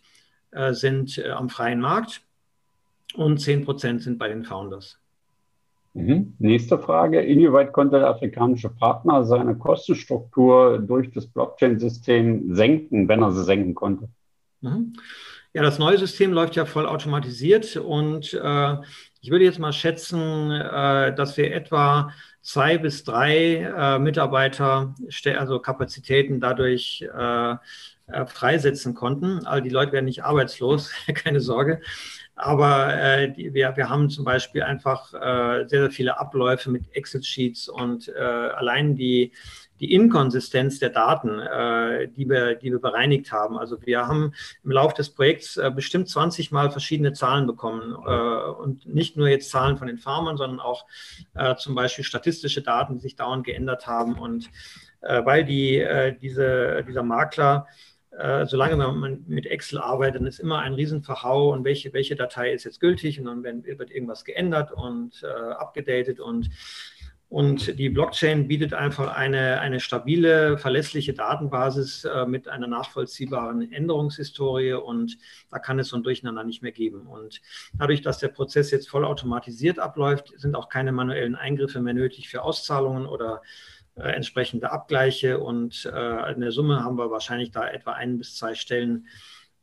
[0.71, 2.23] sind am freien Markt
[3.15, 4.99] und 10 Prozent sind bei den Founders.
[5.95, 6.35] Mhm.
[6.39, 7.21] Nächste Frage.
[7.21, 13.75] Inwieweit konnte der afrikanische Partner seine Kostenstruktur durch das Blockchain-System senken, wenn er sie senken
[13.75, 14.09] konnte?
[14.61, 14.93] Mhm.
[15.55, 18.77] Ja, das neue System läuft ja voll automatisiert und äh,
[19.21, 22.13] ich würde jetzt mal schätzen, äh, dass wir etwa
[22.43, 24.95] zwei bis drei äh, Mitarbeiter,
[25.37, 27.57] also Kapazitäten dadurch äh,
[28.11, 29.45] äh, freisetzen konnten.
[29.47, 31.81] Also die Leute werden nicht arbeitslos, keine Sorge.
[32.39, 36.85] Aber äh, die, wir, wir haben zum Beispiel einfach äh, sehr, sehr viele Abläufe mit
[36.95, 39.33] Excel-Sheets und äh, allein die,
[39.81, 43.59] die Inkonsistenz der Daten, äh, die, wir, die wir bereinigt haben.
[43.59, 48.51] Also wir haben im Laufe des Projekts äh, bestimmt 20 Mal verschiedene Zahlen bekommen äh,
[48.53, 50.87] und nicht nur jetzt Zahlen von den Farmern, sondern auch
[51.35, 54.17] äh, zum Beispiel statistische Daten, die sich dauernd geändert haben.
[54.17, 54.49] Und
[55.01, 57.67] äh, weil die, äh, diese, dieser Makler
[58.11, 62.53] äh, solange man mit Excel arbeitet, dann ist immer ein Riesenverhau und welche, welche Datei
[62.53, 66.51] ist jetzt gültig und dann wird irgendwas geändert und äh, abgedatet und
[67.31, 74.73] und die Blockchain bietet einfach eine, eine stabile, verlässliche Datenbasis äh, mit einer nachvollziehbaren Änderungshistorie
[74.73, 75.19] und
[75.51, 77.07] da kann es so ein Durcheinander nicht mehr geben.
[77.07, 77.43] Und
[77.75, 82.43] dadurch, dass der Prozess jetzt vollautomatisiert abläuft, sind auch keine manuellen Eingriffe mehr nötig für
[82.43, 87.93] Auszahlungen oder äh, entsprechende Abgleiche und äh, in der Summe haben wir wahrscheinlich da etwa
[87.93, 89.07] ein bis zwei Stellen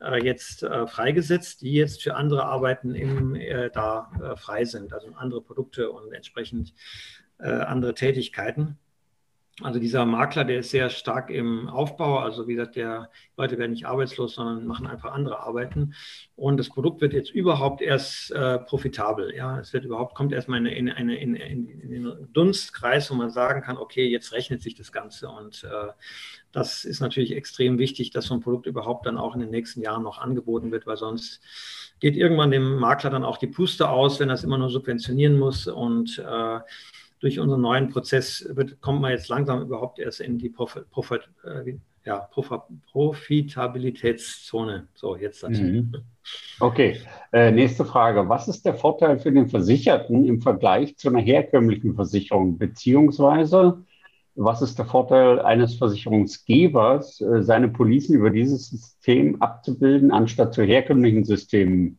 [0.01, 4.93] äh, jetzt äh, freigesetzt, die jetzt für andere Arbeiten im, äh, da äh, frei sind,
[4.93, 6.73] also andere Produkte und entsprechend
[7.37, 8.77] andere Tätigkeiten.
[9.61, 12.19] Also dieser Makler, der ist sehr stark im Aufbau.
[12.19, 15.93] Also wie gesagt, der Leute werden nicht arbeitslos, sondern machen einfach andere Arbeiten.
[16.35, 19.33] Und das Produkt wird jetzt überhaupt erst äh, profitabel.
[19.33, 23.29] Ja, es wird überhaupt kommt erstmal in, in, in, in, in den Dunstkreis, wo man
[23.29, 25.29] sagen kann, okay, jetzt rechnet sich das Ganze.
[25.29, 25.93] Und äh,
[26.51, 29.79] das ist natürlich extrem wichtig, dass so ein Produkt überhaupt dann auch in den nächsten
[29.79, 31.41] Jahren noch angeboten wird, weil sonst
[32.01, 35.39] geht irgendwann dem Makler dann auch die Puste aus, wenn er es immer nur subventionieren
[35.39, 36.59] muss und äh,
[37.19, 41.29] durch unseren neuen Prozess wird, kommt man jetzt langsam überhaupt erst in die Profit, Profit,
[41.43, 41.75] äh,
[42.05, 42.29] ja,
[42.91, 44.87] Profitabilitätszone.
[44.93, 45.63] So, jetzt dazu.
[45.63, 45.93] Mhm.
[46.59, 46.97] Okay,
[47.33, 48.29] äh, nächste Frage.
[48.29, 52.57] Was ist der Vorteil für den Versicherten im Vergleich zu einer herkömmlichen Versicherung?
[52.57, 53.83] Beziehungsweise,
[54.35, 60.61] was ist der Vorteil eines Versicherungsgebers, äh, seine Policen über dieses System abzubilden, anstatt zu
[60.63, 61.97] herkömmlichen Systemen?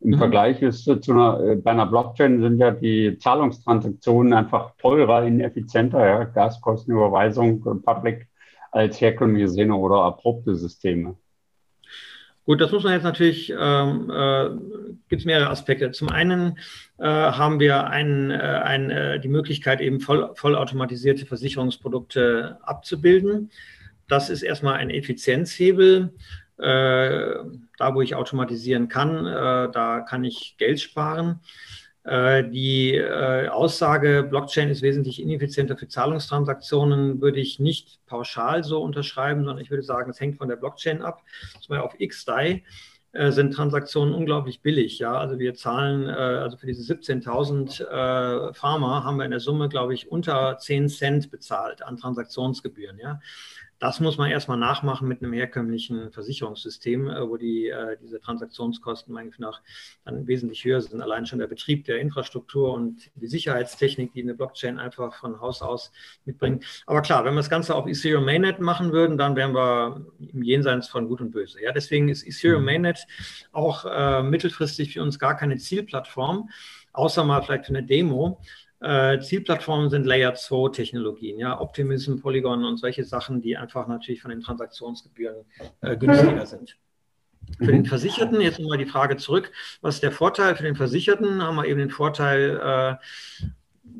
[0.00, 0.18] Im mhm.
[0.18, 6.04] Vergleich ist zu einer, äh, bei einer Blockchain sind ja die Zahlungstransaktionen einfach teurer, ineffizienter,
[6.04, 8.28] ja, Gaskostenüberweisung, äh, Public
[8.70, 11.16] als herkömmliche oder abrupte Systeme.
[12.46, 14.50] Gut, das muss man jetzt natürlich, ähm, äh,
[15.08, 15.90] gibt es mehrere Aspekte.
[15.90, 16.58] Zum einen
[16.96, 23.50] äh, haben wir ein, äh, ein, äh, die Möglichkeit, eben voll, vollautomatisierte Versicherungsprodukte abzubilden.
[24.06, 26.12] Das ist erstmal ein Effizienzhebel.
[26.58, 27.34] Äh,
[27.76, 31.40] da, wo ich automatisieren kann, äh, da kann ich Geld sparen.
[32.02, 33.02] Äh, die
[33.50, 39.70] Aussage, Blockchain ist wesentlich ineffizienter für Zahlungstransaktionen, würde ich nicht pauschal so unterschreiben, sondern ich
[39.70, 41.22] würde sagen, es hängt von der Blockchain ab.
[41.60, 42.62] Zum Beispiel auf XDAI
[43.28, 44.98] sind Transaktionen unglaublich billig.
[44.98, 49.70] Ja, also wir zahlen, also für diese 17.000 äh, Pharma haben wir in der Summe,
[49.70, 52.98] glaube ich, unter 10 Cent bezahlt an Transaktionsgebühren.
[52.98, 53.20] Ja,
[53.78, 59.12] das muss man erstmal nachmachen mit einem herkömmlichen Versicherungssystem, äh, wo die, äh, diese Transaktionskosten
[59.12, 59.60] meiner nach
[60.04, 61.02] dann wesentlich höher sind.
[61.02, 65.62] Allein schon der Betrieb der Infrastruktur und die Sicherheitstechnik, die eine Blockchain einfach von Haus
[65.62, 65.92] aus
[66.24, 66.64] mitbringt.
[66.86, 70.42] Aber klar, wenn wir das Ganze auf Ethereum Mainnet machen würden, dann wären wir im
[70.42, 71.60] Jenseits von Gut und Böse.
[71.62, 72.66] Ja, deswegen ist Ethereum mhm.
[72.66, 73.06] Mainnet
[73.52, 76.50] auch äh, mittelfristig für uns gar keine Zielplattform,
[76.92, 78.40] außer mal vielleicht für eine Demo.
[78.80, 84.20] Äh, Zielplattformen sind Layer 2 Technologien, ja, Optimism, Polygon und solche Sachen, die einfach natürlich
[84.20, 85.44] von den Transaktionsgebühren
[85.80, 86.76] äh, günstiger sind.
[87.58, 87.86] Für den mhm.
[87.86, 90.56] Versicherten, jetzt nochmal die Frage zurück, was ist der Vorteil?
[90.56, 92.96] Für den Versicherten haben wir eben den Vorteil, äh,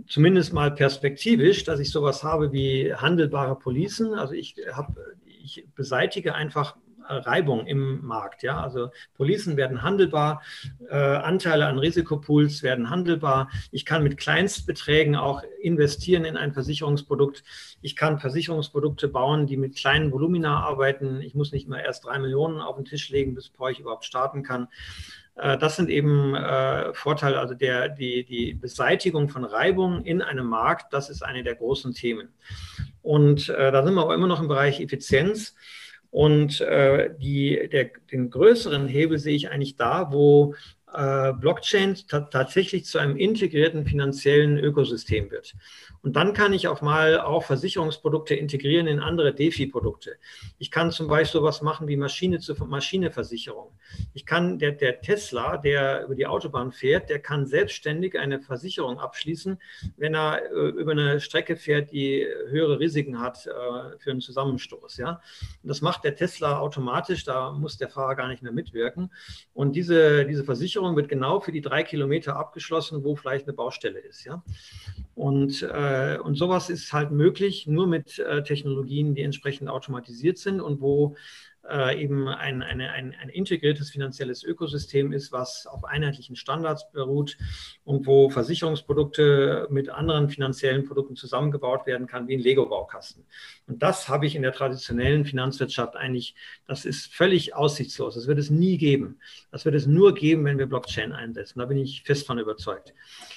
[0.08, 4.14] zumindest mal perspektivisch, dass ich sowas habe wie handelbare Policen.
[4.14, 6.76] Also ich habe, ich beseitige einfach
[7.08, 8.42] Reibung im Markt.
[8.42, 8.60] Ja?
[8.60, 10.42] Also Policen werden handelbar,
[10.88, 13.50] äh, Anteile an Risikopools werden handelbar.
[13.70, 17.44] Ich kann mit Kleinstbeträgen auch investieren in ein Versicherungsprodukt.
[17.82, 21.20] Ich kann Versicherungsprodukte bauen, die mit kleinen Volumina arbeiten.
[21.20, 24.42] Ich muss nicht mal erst drei Millionen auf den Tisch legen, bis ich überhaupt starten
[24.42, 24.68] kann.
[25.36, 30.46] Äh, das sind eben äh, Vorteile, also der, die, die Beseitigung von Reibung in einem
[30.46, 32.30] Markt, das ist eine der großen Themen.
[33.02, 35.54] Und äh, da sind wir aber immer noch im Bereich Effizienz.
[36.10, 40.54] Und äh, die, der, den größeren Hebel sehe ich eigentlich da, wo
[40.92, 45.54] äh, Blockchain tatsächlich zu einem integrierten finanziellen Ökosystem wird.
[46.06, 50.18] Und dann kann ich auch mal auch Versicherungsprodukte integrieren in andere DeFi-Produkte.
[50.56, 53.72] Ich kann zum Beispiel sowas machen wie Maschine zu Maschine-Versicherung.
[54.14, 59.00] Ich kann, der, der Tesla, der über die Autobahn fährt, der kann selbstständig eine Versicherung
[59.00, 59.58] abschließen,
[59.96, 63.50] wenn er äh, über eine Strecke fährt, die höhere Risiken hat äh,
[63.98, 64.98] für einen Zusammenstoß.
[64.98, 65.20] Ja?
[65.64, 69.10] Und das macht der Tesla automatisch, da muss der Fahrer gar nicht mehr mitwirken.
[69.54, 73.98] Und diese, diese Versicherung wird genau für die drei Kilometer abgeschlossen, wo vielleicht eine Baustelle
[73.98, 74.24] ist.
[74.24, 74.44] Ja?
[75.16, 80.60] Und, äh, und sowas ist halt möglich nur mit äh, Technologien, die entsprechend automatisiert sind
[80.60, 81.16] und wo
[81.70, 87.36] äh, eben ein, eine, ein, ein integriertes finanzielles Ökosystem ist, was auf einheitlichen Standards beruht
[87.84, 93.24] und wo Versicherungsprodukte mit anderen finanziellen Produkten zusammengebaut werden kann, wie ein Lego-Baukasten.
[93.66, 96.34] Und das habe ich in der traditionellen Finanzwirtschaft eigentlich,
[96.66, 98.14] das ist völlig aussichtslos.
[98.14, 99.18] Das wird es nie geben.
[99.50, 101.58] Das wird es nur geben, wenn wir Blockchain einsetzen.
[101.58, 102.94] Da bin ich fest von überzeugt.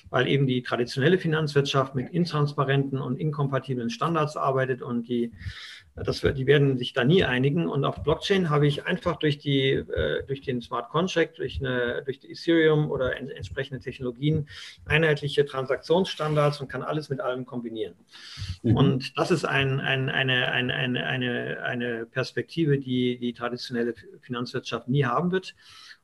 [0.09, 5.31] Weil eben die traditionelle Finanzwirtschaft mit intransparenten und inkompatiblen Standards arbeitet und die
[6.03, 7.67] das, die werden sich da nie einigen.
[7.67, 12.03] Und auf Blockchain habe ich einfach durch, die, äh, durch den Smart Contract, durch, eine,
[12.03, 14.47] durch die Ethereum oder en, entsprechende Technologien
[14.85, 17.95] einheitliche Transaktionsstandards und kann alles mit allem kombinieren.
[18.63, 18.75] Mhm.
[18.75, 25.05] Und das ist ein, ein, eine, eine, eine, eine Perspektive, die die traditionelle Finanzwirtschaft nie
[25.05, 25.55] haben wird.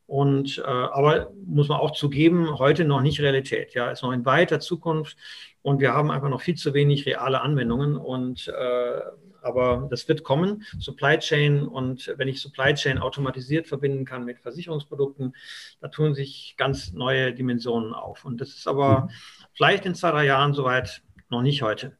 [0.07, 3.73] Und äh, aber muss man auch zugeben, heute noch nicht Realität.
[3.73, 5.17] Ja, ist noch in weiter Zukunft
[5.63, 9.01] und wir haben einfach noch viel zu wenig reale Anwendungen und äh,
[9.45, 10.63] aber das wird kommen.
[10.79, 15.35] Supply Chain und wenn ich Supply Chain automatisiert verbinden kann mit Versicherungsprodukten,
[15.81, 18.25] da tun sich ganz neue Dimensionen auf.
[18.25, 19.09] Und das ist aber mhm.
[19.53, 21.97] vielleicht in zwei, drei Jahren soweit noch nicht heute.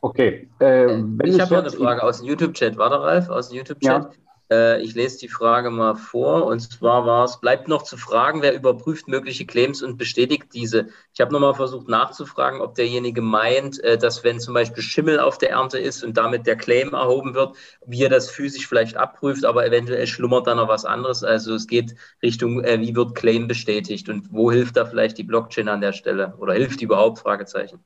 [0.00, 0.48] Okay.
[0.60, 2.76] Äh, ich habe eine Frage aus dem YouTube-Chat.
[2.76, 4.04] Warte, Ralf, aus dem YouTube-Chat.
[4.04, 4.10] Ja.
[4.50, 6.46] Äh, ich lese die Frage mal vor.
[6.46, 10.88] Und zwar war es, bleibt noch zu fragen, wer überprüft mögliche Claims und bestätigt diese.
[11.14, 15.38] Ich habe nochmal versucht nachzufragen, ob derjenige meint, äh, dass wenn zum Beispiel Schimmel auf
[15.38, 17.56] der Ernte ist und damit der Claim erhoben wird,
[17.86, 21.24] wie er das physisch vielleicht abprüft, aber eventuell schlummert da noch was anderes.
[21.24, 25.24] Also es geht Richtung, äh, wie wird Claim bestätigt und wo hilft da vielleicht die
[25.24, 27.18] Blockchain an der Stelle oder hilft die überhaupt?
[27.18, 27.84] Fragezeichen.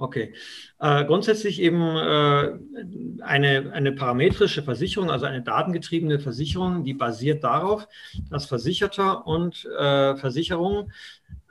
[0.00, 0.32] Okay.
[0.78, 7.88] Äh, grundsätzlich eben äh, eine, eine parametrische Versicherung, also eine datengetriebene Versicherung, die basiert darauf,
[8.30, 10.92] dass Versicherter und äh, Versicherungen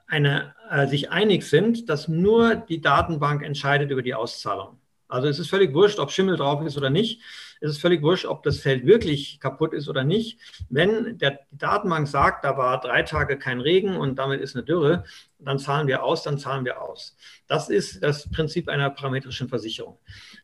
[0.07, 4.79] eine, äh, sich einig sind, dass nur die Datenbank entscheidet über die Auszahlung.
[5.09, 7.21] Also es ist völlig wurscht, ob Schimmel drauf ist oder nicht.
[7.61, 10.39] Es ist völlig wurscht, ob das Feld wirklich kaputt ist oder nicht.
[10.69, 14.65] Wenn der, die Datenbank sagt, da war drei Tage kein Regen und damit ist eine
[14.65, 15.03] Dürre,
[15.39, 17.15] dann zahlen wir aus, dann zahlen wir aus.
[17.47, 19.99] Das ist das Prinzip einer parametrischen Versicherung.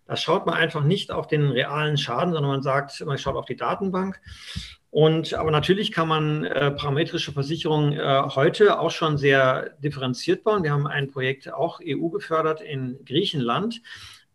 [0.06, 3.46] Da schaut man einfach nicht auf den realen Schaden, sondern man sagt, man schaut auf
[3.46, 4.20] die Datenbank.
[4.94, 10.62] Und aber natürlich kann man äh, parametrische Versicherungen äh, heute auch schon sehr differenziert bauen.
[10.62, 13.82] Wir haben ein Projekt auch EU gefördert in Griechenland.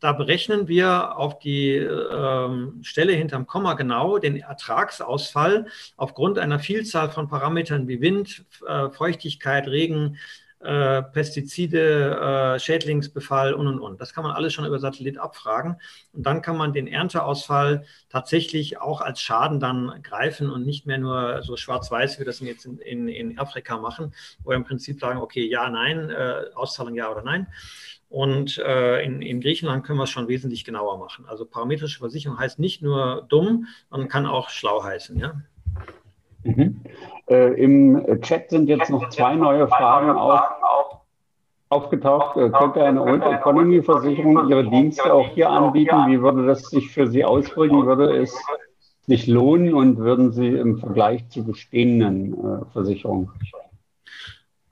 [0.01, 5.67] Da berechnen wir auf die ähm, Stelle hinterm Komma genau den Ertragsausfall
[5.97, 10.19] aufgrund einer Vielzahl von Parametern wie Wind, äh, Feuchtigkeit, Regen,
[10.61, 14.01] äh, Pestizide, äh, Schädlingsbefall und und und.
[14.01, 15.77] Das kann man alles schon über Satellit abfragen.
[16.13, 20.99] Und dann kann man den Ernteausfall tatsächlich auch als Schaden dann greifen und nicht mehr
[20.99, 24.13] nur so schwarz-weiß, wie wir das jetzt in, in, in Afrika machen,
[24.43, 27.47] wo wir im Prinzip sagen, okay, ja, nein, äh, Auszahlung ja oder nein.
[28.09, 31.27] Und äh, in, in, Griechenland können wir es schon wesentlich genauer machen.
[31.29, 35.19] Also parametrische Versicherung heißt nicht nur dumm, sondern kann auch schlau heißen.
[35.19, 35.35] Ja?
[36.43, 36.81] Mhm.
[37.29, 40.41] Äh, Im Chat sind jetzt noch zwei neue Fragen auf,
[41.69, 42.39] aufgetaucht.
[42.39, 46.07] Äh, könnte eine Old Economy Versicherung ihre Dienste auch hier anbieten?
[46.07, 47.85] Wie würde das sich für Sie ausdrücken?
[47.85, 48.35] Würde es
[49.07, 53.31] sich lohnen und würden Sie im Vergleich zu bestehenden äh, Versicherungen?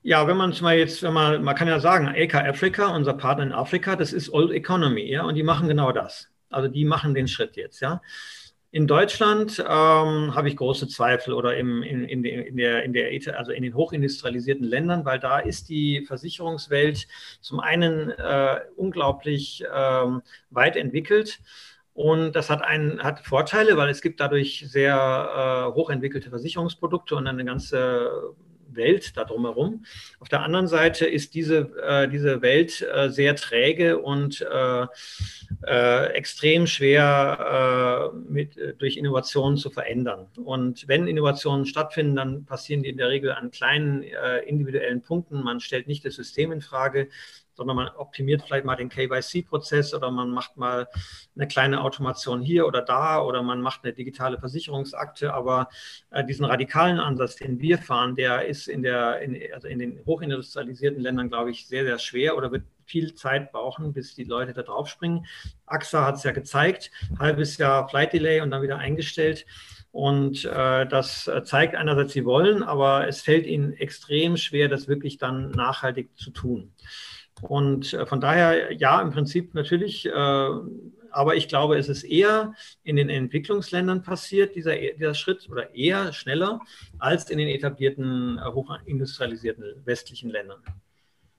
[0.06, 3.14] Ja, wenn man es mal jetzt, wenn man, man kann ja sagen, AK Africa, unser
[3.14, 6.28] Partner in Afrika, das ist Old Economy, ja, und die machen genau das.
[6.48, 8.00] Also die machen den Schritt jetzt, ja.
[8.70, 13.10] In Deutschland ähm, habe ich große Zweifel oder im, in, in, in, der, in, der,
[13.36, 17.08] also in den hochindustrialisierten Ländern, weil da ist die Versicherungswelt
[17.40, 21.40] zum einen äh, unglaublich ähm, weit entwickelt.
[21.94, 27.26] Und das hat, einen, hat Vorteile, weil es gibt dadurch sehr äh, hochentwickelte Versicherungsprodukte und
[27.26, 28.36] eine ganze
[28.76, 29.84] Welt da drumherum.
[30.20, 34.86] Auf der anderen Seite ist diese, äh, diese Welt äh, sehr träge und äh,
[35.66, 40.26] äh extrem schwer äh, mit, durch Innovationen zu verändern.
[40.36, 44.02] Und wenn Innovationen stattfinden, dann passieren die in der Regel an kleinen
[44.46, 45.42] individuellen Punkten.
[45.42, 47.08] Man stellt nicht das System in Frage,
[47.56, 50.88] sondern man optimiert vielleicht mal den KYC-Prozess oder man macht mal
[51.34, 55.32] eine kleine Automation hier oder da oder man macht eine digitale Versicherungsakte.
[55.32, 55.68] Aber
[56.10, 60.04] äh, diesen radikalen Ansatz, den wir fahren, der ist in, der, in, also in den
[60.04, 64.52] hochindustrialisierten Ländern, glaube ich, sehr, sehr schwer oder wird viel Zeit brauchen, bis die Leute
[64.52, 65.26] da drauf springen.
[65.66, 69.44] AXA hat es ja gezeigt, halbes Jahr Flight Delay und dann wieder eingestellt.
[69.96, 75.16] Und äh, das zeigt einerseits, sie wollen, aber es fällt ihnen extrem schwer, das wirklich
[75.16, 76.74] dann nachhaltig zu tun.
[77.42, 80.48] Und äh, von daher, ja, im Prinzip natürlich, äh,
[81.10, 82.52] aber ich glaube, es ist eher
[82.82, 86.60] in den Entwicklungsländern passiert, dieser, dieser Schritt, oder eher schneller
[86.98, 90.58] als in den etablierten, äh, hochindustrialisierten westlichen Ländern.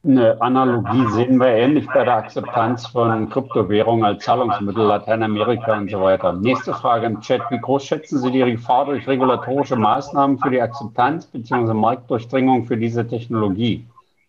[0.03, 5.99] Eine Analogie sehen wir ähnlich bei der Akzeptanz von Kryptowährungen als Zahlungsmittel, Lateinamerika und so
[5.99, 6.33] weiter.
[6.33, 7.41] Nächste Frage im Chat.
[7.49, 11.73] Wie groß schätzen Sie die Gefahr durch regulatorische Maßnahmen für die Akzeptanz bzw.
[11.73, 13.85] Marktdurchdringung für diese Technologie?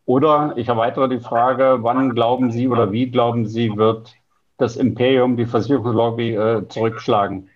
[0.08, 4.14] Oder ich erweitere die Frage, wann glauben Sie oder wie glauben Sie, wird
[4.56, 7.50] das Imperium, die Versicherungslobby äh, zurückschlagen?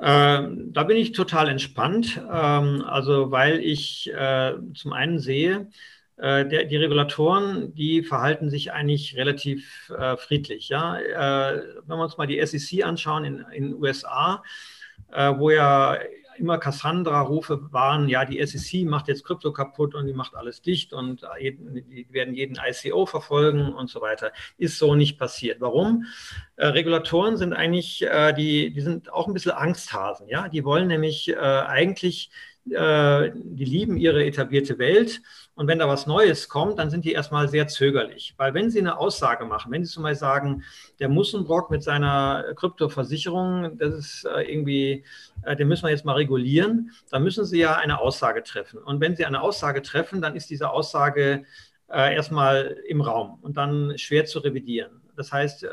[0.00, 5.68] Ähm, da bin ich total entspannt, ähm, also weil ich äh, zum einen sehe,
[6.16, 10.68] äh, der, die Regulatoren, die verhalten sich eigentlich relativ äh, friedlich.
[10.68, 10.98] Ja?
[10.98, 14.42] Äh, wenn wir uns mal die SEC anschauen in den USA,
[15.12, 15.96] äh, wo ja
[16.38, 20.92] immer Cassandra-Rufe waren, ja, die SEC macht jetzt Krypto kaputt und die macht alles dicht
[20.92, 24.32] und die werden jeden ICO verfolgen und so weiter.
[24.58, 25.60] Ist so nicht passiert.
[25.60, 26.04] Warum?
[26.56, 30.48] Äh, Regulatoren sind eigentlich, äh, die, die sind auch ein bisschen Angsthasen, ja.
[30.48, 32.30] Die wollen nämlich äh, eigentlich,
[32.70, 35.22] äh, die lieben ihre etablierte Welt
[35.56, 38.34] und wenn da was Neues kommt, dann sind die erstmal sehr zögerlich.
[38.36, 40.64] Weil wenn sie eine Aussage machen, wenn sie zum Beispiel sagen,
[40.98, 45.04] der Mussenbrock mit seiner Kryptoversicherung, das ist äh, irgendwie,
[45.42, 48.82] äh, den müssen wir jetzt mal regulieren, dann müssen sie ja eine Aussage treffen.
[48.82, 51.44] Und wenn sie eine Aussage treffen, dann ist diese Aussage
[51.88, 55.00] äh, erstmal im Raum und dann schwer zu revidieren.
[55.16, 55.64] Das heißt,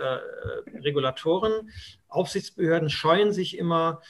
[0.84, 1.72] Regulatoren,
[2.10, 4.02] Aufsichtsbehörden scheuen sich immer,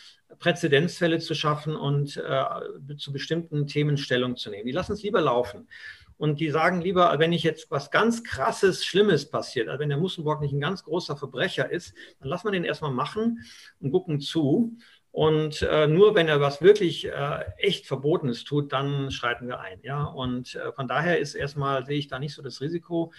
[0.41, 4.65] Präzedenzfälle zu schaffen und äh, zu bestimmten Themen Stellung zu nehmen.
[4.65, 5.69] Die lassen es lieber laufen.
[6.18, 9.97] Und die sagen lieber, wenn nicht jetzt was ganz krasses, Schlimmes passiert, also wenn der
[9.97, 13.39] Mussenborg nicht ein ganz großer Verbrecher ist, dann lassen wir den erstmal machen
[13.80, 14.77] und gucken zu.
[15.11, 19.80] Und äh, nur wenn er was wirklich äh, echt Verbotenes tut, dann schreiten wir ein.
[19.84, 20.03] Ja?
[20.03, 23.11] Und äh, von daher ist erstmal, sehe ich da nicht so das Risiko.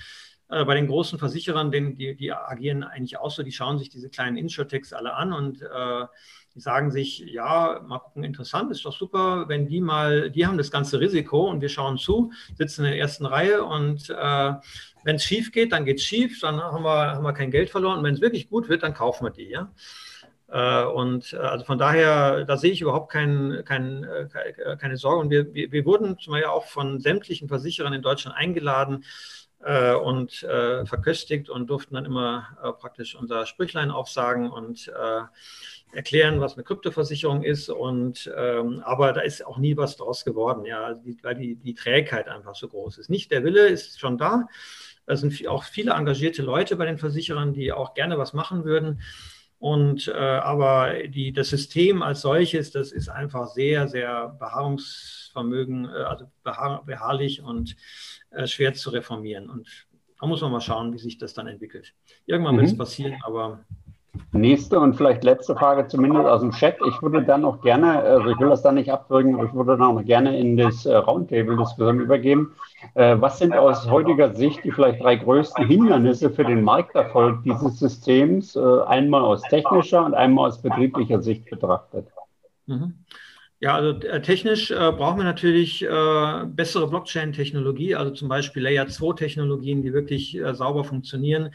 [0.52, 3.88] Äh, bei den großen Versicherern, den, die, die agieren eigentlich auch so, die schauen sich
[3.88, 6.06] diese kleinen Insurtechs alle an und äh,
[6.54, 10.58] die sagen sich, ja, mal gucken, interessant, ist doch super, wenn die mal, die haben
[10.58, 14.52] das ganze Risiko und wir schauen zu, sitzen in der ersten Reihe und äh,
[15.04, 17.70] wenn es schief geht, dann geht es schief, dann haben wir, haben wir kein Geld
[17.70, 19.72] verloren und wenn es wirklich gut wird, dann kaufen wir die, ja.
[20.48, 25.22] Äh, und äh, also von daher, da sehe ich überhaupt kein, kein, äh, keine Sorge.
[25.22, 29.04] Und wir, wir, wir wurden zum Beispiel auch von sämtlichen Versicherern in Deutschland eingeladen
[29.64, 34.90] äh, und äh, verköstigt und durften dann immer äh, praktisch unser Sprüchlein aufsagen und
[35.92, 37.68] erklären, was eine Kryptoversicherung ist.
[37.68, 41.74] Und ähm, aber da ist auch nie was draus geworden, ja, also weil die, die
[41.74, 43.10] Trägheit einfach so groß ist.
[43.10, 44.48] Nicht der Wille ist schon da.
[45.04, 49.02] Es sind auch viele engagierte Leute bei den Versicherern, die auch gerne was machen würden.
[49.58, 56.02] Und äh, aber die, das System als solches, das ist einfach sehr, sehr Beharrungsvermögen, äh,
[56.02, 57.76] also beharr, beharrlich und
[58.34, 59.48] äh, schwer zu reformieren.
[59.50, 59.86] Und
[60.20, 61.94] da muss man mal schauen, wie sich das dann entwickelt.
[62.26, 62.60] Irgendwann mhm.
[62.60, 63.64] wird es passieren, aber
[64.32, 66.76] Nächste und vielleicht letzte Frage zumindest aus dem Chat.
[66.86, 69.76] Ich würde dann auch gerne, also ich will das da nicht abwürgen, aber ich würde
[69.76, 72.54] dann auch gerne in das äh, Roundtable-Diskussion übergeben.
[72.94, 77.78] Äh, was sind aus heutiger Sicht die vielleicht drei größten Hindernisse für den Markterfolg dieses
[77.78, 82.08] Systems, äh, einmal aus technischer und einmal aus betrieblicher Sicht betrachtet?
[82.66, 82.94] Mhm.
[83.62, 89.92] Ja, also technisch äh, brauchen wir natürlich äh, bessere Blockchain-Technologie, also zum Beispiel Layer-2-Technologien, die
[89.92, 91.54] wirklich äh, sauber funktionieren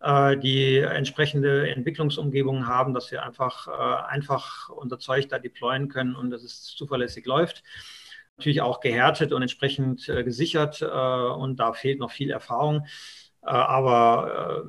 [0.00, 6.14] äh, die entsprechende Entwicklungsumgebungen haben, dass wir einfach, äh, einfach unser Zeug da deployen können
[6.14, 7.62] und dass es zuverlässig läuft.
[8.36, 12.86] Natürlich auch gehärtet und entsprechend äh, gesichert und da fehlt noch viel Erfahrung.
[13.40, 14.66] aber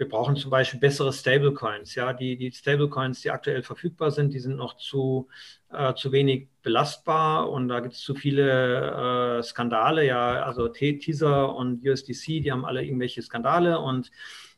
[0.00, 1.94] wir brauchen zum Beispiel bessere Stablecoins.
[1.94, 5.28] Ja, die, die Stablecoins, die aktuell verfügbar sind, die sind noch zu,
[5.70, 10.06] äh, zu wenig belastbar und da gibt es zu viele äh, Skandale.
[10.06, 14.10] Ja, also Tether und USDC, die haben alle irgendwelche Skandale und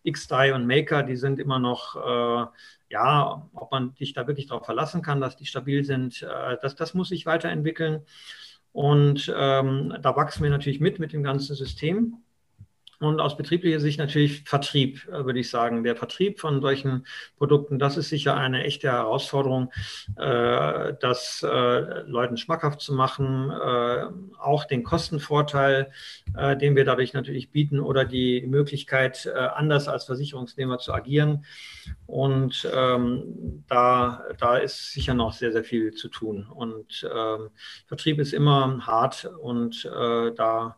[0.08, 2.46] XDAI und Maker, die sind immer noch, äh,
[2.90, 6.76] ja, ob man sich da wirklich darauf verlassen kann, dass die stabil sind, äh, das,
[6.76, 8.02] das muss sich weiterentwickeln.
[8.70, 12.22] Und ähm, da wachsen wir natürlich mit mit dem ganzen System.
[13.02, 15.82] Und aus betrieblicher Sicht natürlich Vertrieb, äh, würde ich sagen.
[15.82, 17.04] Der Vertrieb von solchen
[17.36, 19.72] Produkten, das ist sicher eine echte Herausforderung,
[20.16, 23.50] äh, das äh, Leuten schmackhaft zu machen,
[24.38, 25.90] auch den Kostenvorteil,
[26.60, 31.44] den wir dadurch natürlich bieten oder die Möglichkeit, anders als Versicherungsnehmer zu agieren.
[32.06, 36.46] Und ähm, da, da ist sicher noch sehr, sehr viel zu tun.
[36.46, 37.50] Und ähm,
[37.86, 40.76] Vertrieb ist immer hart und da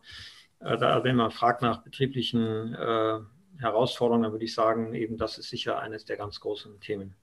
[0.59, 3.19] da, wenn man fragt nach betrieblichen äh,
[3.59, 7.15] Herausforderungen, dann würde ich sagen, eben das ist sicher eines der ganz großen Themen.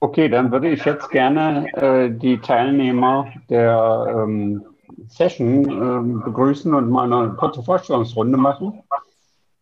[0.00, 4.64] Okay, dann würde ich jetzt gerne äh, die Teilnehmer der ähm,
[5.08, 8.82] Session äh, begrüßen und mal eine kurze Vorstellungsrunde machen.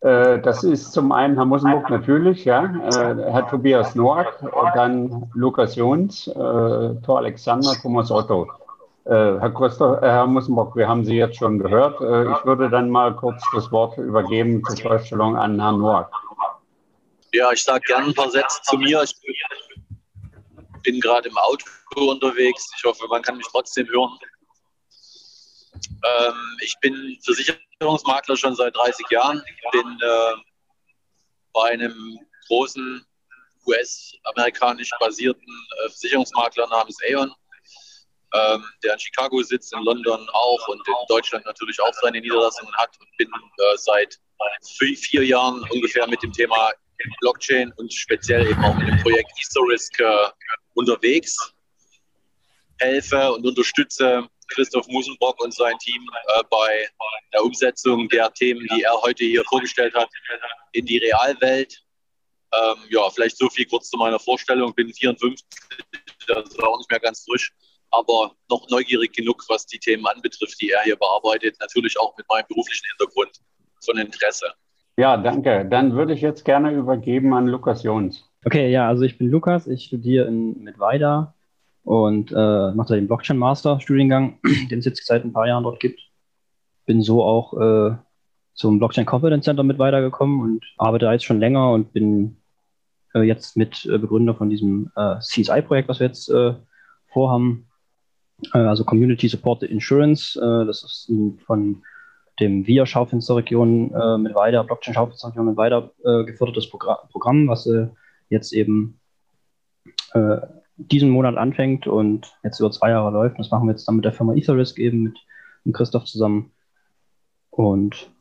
[0.01, 4.39] Äh, das ist zum einen Herr Musenburg natürlich, ja, äh, Herr Tobias Noack,
[4.75, 8.47] dann Lukas Jons, äh, Thor Alexander, Thomas Otto.
[9.09, 11.95] Herr, Christoph, Herr Musenburg, wir haben Sie jetzt schon gehört.
[12.01, 16.11] Ich würde dann mal kurz das Wort übergeben zur Vorstellung an Herrn Noack.
[17.31, 19.01] Ja, ich sage gerne ein paar Sätze zu mir.
[19.03, 19.15] Ich
[20.83, 21.65] bin gerade im Auto
[21.95, 22.69] unterwegs.
[22.75, 24.11] Ich hoffe, man kann mich trotzdem hören.
[26.03, 27.17] Ähm, ich bin
[27.79, 29.43] Versicherungsmakler schon seit 30 Jahren.
[29.71, 30.33] Bin äh,
[31.53, 33.05] bei einem großen
[33.67, 37.31] US-amerikanisch basierten äh, Versicherungsmakler namens Aon,
[38.33, 42.73] ähm, der in Chicago sitzt, in London auch und in Deutschland natürlich auch seine Niederlassungen
[42.77, 44.19] hat und bin äh, seit
[44.63, 46.71] vier Jahren ungefähr mit dem Thema
[47.21, 50.29] Blockchain und speziell eben auch mit dem Projekt Istorisk äh,
[50.73, 51.53] unterwegs,
[52.79, 56.01] helfe und unterstütze Christoph Musenbrock und sein Team
[56.37, 56.87] äh, bei
[57.33, 60.09] der Umsetzung der Themen, die er heute hier vorgestellt hat,
[60.71, 61.83] in die Realwelt.
[62.53, 64.73] Ähm, ja, vielleicht so viel kurz zu meiner Vorstellung.
[64.73, 65.45] Bin 54,
[66.27, 67.53] das ist auch nicht mehr ganz frisch,
[67.91, 71.57] aber noch neugierig genug, was die Themen anbetrifft, die er hier bearbeitet.
[71.59, 73.37] Natürlich auch mit meinem beruflichen Hintergrund
[73.83, 74.53] von Interesse.
[74.97, 75.67] Ja, danke.
[75.69, 78.23] Dann würde ich jetzt gerne übergeben an Lukas Jons.
[78.45, 81.35] Okay, ja, also ich bin Lukas, ich studiere in Mittweida
[81.87, 84.39] und äh, mache den Blockchain Master Studiengang,
[84.69, 86.01] den es jetzt seit ein paar Jahren dort gibt.
[86.85, 87.95] Bin so auch äh,
[88.53, 92.35] zum Blockchain Confidence Center mit weitergekommen und arbeite da jetzt schon länger und bin
[93.15, 96.55] äh, jetzt mit äh, Begründer von diesem äh, CSI-Projekt, was wir jetzt äh,
[97.07, 97.67] vorhaben.
[98.51, 100.37] Also Community Supported Insurance.
[100.39, 101.81] Das ist ein, von
[102.39, 107.67] dem VIA Schaufensterregion äh, mit weiter, Blockchain Schaufensterregion mit weiter gefördertes Progr Programm, was
[108.29, 108.99] jetzt eben
[110.77, 113.39] diesen Monat anfängt und jetzt über zwei Jahre läuft.
[113.39, 115.17] Das machen wir jetzt dann mit der Firma Etherisk eben mit,
[115.63, 116.51] mit Christoph zusammen.
[117.49, 118.11] Und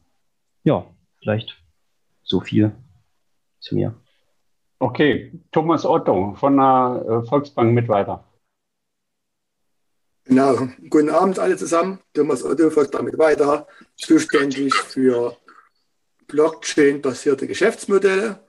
[0.64, 0.86] ja,
[1.20, 1.62] vielleicht
[2.22, 2.72] so viel
[3.60, 3.94] zu mir.
[4.78, 8.24] Okay, Thomas Otto von der äh, Volksbank mit weiter.
[10.24, 12.00] Genau, guten Abend alle zusammen.
[12.12, 13.66] Thomas Otto, Volksbank mit weiter,
[13.96, 15.36] zuständig für
[16.26, 18.45] Blockchain-basierte Geschäftsmodelle.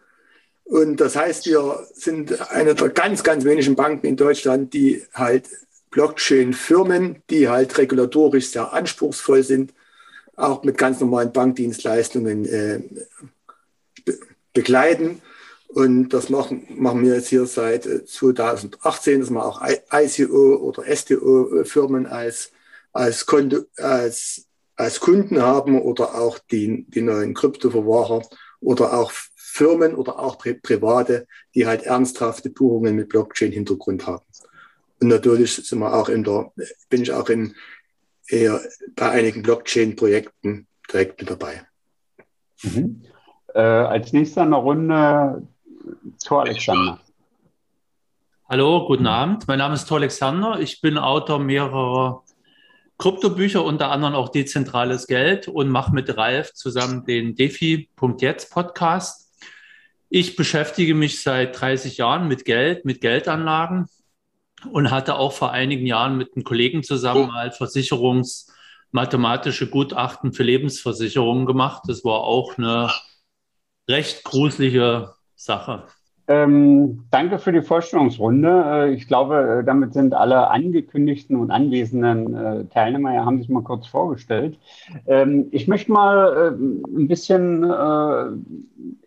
[0.68, 5.50] Und das heißt, wir sind eine der ganz, ganz wenigen Banken in Deutschland, die halt
[5.92, 9.74] Blockchain-Firmen, die halt regulatorisch sehr anspruchsvoll sind,
[10.36, 12.82] auch mit ganz normalen Bankdienstleistungen äh,
[14.04, 14.20] be
[14.54, 15.22] begleiten.
[15.70, 19.62] Und das machen, machen wir jetzt hier seit 2018, äh, dass wir auch
[19.92, 22.52] ICO oder STO-Firmen als,
[22.92, 23.26] als,
[23.78, 24.46] als,
[24.76, 28.24] als Kunden haben oder auch die, die neuen Kryptoverwahrer
[28.60, 29.12] oder auch
[29.58, 34.24] Firmen oder auch Pri Private, die halt ernsthafte Buchungen mit Blockchain-Hintergrund haben.
[35.02, 36.52] Und natürlich sind wir auch in der,
[36.90, 37.56] bin ich auch in,
[38.28, 38.62] eher
[38.96, 41.66] bei einigen Blockchain-Projekten direkt mit dabei.
[42.62, 43.02] Mhm.
[43.54, 45.48] Äh, als nächster eine Runde
[46.24, 47.00] Tor Alexander.
[48.50, 49.48] Hallo, guten Abend.
[49.48, 50.60] Mein Name ist Tor Alexander.
[50.60, 52.24] Ich bin Autor mehrerer
[52.98, 59.27] Kryptobücher, unter anderem auch Dezentrales Geld und mache mit Ralf zusammen den Defi.jetzt Podcast.
[60.10, 63.88] Ich beschäftige mich seit 30 Jahren mit Geld, mit Geldanlagen
[64.72, 71.46] und hatte auch vor einigen Jahren mit einem Kollegen zusammen mal versicherungsmathematische Gutachten für Lebensversicherungen
[71.46, 71.84] gemacht.
[71.88, 72.92] Das war auch eine
[73.90, 75.88] recht gruselige Sache.
[76.30, 78.64] Ähm, danke für die Vorstellungsrunde.
[78.66, 83.48] Äh, ich glaube, äh, damit sind alle angekündigten und anwesenden äh, Teilnehmer ja, haben sich
[83.48, 84.60] mal kurz vorgestellt.
[85.06, 88.26] Ähm, ich möchte mal äh, ein bisschen äh,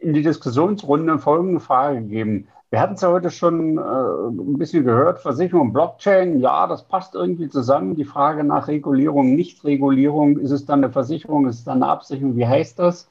[0.02, 2.48] in die Diskussionsrunde folgende Frage geben.
[2.70, 7.14] Wir hatten es ja heute schon äh, ein bisschen gehört, Versicherung, Blockchain, ja, das passt
[7.14, 7.96] irgendwie zusammen.
[7.96, 12.36] Die Frage nach Regulierung, Nichtregulierung, ist es dann eine Versicherung, ist es dann eine Absicherung,
[12.36, 13.10] wie heißt das?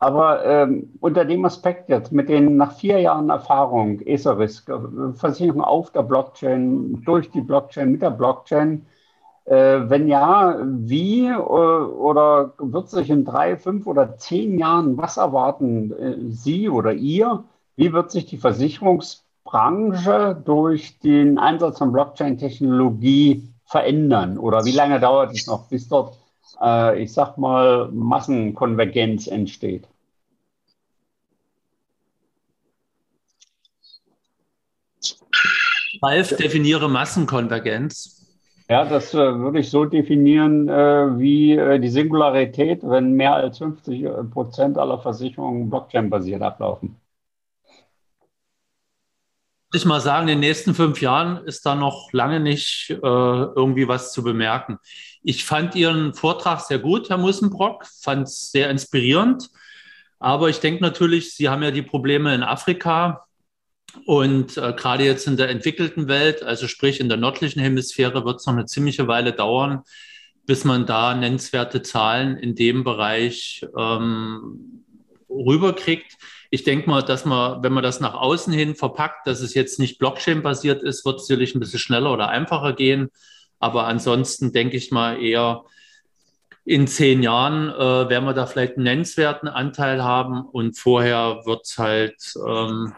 [0.00, 4.70] Aber ähm, unter dem Aspekt jetzt, mit den nach vier Jahren Erfahrung, ESA-Risk,
[5.14, 8.86] Versicherung auf der Blockchain, durch die Blockchain, mit der Blockchain,
[9.44, 15.16] äh, wenn ja, wie äh, oder wird sich in drei, fünf oder zehn Jahren was
[15.16, 17.44] erwarten äh, Sie oder ihr?
[17.74, 24.38] Wie wird sich die Versicherungsbranche durch den Einsatz von Blockchain-Technologie verändern?
[24.38, 26.16] Oder wie lange dauert es noch, bis dort
[26.60, 29.88] äh, ich sag mal, Massenkonvergenz entsteht?
[36.02, 38.14] Ralf, definiere Massenkonvergenz.
[38.68, 43.58] Ja, das äh, würde ich so definieren äh, wie äh, die Singularität, wenn mehr als
[43.58, 46.96] 50 äh, Prozent aller Versicherungen Blockchain-basiert ablaufen
[49.72, 53.86] ich mal sagen, in den nächsten fünf Jahren ist da noch lange nicht äh, irgendwie
[53.86, 54.78] was zu bemerken.
[55.22, 59.50] Ich fand Ihren Vortrag sehr gut, Herr Mussenbrock, fand es sehr inspirierend.
[60.18, 63.26] Aber ich denke natürlich, Sie haben ja die Probleme in Afrika
[64.04, 68.40] und äh, gerade jetzt in der entwickelten Welt, also sprich in der nördlichen Hemisphäre, wird
[68.40, 69.82] es noch eine ziemliche Weile dauern,
[70.46, 74.84] bis man da nennenswerte Zahlen in dem Bereich ähm,
[75.28, 76.16] rüberkriegt.
[76.50, 79.78] Ich denke mal, dass man, wenn man das nach außen hin verpackt, dass es jetzt
[79.78, 83.10] nicht Blockchain-basiert ist, wird es sicherlich ein bisschen schneller oder einfacher gehen.
[83.58, 85.64] Aber ansonsten denke ich mal eher,
[86.64, 91.62] in zehn Jahren äh, werden wir da vielleicht einen nennenswerten Anteil haben und vorher wird
[91.64, 92.92] es halt ähm,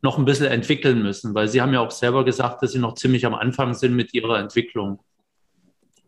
[0.00, 2.94] noch ein bisschen entwickeln müssen, weil Sie haben ja auch selber gesagt, dass Sie noch
[2.94, 5.00] ziemlich am Anfang sind mit Ihrer Entwicklung.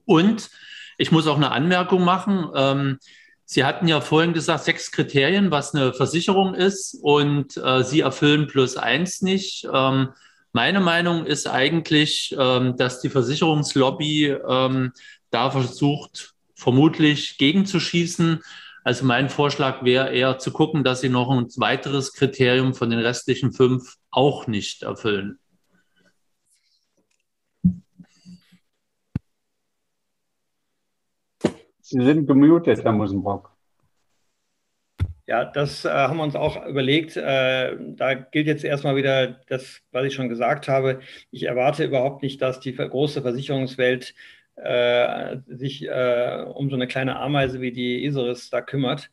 [0.04, 0.50] Und
[0.96, 2.48] ich muss auch eine Anmerkung machen.
[2.54, 2.98] Ähm,
[3.46, 8.46] Sie hatten ja vorhin gesagt, sechs Kriterien, was eine Versicherung ist und äh, Sie erfüllen
[8.46, 9.68] plus eins nicht.
[9.72, 10.10] Ähm,
[10.52, 14.92] meine Meinung ist eigentlich, ähm, dass die Versicherungslobby ähm,
[15.30, 18.40] da versucht, vermutlich gegenzuschießen.
[18.84, 23.00] Also mein Vorschlag wäre eher zu gucken, dass Sie noch ein weiteres Kriterium von den
[23.00, 25.38] restlichen fünf auch nicht erfüllen.
[31.86, 33.50] Sie sind gemutet, Herr Musenbrock.
[35.26, 37.14] Ja, das äh, haben wir uns auch überlegt.
[37.14, 41.00] Äh, da gilt jetzt erstmal wieder das, was ich schon gesagt habe.
[41.30, 44.14] Ich erwarte überhaupt nicht, dass die große Versicherungswelt
[44.56, 49.10] äh, sich äh, um so eine kleine Ameise wie die Iseris da kümmert.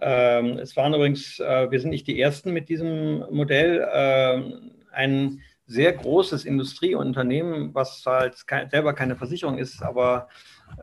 [0.00, 3.86] Ähm, es waren übrigens, äh, wir sind nicht die Ersten mit diesem Modell.
[3.92, 10.28] Ähm, ein sehr großes Industrieunternehmen, was halt kein, selber keine Versicherung ist, aber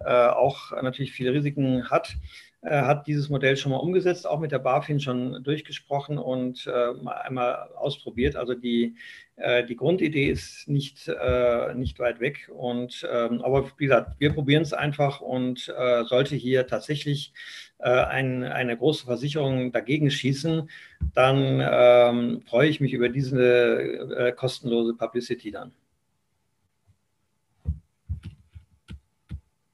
[0.06, 2.18] auch natürlich viele Risiken hat,
[2.62, 7.08] äh, hat dieses Modell schon mal umgesetzt, auch mit der BaFin schon durchgesprochen und äh,
[7.24, 8.36] einmal ausprobiert.
[8.36, 8.96] Also die,
[9.36, 12.50] äh, die Grundidee ist nicht, äh, nicht weit weg.
[12.54, 17.32] Und, ähm, aber wie gesagt, wir probieren es einfach und äh, sollte hier tatsächlich
[17.78, 20.68] äh, ein, eine große Versicherung dagegen schießen,
[21.14, 25.72] dann ähm, freue ich mich über diese kostenlose Publicity dann.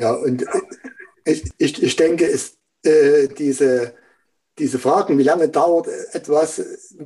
[0.04, 0.46] Ja, und
[1.24, 3.94] ich, ich, ich denke, es, äh, diese,
[4.60, 6.62] diese Fragen, wie lange dauert etwas,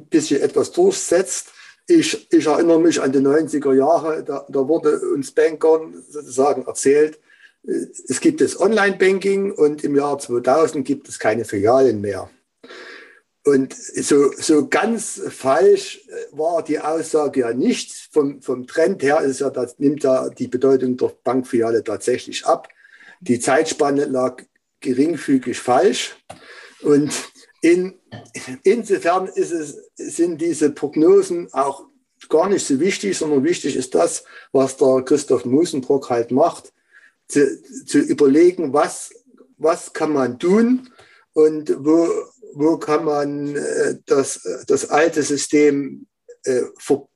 [0.09, 1.49] bis sich etwas durchsetzt.
[1.85, 7.19] Ich, ich erinnere mich an die 90er Jahre, da, da wurde uns Bankern sozusagen erzählt,
[7.67, 12.31] äh, es gibt das Online-Banking und im Jahr 2000 gibt es keine Filialen mehr.
[13.45, 17.93] Und so, so ganz falsch äh, war die Aussage ja nicht.
[18.11, 22.69] Vom, vom Trend her ist ja, das nimmt ja die Bedeutung der Bankfiliale tatsächlich ab.
[23.21, 24.43] Die Zeitspanne lag
[24.79, 26.15] geringfügig falsch.
[26.81, 27.11] Und
[27.61, 27.99] in,
[28.63, 31.85] insofern es, sind diese Prognosen auch
[32.29, 36.73] gar nicht so wichtig, sondern wichtig ist das, was der Christoph Musenbrock halt macht,
[37.27, 39.13] zu, zu überlegen, was,
[39.57, 40.89] was kann man tun
[41.33, 42.09] und wo,
[42.53, 46.07] wo kann man äh, das, das alte System
[46.43, 47.07] äh, ver,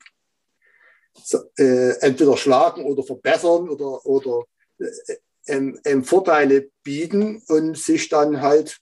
[1.57, 4.43] äh, entweder schlagen oder verbessern oder, oder
[4.79, 5.15] äh,
[5.51, 8.79] ähm, ähm, Vorteile bieten und sich dann halt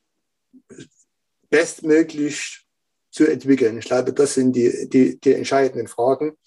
[1.50, 2.66] bestmöglich
[3.12, 3.80] zu entwickeln.
[3.80, 6.38] Ich glaube, das sind die, die, die entscheidenden Fragen.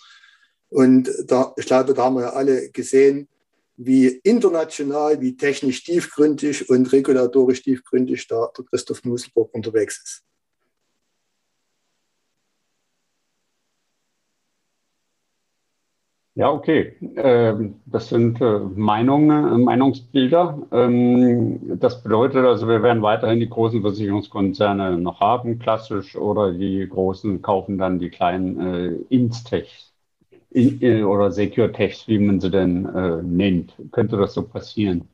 [0.68, 3.28] Und da, ich glaube, da haben wir alle gesehen,
[3.76, 10.22] wie international, wie technisch tiefgründig und regulatorisch tiefgründig da Christoph Nuselburg unterwegs ist.
[16.34, 16.96] Ja, okay.
[17.16, 20.62] Ähm, das sind äh, Meinungen, äh, Meinungsbilder.
[20.72, 26.88] Ähm, das bedeutet also, wir werden weiterhin die großen Versicherungskonzerne noch haben, klassisch, oder die
[26.88, 29.90] großen kaufen dann die kleinen äh, Instechs
[30.54, 32.82] oder Secure-Techs, wie man sie denn
[33.24, 33.74] nennt.
[33.92, 35.08] Könnte das so passieren?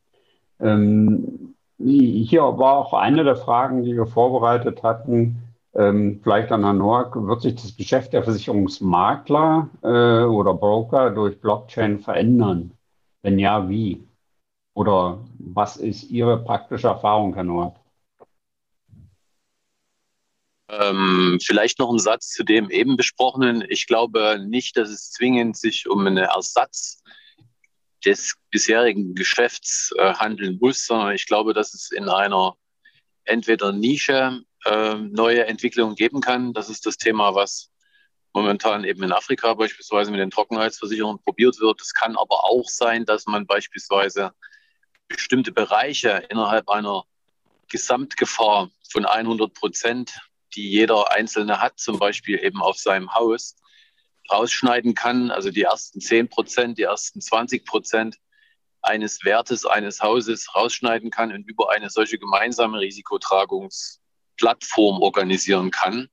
[0.60, 5.42] Ähm, hier war auch eine der Fragen, die wir vorbereitet hatten
[5.74, 11.40] ähm, vielleicht an Herrn Noack, wird sich das Geschäft der Versicherungsmakler äh, oder Broker durch
[11.40, 12.72] Blockchain verändern?
[13.22, 14.06] Wenn ja, wie?
[14.74, 17.76] Oder was ist Ihre praktische Erfahrung, Herr Noack?
[20.70, 23.64] Ähm, vielleicht noch ein Satz zu dem eben besprochenen.
[23.68, 27.02] Ich glaube nicht, dass es zwingend sich um einen Ersatz
[28.04, 32.56] des bisherigen Geschäfts äh, handeln muss, sondern ich glaube, dass es in einer
[33.24, 36.52] entweder Nische äh, neue Entwicklungen geben kann.
[36.52, 37.70] Das ist das Thema, was
[38.32, 41.80] momentan eben in Afrika beispielsweise mit den Trockenheitsversicherungen probiert wird.
[41.80, 44.32] Es kann aber auch sein, dass man beispielsweise
[45.08, 47.04] bestimmte Bereiche innerhalb einer
[47.70, 50.20] Gesamtgefahr von 100 Prozent,
[50.54, 53.56] die jeder Einzelne hat, zum Beispiel eben auf seinem Haus,
[54.30, 55.30] rausschneiden kann.
[55.30, 58.16] Also die ersten 10 Prozent, die ersten 20 Prozent
[58.82, 63.98] eines Wertes eines Hauses rausschneiden kann und über eine solche gemeinsame Risikotragungs-
[64.38, 66.08] Plattform organisieren kann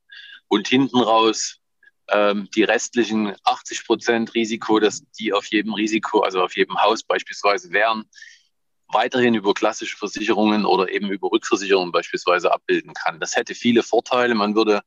[0.48, 1.60] und hinten raus
[2.08, 7.02] ähm, die restlichen 80 Prozent Risiko, dass die auf jedem Risiko, also auf jedem Haus
[7.02, 8.04] beispielsweise wären,
[8.88, 13.18] weiterhin über klassische Versicherungen oder eben über Rückversicherungen beispielsweise abbilden kann.
[13.18, 14.34] Das hätte viele Vorteile.
[14.34, 14.82] Man würde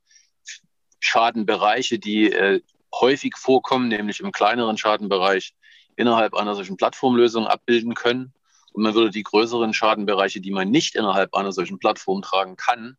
[0.99, 2.61] Schadenbereiche, die äh,
[2.93, 5.53] häufig vorkommen, nämlich im kleineren Schadenbereich,
[5.95, 8.33] innerhalb einer solchen Plattformlösung abbilden können.
[8.71, 12.97] Und man würde die größeren Schadenbereiche, die man nicht innerhalb einer solchen Plattform tragen kann,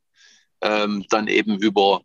[0.60, 2.02] ähm, dann eben über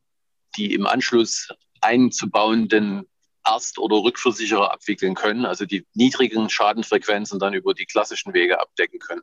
[0.56, 1.49] die im Anschluss
[1.82, 3.07] einzubauenden
[3.48, 8.99] Erst- oder Rückversicherer abwickeln können, also die niedrigen Schadenfrequenzen dann über die klassischen Wege abdecken
[8.99, 9.22] können.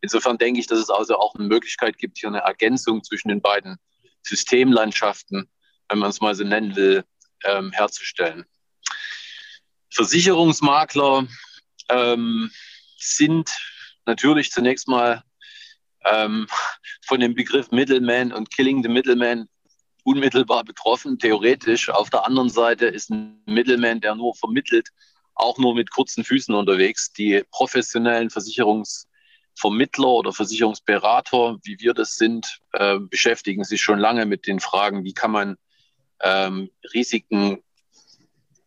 [0.00, 3.42] Insofern denke ich, dass es also auch eine Möglichkeit gibt, hier eine Ergänzung zwischen den
[3.42, 3.78] beiden
[4.22, 5.50] Systemlandschaften,
[5.88, 7.04] wenn man es mal so nennen will,
[7.44, 8.44] ähm, herzustellen.
[9.90, 11.26] Versicherungsmakler
[11.88, 12.50] ähm,
[12.96, 13.50] sind
[14.06, 15.24] natürlich zunächst mal
[16.12, 16.46] ähm,
[17.06, 19.48] von dem Begriff Middleman und Killing the Middleman
[20.04, 21.88] unmittelbar betroffen, theoretisch.
[21.88, 24.90] Auf der anderen Seite ist ein Middleman, der nur vermittelt,
[25.34, 27.12] auch nur mit kurzen Füßen unterwegs.
[27.12, 29.10] Die professionellen Versicherungsmakler
[29.56, 35.04] Vermittler oder Versicherungsberater, wie wir das sind, äh, beschäftigen sich schon lange mit den Fragen,
[35.04, 35.56] wie kann man
[36.22, 37.62] ähm, Risiken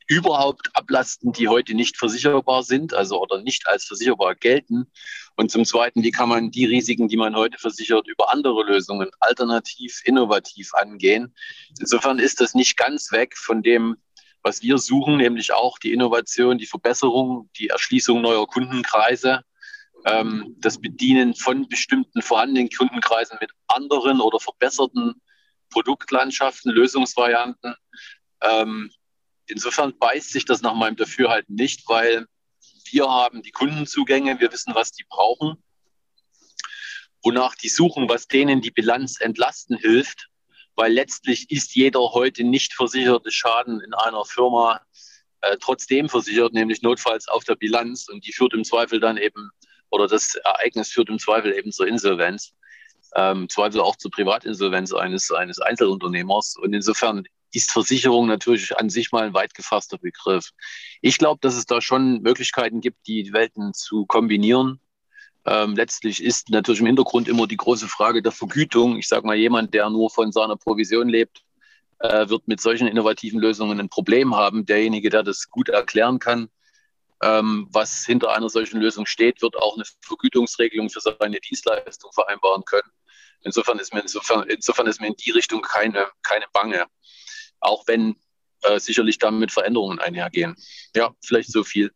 [0.08, 4.90] überhaupt ablasten, die heute nicht versicherbar sind, also oder nicht als versicherbar gelten.
[5.36, 9.10] Und zum Zweiten, wie kann man die Risiken, die man heute versichert, über andere Lösungen
[9.20, 11.36] alternativ, innovativ angehen.
[11.80, 13.98] Insofern ist das nicht ganz weg von dem,
[14.42, 19.42] was wir suchen, nämlich auch die Innovation, die Verbesserung, die Erschließung neuer Kundenkreise,
[20.06, 25.22] ähm, das Bedienen von bestimmten vorhandenen Kundenkreisen mit anderen oder verbesserten
[25.70, 27.76] Produktlandschaften, Lösungsvarianten.
[28.42, 28.90] Ähm,
[29.50, 32.28] insofern beißt sich das nach meinem Dafürhalten nicht, weil
[32.92, 35.62] wir haben die Kundenzugänge, wir wissen, was die brauchen,
[37.24, 40.30] wonach die suchen, was denen die Bilanz entlasten hilft,
[40.76, 44.82] weil letztlich ist jeder heute nicht versicherte Schaden in einer Firma
[45.42, 49.50] äh, trotzdem versichert, nämlich notfalls auf der Bilanz und die führt im Zweifel dann eben,
[49.90, 52.54] oder das Ereignis führt im Zweifel eben zur Insolvenz,
[53.16, 56.56] ähm, Zweifel auch zur Privatinsolvenz eines, eines Einzelunternehmers.
[56.58, 60.52] Und insofern ist Versicherung natürlich an sich mal ein weit gefasster Begriff.
[61.02, 64.80] Ich glaube, dass es da schon Möglichkeiten gibt, die Welten zu kombinieren.
[65.46, 68.98] Ähm, letztlich ist natürlich im Hintergrund immer die große Frage der Vergütung.
[68.98, 71.42] Ich sage mal, jemand, der nur von seiner Provision lebt,
[72.00, 74.66] äh, wird mit solchen innovativen Lösungen ein Problem haben.
[74.66, 76.50] Derjenige, der das gut erklären kann,
[77.24, 82.64] ähm, was hinter einer solchen Lösung steht, wird auch eine Vergütungsregelung für seine Dienstleistung vereinbaren
[82.66, 82.92] können.
[83.42, 86.86] Insofern ist mir, insofern, insofern ist mir in die Richtung keine, keine Bange
[87.60, 88.16] auch wenn
[88.64, 90.56] äh, sicherlich damit Veränderungen einhergehen.
[90.96, 91.92] Ja, vielleicht so viel.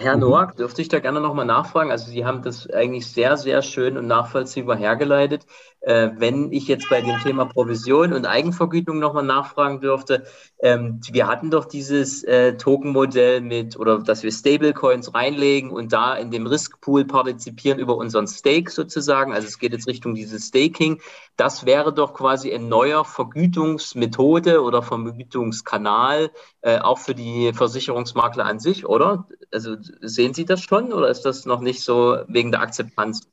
[0.00, 0.16] Herr.
[0.16, 1.90] Noack, dürfte ich da gerne nochmal nachfragen?
[1.90, 5.44] Also Sie haben das eigentlich sehr, sehr schön und nachvollziehbar hergeleitet.
[5.80, 10.24] Äh, wenn ich jetzt bei dem Thema Provision und Eigenvergütung nochmal nachfragen dürfte,
[10.60, 16.16] ähm, wir hatten doch dieses äh, Token-Modell mit, oder dass wir Stablecoins reinlegen und da
[16.16, 19.32] in dem Riskpool partizipieren über unseren Stake sozusagen.
[19.32, 21.00] Also es geht jetzt Richtung dieses Staking.
[21.36, 26.32] Das wäre doch quasi ein neuer Vergütungsmethode oder Vergütungskanal,
[26.62, 29.28] äh, auch für die Versicherungsmakler an sich, oder?
[29.52, 33.28] Also sehen Sie das schon oder ist das noch nicht so wegen der Akzeptanz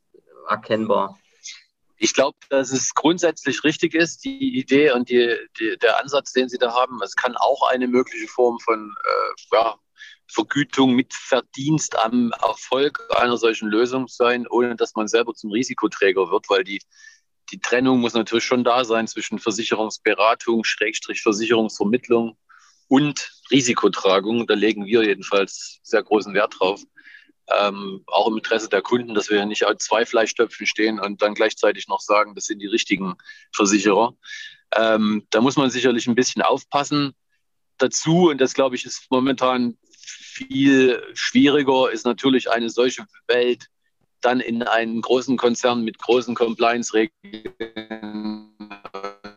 [0.47, 1.17] erkennbar?
[1.97, 6.49] Ich glaube, dass es grundsätzlich richtig ist, die Idee und die, die, der Ansatz, den
[6.49, 7.01] Sie da haben.
[7.01, 9.79] Es kann auch eine mögliche Form von äh, ja,
[10.27, 16.29] Vergütung mit Verdienst am Erfolg einer solchen Lösung sein, ohne dass man selber zum Risikoträger
[16.31, 16.81] wird, weil die,
[17.51, 22.37] die Trennung muss natürlich schon da sein zwischen Versicherungsberatung, Schrägstrich Versicherungsvermittlung
[22.87, 24.47] und Risikotragung.
[24.47, 26.81] Da legen wir jedenfalls sehr großen Wert drauf
[27.47, 31.35] ähm, auch im Interesse der Kunden, dass wir nicht als zwei Fleischtöpfen stehen und dann
[31.35, 33.15] gleichzeitig noch sagen, das sind die richtigen
[33.53, 34.15] Versicherer.
[34.75, 37.13] Ähm, da muss man sicherlich ein bisschen aufpassen.
[37.77, 43.67] Dazu, und das glaube ich ist momentan viel schwieriger, ist natürlich eine solche Welt
[44.21, 48.55] dann in einen großen Konzern mit großen Compliance-Regeln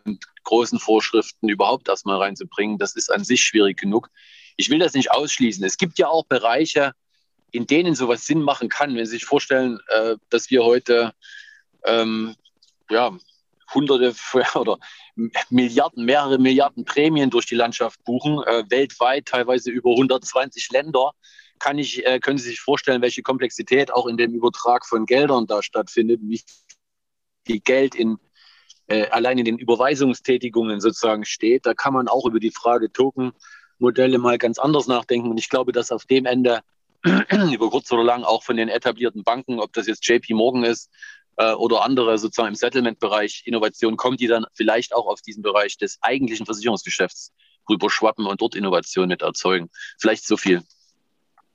[0.07, 2.79] und großen Vorschriften überhaupt erstmal reinzubringen.
[2.79, 4.09] Das ist an sich schwierig genug.
[4.57, 5.63] Ich will das nicht ausschließen.
[5.65, 6.95] Es gibt ja auch Bereiche,
[7.51, 8.95] in denen sowas Sinn machen kann.
[8.95, 11.13] Wenn Sie sich vorstellen, äh, dass wir heute
[11.85, 12.35] ähm,
[12.91, 13.17] ja,
[13.75, 14.15] Hunderte
[14.55, 14.79] oder
[15.51, 21.13] Milliarden, mehrere Milliarden Prämien durch die Landschaft buchen, äh, weltweit, teilweise über 120 Länder,
[21.59, 25.47] kann ich, äh, können Sie sich vorstellen, welche Komplexität auch in dem Übertrag von Geldern
[25.47, 26.41] da stattfindet, wie
[27.45, 28.19] viel Geld in
[28.89, 31.67] äh, allein in den Überweisungstätigungen sozusagen steht.
[31.67, 35.29] Da kann man auch über die Frage Token-Modelle mal ganz anders nachdenken.
[35.29, 36.61] Und ich glaube, dass auf dem Ende
[37.53, 40.91] über kurz oder lang auch von den etablierten Banken, ob das jetzt JP Morgan ist
[41.37, 45.77] äh, oder andere sozusagen im Settlement-Bereich Innovation kommt, die dann vielleicht auch auf diesen Bereich
[45.79, 47.33] des eigentlichen Versicherungsgeschäfts
[47.69, 49.69] rüberschwappen und dort Innovation mit erzeugen.
[49.99, 50.63] Vielleicht so viel.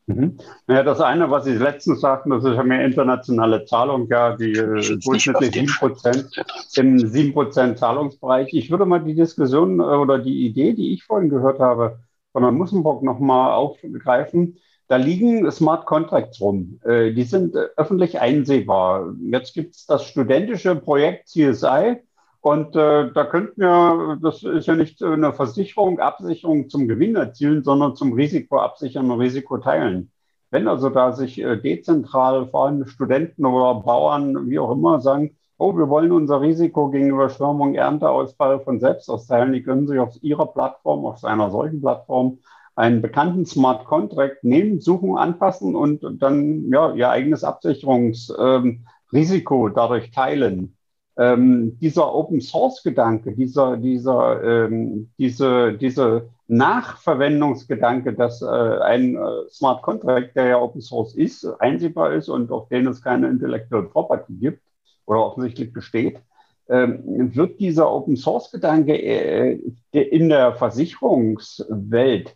[0.06, 0.38] Mhm.
[0.68, 4.52] Naja, das eine, was Sie letztens sagten, das ist ja mehr internationale Zahlung, ja, die
[4.52, 8.54] äh, durchschnittlich 7% im 7% Zahlungsbereich.
[8.54, 12.00] Ich würde mal die Diskussion äh, oder die Idee, die ich vorhin gehört habe,
[12.34, 14.58] von Herrn Mussenburg nochmal aufgreifen.
[14.94, 16.80] Da liegen Smart Contracts rum.
[16.86, 19.16] Äh, die sind äh, öffentlich einsehbar.
[19.32, 22.04] Jetzt gibt es das studentische Projekt CSI.
[22.42, 27.64] Und äh, da könnten wir, das ist ja nicht eine Versicherung, Absicherung zum Gewinn erzielen,
[27.64, 30.12] sondern zum Risiko absichern und Risiko teilen.
[30.52, 35.90] Wenn also da sich dezentral vorhandene Studenten oder Bauern, wie auch immer, sagen, oh, wir
[35.90, 41.04] wollen unser Risiko gegenüber Stürmung, Ernteausfall von selbst austeilen, die können sich auf ihrer Plattform,
[41.08, 42.38] auf einer solchen Plattform
[42.76, 50.12] einen bekannten Smart Contract nehmen, suchen, anpassen und dann ja, ihr eigenes Absicherungsrisiko ähm, dadurch
[50.12, 50.78] teilen.
[51.16, 59.20] Ähm, dieser Open Source Gedanke, dieser, dieser, ähm, diese, diese Nachverwendungsgedanke, dass äh, ein äh,
[59.52, 63.84] Smart Contract, der ja Open Source ist, einsehbar ist und auf den es keine Intellectual
[63.84, 64.64] Property gibt
[65.06, 66.20] oder offensichtlich besteht,
[66.68, 69.60] ähm, wird dieser Open Source Gedanke äh,
[69.92, 72.36] in der Versicherungswelt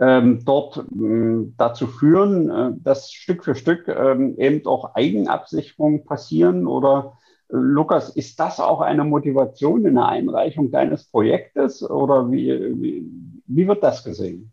[0.00, 6.66] ähm, dort äh, dazu führen, äh, dass Stück für Stück ähm, eben auch Eigenabsicherungen passieren?
[6.66, 7.18] Oder
[7.48, 12.50] äh, Lukas, ist das auch eine Motivation in der Einreichung deines Projektes oder wie,
[12.80, 13.06] wie,
[13.46, 14.52] wie wird das gesehen?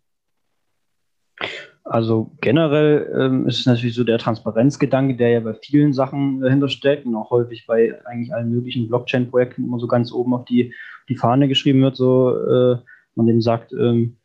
[1.84, 6.69] Also generell ähm, ist es natürlich so der Transparenzgedanke, der ja bei vielen Sachen dahinter
[6.69, 10.73] steckt und auch häufig bei eigentlich allen möglichen Blockchain-Projekten immer so ganz oben auf die,
[11.09, 12.77] die Fahne geschrieben wird, so äh,
[13.15, 14.18] man dem sagt, ähm,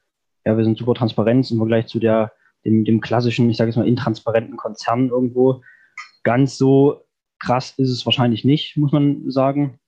[0.47, 2.32] ja, wir sind super transparent im Vergleich zu der,
[2.64, 5.62] dem, dem klassischen, ich sage jetzt mal, intransparenten Konzern irgendwo.
[6.23, 7.02] Ganz so
[7.40, 9.81] krass ist es wahrscheinlich nicht, muss man sagen.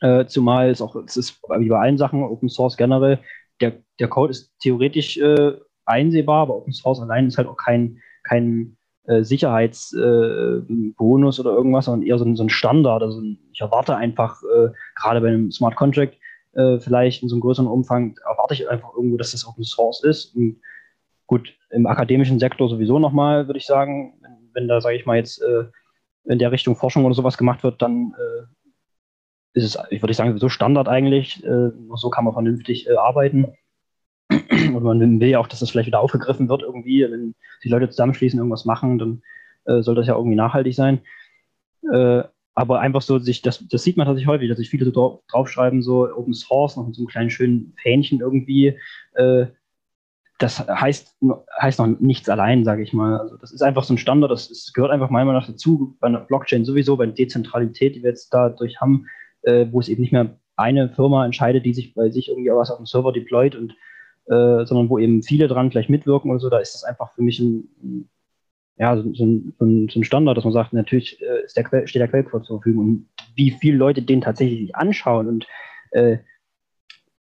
[0.00, 3.18] Äh, zumal es auch, es ist wie bei allen Sachen, Open Source generell,
[3.60, 5.54] der, der Code ist theoretisch äh,
[5.84, 8.76] einsehbar, aber Open Source allein ist halt auch kein, kein
[9.06, 13.02] äh, Sicherheitsbonus äh, oder irgendwas, sondern eher so ein, so ein Standard.
[13.02, 13.20] Also
[13.52, 16.16] ich erwarte einfach, äh, gerade bei einem Smart Contract,
[16.52, 20.02] äh, vielleicht in so einem größeren Umfang, erwarte ich einfach irgendwo, dass das Open Source
[20.02, 20.34] ist.
[20.34, 20.60] Und
[21.26, 25.16] gut, im akademischen Sektor sowieso nochmal, würde ich sagen, wenn, wenn da, sage ich mal,
[25.16, 25.64] jetzt äh,
[26.24, 28.46] in der Richtung Forschung oder sowas gemacht wird, dann äh,
[29.52, 31.44] ist es, ich würde sagen, so Standard eigentlich.
[31.44, 33.52] Äh, so kann man vernünftig äh, arbeiten.
[34.30, 37.02] Und man will ja auch, dass das vielleicht wieder aufgegriffen wird irgendwie.
[37.02, 39.22] Wenn sich Leute zusammenschließen, irgendwas machen, dann
[39.64, 41.00] äh, soll das ja irgendwie nachhaltig sein.
[42.54, 45.20] Aber einfach so sich, das, das sieht man tatsächlich häufig, dass sich viele so drauf,
[45.28, 48.78] draufschreiben, so Open Source, noch mit so einem kleinen schönen Fähnchen irgendwie.
[49.14, 49.46] Äh,
[50.38, 51.16] das heißt,
[51.60, 53.18] heißt noch nichts allein, sage ich mal.
[53.18, 55.96] Also das ist einfach so ein Standard, das, das gehört einfach meiner Meinung nach dazu,
[56.00, 59.06] bei einer Blockchain sowieso, bei der Dezentralität, die wir jetzt dadurch haben,
[59.42, 62.70] äh, wo es eben nicht mehr eine Firma entscheidet, die sich bei sich irgendwie was
[62.70, 63.72] auf dem Server deployt und
[64.26, 67.22] äh, sondern wo eben viele dran gleich mitwirken oder so, da ist das einfach für
[67.22, 68.08] mich ein,
[68.80, 72.00] ja, so, so, ein, so, ein, Standard, dass man sagt, natürlich äh, der Quell, steht
[72.00, 75.46] der Quellcode zur Verfügung und wie viele Leute den tatsächlich anschauen und
[75.90, 76.16] äh,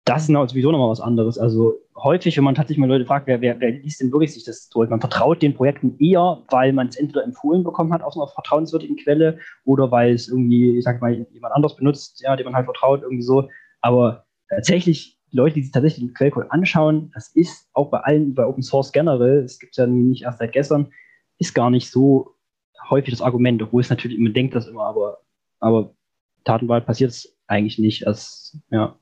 [0.06, 1.38] das ist sowieso nochmal was anderes.
[1.38, 4.44] Also häufig, wenn man tatsächlich mal Leute fragt, wer, wer, wer liest denn wirklich sich
[4.44, 4.90] das durch?
[4.90, 8.98] Man vertraut den Projekten eher, weil man es entweder empfohlen bekommen hat aus einer vertrauenswürdigen
[8.98, 12.66] Quelle oder weil es irgendwie, ich sag mal, jemand anders benutzt, ja, dem man halt
[12.66, 13.48] vertraut, irgendwie so.
[13.80, 18.46] Aber tatsächlich, Leute, die sich tatsächlich den Quellcode anschauen, das ist auch bei allen, bei
[18.46, 20.92] Open Source generell, es gibt ja nicht erst seit gestern,
[21.44, 22.36] ist gar nicht so
[22.90, 25.20] häufig das Argument, obwohl es natürlich, man denkt das immer, aber,
[25.60, 25.94] aber
[26.44, 28.08] Tatenwahl passiert es eigentlich nicht.
[28.08, 28.98] Als, ja.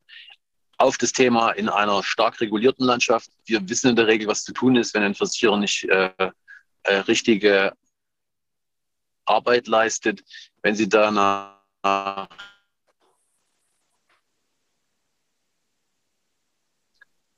[0.77, 3.29] auf das Thema in einer stark regulierten Landschaft.
[3.45, 6.11] Wir wissen in der Regel, was zu tun ist, wenn ein Versicherer nicht äh,
[6.83, 7.73] äh, richtige
[9.25, 10.23] Arbeit leistet,
[10.61, 11.55] wenn sie danach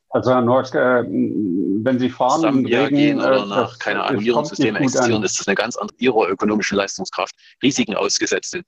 [0.09, 4.79] Also Herr Norsk, äh, wenn Sie fahren im Regen, gehen oder äh, nach keine Annullierungssysteme
[4.79, 8.65] existieren, ist das eine ganz andere ihrer ökonomischen Leistungskraft Risiken ausgesetzt sind.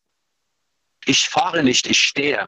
[1.05, 2.45] Ich fahre nicht, ich stehe.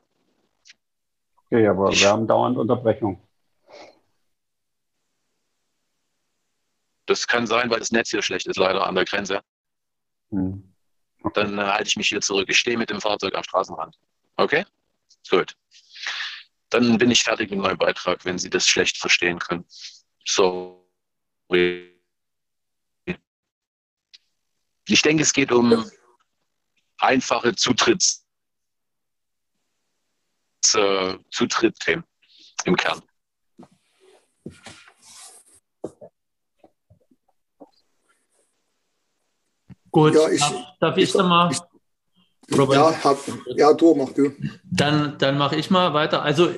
[1.45, 3.21] Okay, aber ich, wir haben dauernd Unterbrechung.
[7.05, 9.41] Das kann sein, weil das Netz hier schlecht ist, leider an der Grenze.
[10.31, 10.63] Hm.
[11.33, 12.47] Dann äh, halte ich mich hier zurück.
[12.49, 13.97] Ich stehe mit dem Fahrzeug am Straßenrand.
[14.37, 14.65] Okay?
[15.29, 15.55] Gut.
[16.71, 19.65] Dann bin ich fertig mit meinem Beitrag, wenn Sie das schlecht verstehen können.
[20.25, 20.89] So.
[24.87, 25.89] Ich denke, es geht um
[26.97, 28.25] einfache Zutritts,
[30.73, 32.05] äh, Zutrittsthemen
[32.63, 33.01] im Kern.
[39.91, 41.51] Gut, ja, ich, darf, darf ich, ich da mal?
[41.51, 41.59] Ich,
[42.51, 43.17] ja, hab,
[43.55, 44.31] ja, du, mach du.
[44.63, 46.21] Dann, dann mache ich mal weiter.
[46.21, 46.49] Also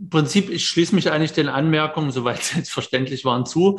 [0.00, 3.78] im Prinzip, ich schließe mich eigentlich den Anmerkungen, soweit sie jetzt verständlich waren, zu.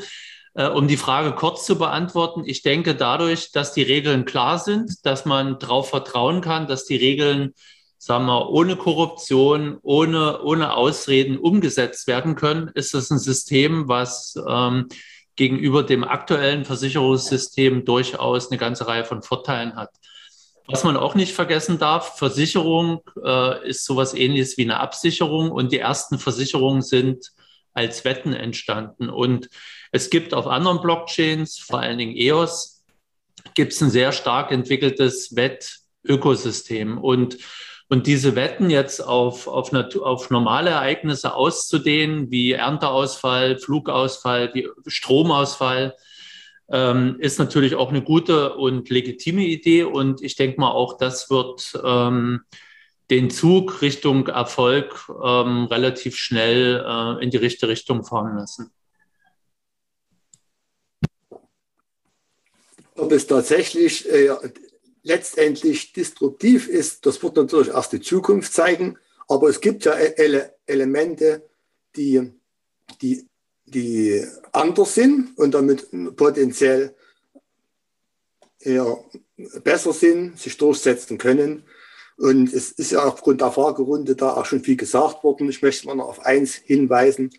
[0.53, 5.05] Äh, um die Frage kurz zu beantworten, ich denke dadurch, dass die Regeln klar sind,
[5.05, 7.53] dass man darauf vertrauen kann, dass die Regeln,
[7.97, 14.35] sagen wir, ohne Korruption, ohne, ohne Ausreden umgesetzt werden können, ist es ein System, was
[14.47, 14.87] ähm,
[15.35, 19.91] gegenüber dem aktuellen Versicherungssystem durchaus eine ganze Reihe von Vorteilen hat.
[20.67, 25.71] Was man auch nicht vergessen darf, Versicherung äh, ist sowas ähnliches wie eine Absicherung und
[25.71, 27.31] die ersten Versicherungen sind
[27.73, 29.09] als Wetten entstanden.
[29.09, 29.49] Und
[29.91, 32.83] es gibt auf anderen Blockchains, vor allen Dingen EOS,
[33.55, 36.97] gibt es ein sehr stark entwickeltes Wettökosystem.
[36.97, 37.37] Und
[37.91, 45.97] und diese Wetten jetzt auf, auf, auf normale Ereignisse auszudehnen, wie Ernteausfall, Flugausfall, wie Stromausfall,
[46.71, 49.83] ähm, ist natürlich auch eine gute und legitime Idee.
[49.83, 52.41] Und ich denke mal auch, das wird ähm,
[53.09, 58.71] den Zug Richtung Erfolg ähm, relativ schnell äh, in die richtige Richtung fahren lassen.
[62.95, 64.29] Ob es tatsächlich äh,
[65.03, 68.97] letztendlich destruktiv ist, das wird natürlich erst die Zukunft zeigen.
[69.27, 71.49] Aber es gibt ja Ele Elemente,
[71.95, 72.31] die,
[73.01, 73.27] die,
[73.73, 76.95] die anders sind und damit potenziell
[78.59, 79.03] eher
[79.63, 81.63] besser sind, sich durchsetzen können.
[82.17, 85.49] Und es ist ja aufgrund der Fragerunde da auch schon viel gesagt worden.
[85.49, 87.31] Ich möchte mal noch auf eins hinweisen.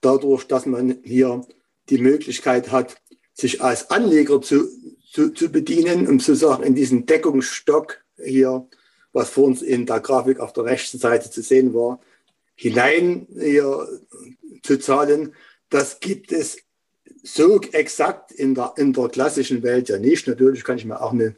[0.00, 1.40] Dadurch, dass man hier
[1.88, 3.00] die Möglichkeit hat,
[3.32, 4.68] sich als Anleger zu,
[5.10, 8.68] zu, zu bedienen, um sozusagen in diesen Deckungsstock hier,
[9.12, 12.00] was vor uns in der Grafik auf der rechten Seite zu sehen war,
[12.54, 13.88] hinein hier
[14.62, 15.34] zu zahlen.
[15.70, 16.58] Das gibt es
[17.22, 20.26] so exakt in der, in der klassischen Welt ja nicht.
[20.26, 21.34] Natürlich kann ich mir auch eine,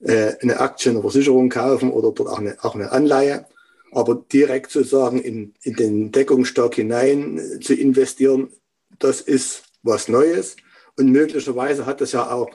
[0.00, 3.46] äh, eine Aktie, eine Versicherung kaufen oder dort auch eine, auch eine Anleihe.
[3.90, 8.50] Aber direkt sozusagen in, in den Deckungsstock hinein zu investieren,
[8.98, 10.56] das ist was Neues.
[10.96, 12.50] Und möglicherweise hat das ja auch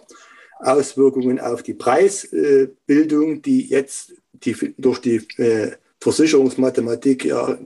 [0.59, 7.59] Auswirkungen auf die Preisbildung, die jetzt die, durch die äh, Versicherungsmathematik ja,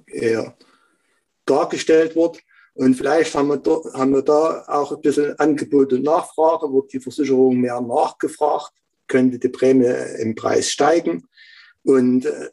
[1.46, 2.40] dargestellt wird.
[2.74, 6.94] Und vielleicht haben wir, da, haben wir da auch ein bisschen Angebot und Nachfrage, wird
[6.94, 8.74] die Versicherung mehr nachgefragt,
[9.08, 11.28] könnte die Prämie im Preis steigen.
[11.84, 12.50] Und, äh,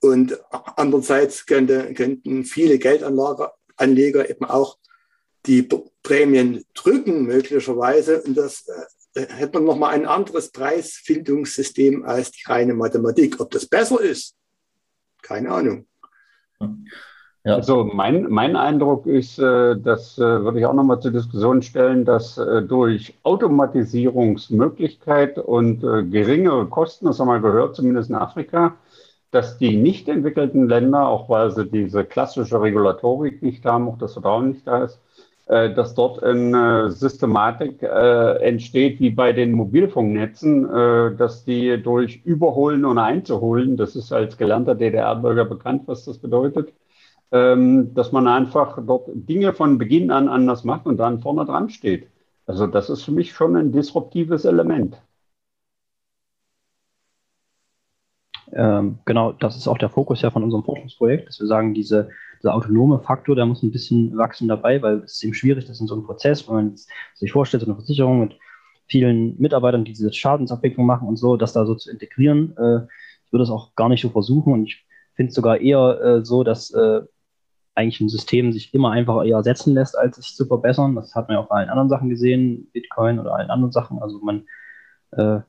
[0.00, 4.78] und andererseits könnte, könnten viele Geldanleger eben auch
[5.46, 5.66] die
[6.02, 8.22] Prämien drücken möglicherweise.
[8.22, 8.68] Und das
[9.14, 13.40] äh, hätte man nochmal ein anderes Preisfindungssystem als die reine Mathematik.
[13.40, 14.36] Ob das besser ist,
[15.22, 15.86] keine Ahnung.
[17.46, 17.54] Ja.
[17.54, 22.04] Also mein, mein Eindruck ist, äh, das äh, würde ich auch nochmal zur Diskussion stellen,
[22.04, 28.74] dass äh, durch Automatisierungsmöglichkeit und geringere Kosten, das haben wir gehört, zumindest in Afrika,
[29.30, 34.14] dass die nicht entwickelten Länder, auch weil sie diese klassische Regulatorik nicht haben, auch das
[34.14, 34.98] Vertrauen nicht da ist,
[35.46, 43.76] dass dort eine Systematik entsteht, wie bei den Mobilfunknetzen, dass die durch Überholen und Einzuholen,
[43.76, 46.72] das ist als gelernter DDR-Bürger bekannt, was das bedeutet,
[47.32, 51.70] ähm, dass man einfach dort Dinge von Beginn an anders macht und dann vorne dran
[51.70, 52.08] steht.
[52.46, 55.00] Also das ist für mich schon ein disruptives Element.
[58.52, 62.10] Ähm, genau, das ist auch der Fokus ja von unserem Forschungsprojekt, dass wir sagen, diese
[62.42, 65.80] dieser autonome Faktor, der muss ein bisschen wachsen dabei, weil es ist eben schwierig, das
[65.80, 66.76] in so einem Prozess, wenn man
[67.14, 68.38] sich vorstellt, so eine Versicherung mit
[68.86, 72.56] vielen Mitarbeitern, die diese Schadensabwicklung machen und so, das da so zu integrieren.
[72.56, 72.86] Äh,
[73.24, 76.24] ich würde es auch gar nicht so versuchen und ich finde es sogar eher äh,
[76.24, 77.02] so, dass äh,
[77.76, 80.94] eigentlich ein System sich immer einfacher eher ersetzen lässt, als sich zu verbessern.
[80.94, 84.00] Das hat man ja auch bei allen anderen Sachen gesehen, Bitcoin oder allen anderen Sachen.
[84.00, 84.46] Also man
[85.12, 85.40] äh,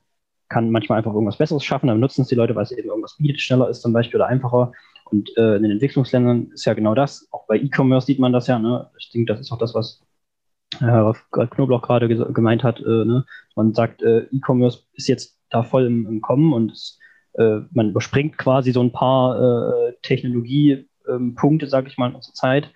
[0.49, 3.17] kann manchmal einfach irgendwas Besseres schaffen, dann nutzen es die Leute, weil es eben irgendwas
[3.17, 4.71] bietet, schneller ist zum Beispiel oder einfacher.
[5.05, 7.27] Und äh, in den Entwicklungsländern ist ja genau das.
[7.31, 8.59] Auch bei E-Commerce sieht man das ja.
[8.59, 8.89] Ne?
[8.99, 10.01] Ich denke, das ist auch das, was
[10.79, 12.79] Herr Knoblauch gerade gemeint hat.
[12.81, 13.25] Äh, ne?
[13.55, 16.99] Man sagt, äh, E-Commerce ist jetzt da voll im, im Kommen und es,
[17.35, 19.93] äh, man überspringt quasi so ein paar
[21.07, 22.71] äh, Technologiepunkte, sage ich mal, in unserer Zeit.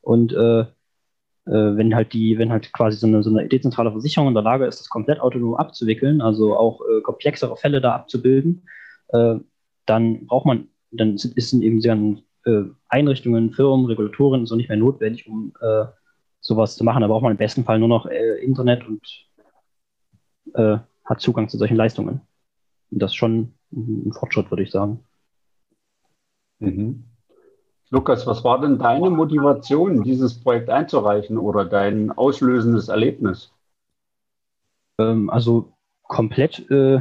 [0.00, 4.28] Und äh, äh, wenn halt die, wenn halt quasi so eine, so eine dezentrale Versicherung
[4.28, 8.66] in der Lage ist, das komplett autonom abzuwickeln, also auch äh, komplexere Fälle da abzubilden,
[9.08, 9.36] äh,
[9.86, 11.96] dann braucht man, dann sind, sind eben sehr
[12.44, 15.84] äh, Einrichtungen, Firmen, Regulatoren so nicht mehr notwendig, um äh,
[16.40, 17.02] sowas zu machen.
[17.02, 19.02] Da braucht man im besten Fall nur noch Internet und
[21.04, 22.20] hat Zugang zu solchen Leistungen.
[22.90, 25.04] Und das ist schon ein Fortschritt, würde ich sagen.
[26.60, 27.04] Mhm.
[27.90, 33.52] Lukas, was war denn deine Motivation, dieses Projekt einzureichen oder dein auslösendes Erlebnis?
[34.98, 35.72] Ähm, also
[36.02, 37.00] komplett, äh,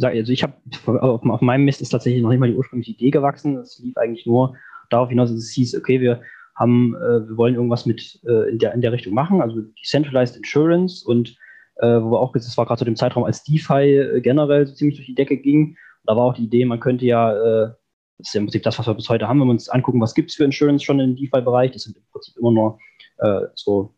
[0.00, 0.54] also ich habe
[0.86, 3.56] auf, auf, meinem Mist ist tatsächlich noch nicht mal die ursprüngliche Idee gewachsen.
[3.58, 4.56] Es lief eigentlich nur
[4.90, 6.20] darauf hinaus, dass es hieß, okay, wir
[6.54, 10.36] haben, äh, wir wollen irgendwas mit äh, in, der, in der Richtung machen, also Decentralized
[10.36, 11.36] Insurance und
[11.76, 14.74] äh, wo wir auch, das war gerade zu dem Zeitraum, als DeFi äh, generell so
[14.74, 15.76] ziemlich durch die Decke ging.
[16.04, 17.70] Da war auch die Idee, man könnte ja äh,
[18.18, 20.00] das ist ja im Prinzip das, was wir bis heute haben, wenn wir uns angucken,
[20.00, 21.72] was gibt es für Insurance schon im DeFi-Bereich.
[21.72, 22.78] Das sind im Prinzip immer nur
[23.18, 23.94] äh, so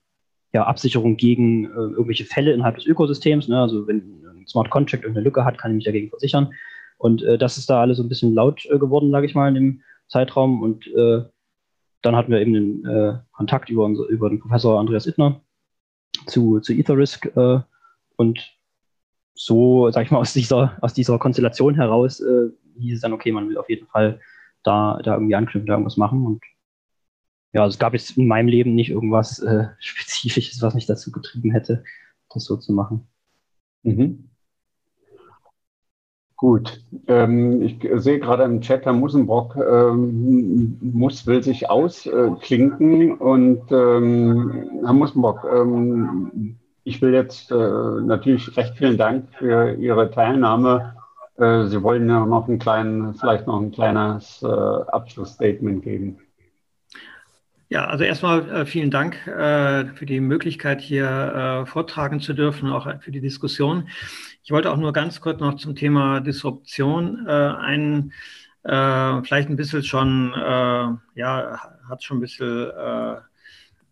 [0.52, 3.48] ja, Absicherung gegen äh, irgendwelche Fälle innerhalb des Ökosystems.
[3.48, 3.60] Ne?
[3.60, 6.52] Also wenn ein Smart Contract irgendeine Lücke hat, kann ich mich dagegen versichern.
[6.98, 9.48] Und äh, das ist da alles so ein bisschen laut äh, geworden, sage ich mal,
[9.48, 10.62] in dem Zeitraum.
[10.62, 11.24] Und äh,
[12.00, 15.42] dann hatten wir eben den äh, Kontakt über, unser, über den Professor Andreas Ittner
[16.26, 17.30] zu, zu Etherisk.
[18.16, 18.52] und
[19.34, 22.22] so, sag ich mal, aus dieser, aus dieser Konstellation heraus
[22.80, 24.20] hieß es dann, okay, man will auf jeden Fall
[24.62, 26.26] da, da irgendwie anknüpfen, da irgendwas machen.
[26.26, 26.42] Und
[27.52, 31.10] ja, also es gab jetzt in meinem Leben nicht irgendwas äh, Spezifisches, was mich dazu
[31.10, 31.84] getrieben hätte,
[32.30, 33.06] das so zu machen.
[33.82, 34.28] Mhm.
[36.36, 43.14] Gut, ähm, ich sehe gerade im Chat, Herr Musenbrock ähm, muss, will sich ausklinken.
[43.14, 50.10] und ähm, Herr Musenbrock, ähm, ich will jetzt äh, natürlich recht vielen Dank für Ihre
[50.10, 50.95] Teilnahme
[51.38, 56.18] äh, Sie wollen ja noch einen kleinen, vielleicht noch ein kleines äh, Abschlussstatement geben.
[57.68, 62.70] Ja, also erstmal äh, vielen Dank äh, für die Möglichkeit, hier äh, vortragen zu dürfen,
[62.70, 63.88] auch für die Diskussion.
[64.44, 68.12] Ich wollte auch nur ganz kurz noch zum Thema Disruption äh, ein,
[68.68, 72.72] vielleicht ein bisschen schon, ja, hat schon ein bisschen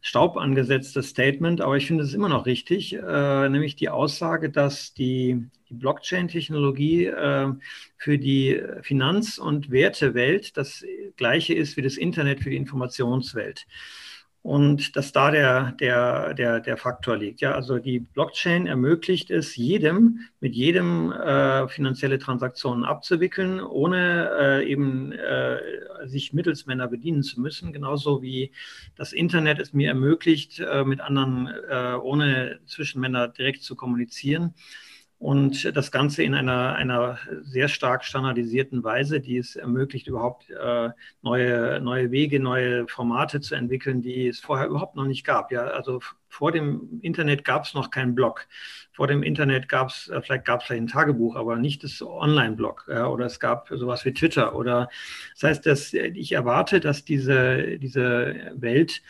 [0.06, 4.92] Staub angesetztes Statement, aber ich finde es immer noch richtig, äh, nämlich die Aussage, dass
[4.92, 7.48] die, die Blockchain-Technologie äh,
[7.96, 10.84] für die Finanz- und Wertewelt das
[11.16, 13.66] gleiche ist wie das Internet für die Informationswelt
[14.44, 17.40] und dass da der, der, der, der Faktor liegt.
[17.40, 24.70] Ja, also die Blockchain ermöglicht es jedem, mit jedem äh, finanzielle Transaktionen abzuwickeln, ohne äh,
[24.70, 25.56] eben äh,
[26.04, 28.52] sich Mittelsmänner bedienen zu müssen, genauso wie
[28.96, 34.52] das Internet es mir ermöglicht, äh, mit anderen äh, ohne Zwischenmänner direkt zu kommunizieren
[35.24, 40.90] und das Ganze in einer, einer sehr stark standardisierten Weise, die es ermöglicht, überhaupt äh,
[41.22, 45.50] neue, neue Wege, neue Formate zu entwickeln, die es vorher überhaupt noch nicht gab.
[45.50, 46.00] Ja, also
[46.34, 48.48] vor dem Internet gab es noch keinen Blog.
[48.90, 52.86] Vor dem Internet gab es, äh, vielleicht gab es ein Tagebuch, aber nicht das Online-Blog.
[52.88, 54.56] Ja, oder es gab sowas wie Twitter.
[54.56, 54.88] Oder
[55.34, 59.00] das heißt, dass ich erwarte, dass diese, diese Welt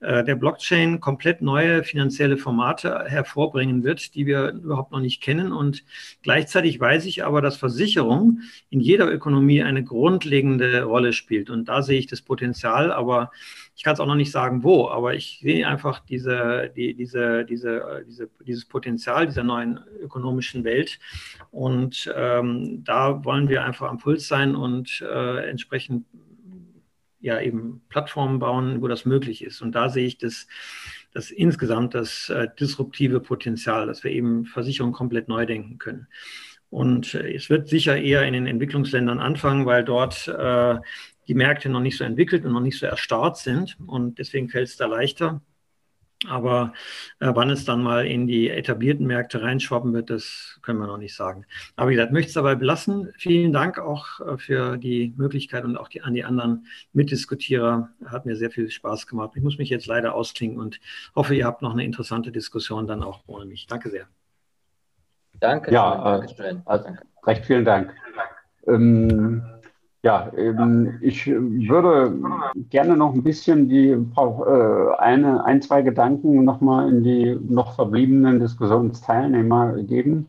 [0.00, 5.52] äh, der Blockchain komplett neue finanzielle Formate hervorbringen wird, die wir überhaupt noch nicht kennen.
[5.52, 5.84] Und
[6.22, 8.40] gleichzeitig weiß ich aber, dass Versicherung
[8.70, 11.50] in jeder Ökonomie eine grundlegende Rolle spielt.
[11.50, 13.30] Und da sehe ich das Potenzial, aber
[13.80, 17.46] ich kann es auch noch nicht sagen, wo, aber ich sehe einfach diese, die, diese,
[17.46, 20.98] diese, diese, dieses Potenzial dieser neuen ökonomischen Welt.
[21.50, 26.04] Und ähm, da wollen wir einfach am Puls sein und äh, entsprechend
[27.20, 29.62] ja eben Plattformen bauen, wo das möglich ist.
[29.62, 30.46] Und da sehe ich das,
[31.14, 36.06] das insgesamt das äh, disruptive Potenzial, dass wir eben Versicherungen komplett neu denken können.
[36.68, 40.76] Und äh, es wird sicher eher in den Entwicklungsländern anfangen, weil dort äh,
[41.30, 43.76] die Märkte noch nicht so entwickelt und noch nicht so erstarrt sind.
[43.86, 45.40] Und deswegen fällt es da leichter.
[46.28, 46.72] Aber
[47.20, 50.98] äh, wann es dann mal in die etablierten Märkte reinschwappen wird, das können wir noch
[50.98, 51.46] nicht sagen.
[51.76, 53.12] Aber wie gesagt, möchte es dabei belassen.
[53.16, 57.90] Vielen Dank auch äh, für die Möglichkeit und auch die, an die anderen Mitdiskutierer.
[58.06, 59.30] Hat mir sehr viel Spaß gemacht.
[59.36, 60.80] Ich muss mich jetzt leider ausklingen und
[61.14, 63.68] hoffe, ihr habt noch eine interessante Diskussion dann auch ohne mich.
[63.68, 64.08] Danke sehr.
[65.38, 65.72] Danke.
[65.72, 66.88] Ja, äh, also,
[67.24, 67.94] recht vielen Dank.
[68.66, 69.59] Ähm,
[70.02, 72.14] ja, ähm, ich würde
[72.70, 78.40] gerne noch ein bisschen die äh, eine, ein, zwei Gedanken nochmal in die noch verbliebenen
[78.40, 80.26] Diskussionsteilnehmer geben.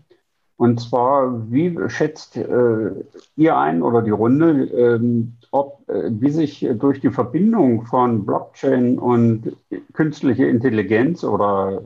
[0.58, 2.92] Und zwar, wie schätzt äh,
[3.36, 9.00] ihr ein oder die Runde, ähm, ob, äh, wie sich durch die Verbindung von Blockchain
[9.00, 9.58] und
[9.94, 11.82] künstliche Intelligenz oder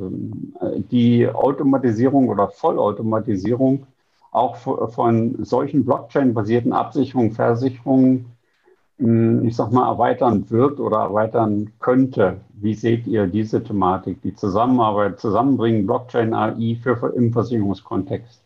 [0.59, 3.85] äh, die Automatisierung oder Vollautomatisierung
[4.35, 8.35] auch von solchen Blockchain-basierten Absicherungen, Versicherungen
[8.97, 12.39] hm, ich sag mal, erweitern wird oder erweitern könnte.
[12.53, 18.41] Wie seht ihr diese Thematik, die Zusammenarbeit, Zusammenbringen Blockchain AI für, im Versicherungskontext?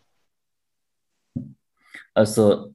[2.14, 2.74] Also,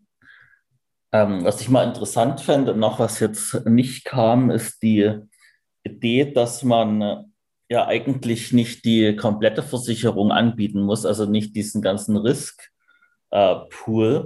[1.12, 5.20] ähm, was ich mal interessant fände, noch was jetzt nicht kam, ist die
[5.84, 7.34] Idee, dass man
[7.68, 12.75] ja eigentlich nicht die komplette Versicherung anbieten muss, also nicht diesen ganzen Risk-Pool,
[13.36, 14.24] äh,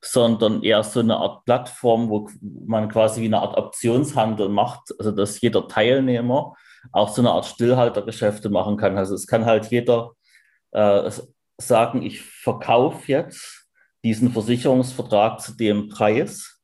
[0.00, 5.10] sondern eher so eine Art Plattform, wo man quasi wie eine Art Optionshandel macht, also
[5.10, 6.54] dass jeder Teilnehmer
[6.92, 8.96] auch so eine Art Stillhaltergeschäfte machen kann.
[8.96, 10.12] Also es kann halt jeder
[10.70, 11.10] äh,
[11.58, 13.66] sagen, ich verkaufe jetzt
[14.04, 16.60] diesen Versicherungsvertrag zu dem Preis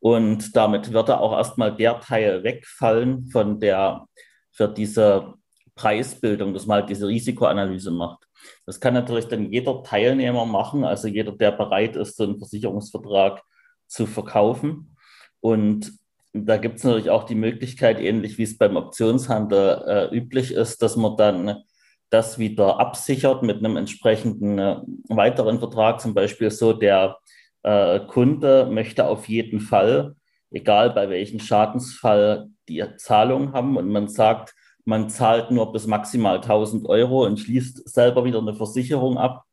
[0.00, 4.06] und damit wird auch erstmal der Teil wegfallen von der
[4.52, 5.34] für diese
[5.78, 8.26] Preisbildung, dass man halt diese Risikoanalyse macht.
[8.66, 13.42] Das kann natürlich dann jeder Teilnehmer machen, also jeder, der bereit ist, so einen Versicherungsvertrag
[13.86, 14.96] zu verkaufen.
[15.40, 15.92] Und
[16.32, 20.82] da gibt es natürlich auch die Möglichkeit, ähnlich wie es beim Optionshandel äh, üblich ist,
[20.82, 21.62] dass man dann
[22.10, 24.76] das wieder absichert mit einem entsprechenden äh,
[25.08, 26.00] weiteren Vertrag.
[26.00, 27.18] Zum Beispiel so, der
[27.62, 30.16] äh, Kunde möchte auf jeden Fall,
[30.50, 34.54] egal bei welchem Schadensfall, die Zahlung haben und man sagt,
[34.88, 39.44] man zahlt nur bis maximal 1000 Euro und schließt selber wieder eine Versicherung ab,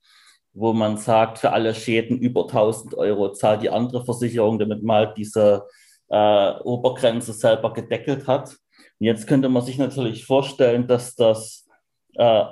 [0.54, 5.08] wo man sagt, für alle Schäden über 1000 Euro zahlt die andere Versicherung, damit man
[5.08, 5.68] halt diese
[6.08, 8.56] äh, Obergrenze selber gedeckelt hat.
[8.98, 11.68] Und jetzt könnte man sich natürlich vorstellen, dass das
[12.14, 12.46] äh,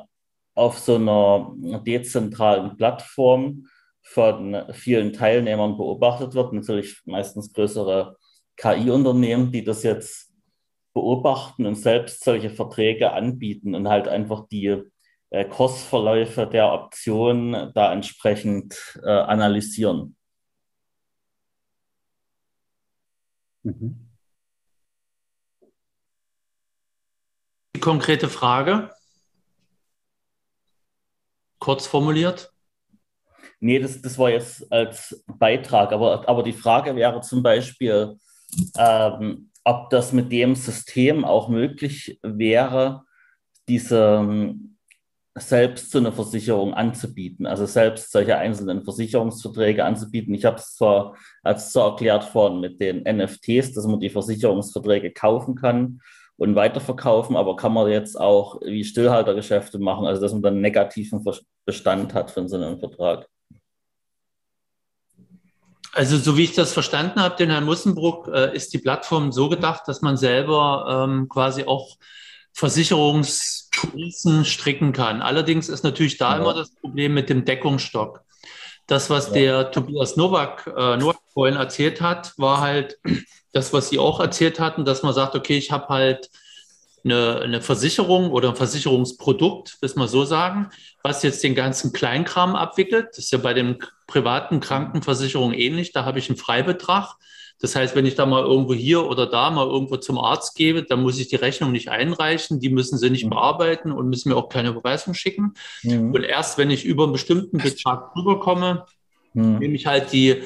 [0.54, 3.66] auf so einer dezentralen Plattform
[4.02, 8.18] von vielen Teilnehmern beobachtet wird, natürlich meistens größere
[8.58, 10.33] KI-Unternehmen, die das jetzt
[10.94, 14.84] beobachten und selbst solche Verträge anbieten und halt einfach die
[15.32, 20.16] äh, Kursverläufe der Optionen da entsprechend äh, analysieren.
[23.64, 24.10] Mhm.
[27.76, 28.92] Die konkrete Frage,
[31.58, 32.54] kurz formuliert.
[33.60, 38.18] Nee, das, das war jetzt als Beitrag, aber, aber die Frage wäre zum Beispiel,
[38.78, 43.04] ähm, ob das mit dem System auch möglich wäre,
[43.68, 44.74] diese ähm,
[45.36, 50.34] selbst so eine Versicherung anzubieten, also selbst solche einzelnen Versicherungsverträge anzubieten.
[50.34, 55.12] Ich habe es zwar als so erklärt worden mit den NFTs, dass man die Versicherungsverträge
[55.12, 56.02] kaufen kann
[56.38, 60.62] und weiterverkaufen, aber kann man jetzt auch wie Stillhaltergeschäfte machen, also dass man dann einen
[60.62, 61.24] negativen
[61.66, 63.28] Bestand hat von so einem Vertrag.
[65.94, 69.48] Also so wie ich das verstanden habe, den Herrn Mussenbruck, äh, ist die Plattform so
[69.48, 71.98] gedacht, dass man selber ähm, quasi auch
[72.54, 75.22] Versicherungspolicen stricken kann.
[75.22, 76.42] Allerdings ist natürlich da ja.
[76.42, 78.22] immer das Problem mit dem Deckungsstock.
[78.88, 79.34] Das, was ja.
[79.34, 82.98] der Tobias Nowak, äh, Nowak vorhin erzählt hat, war halt
[83.54, 86.30] das, was Sie auch erzählt hatten, dass man sagt, okay, ich habe halt
[87.04, 90.70] eine, eine Versicherung oder ein Versicherungsprodukt, müssen wir so sagen,
[91.04, 93.10] was jetzt den ganzen Kleinkram abwickelt.
[93.12, 95.92] Das ist ja bei den privaten Krankenversicherungen ähnlich.
[95.92, 97.16] Da habe ich einen Freibetrag.
[97.60, 100.84] Das heißt, wenn ich da mal irgendwo hier oder da mal irgendwo zum Arzt gebe,
[100.84, 102.60] dann muss ich die Rechnung nicht einreichen.
[102.60, 103.30] Die müssen sie nicht mhm.
[103.30, 105.54] bearbeiten und müssen mir auch keine Überweisung schicken.
[105.84, 106.14] Mhm.
[106.14, 108.86] Und erst wenn ich über einen bestimmten Betrag rüberkomme,
[109.34, 109.60] mhm.
[109.60, 110.44] nehme ich halt die,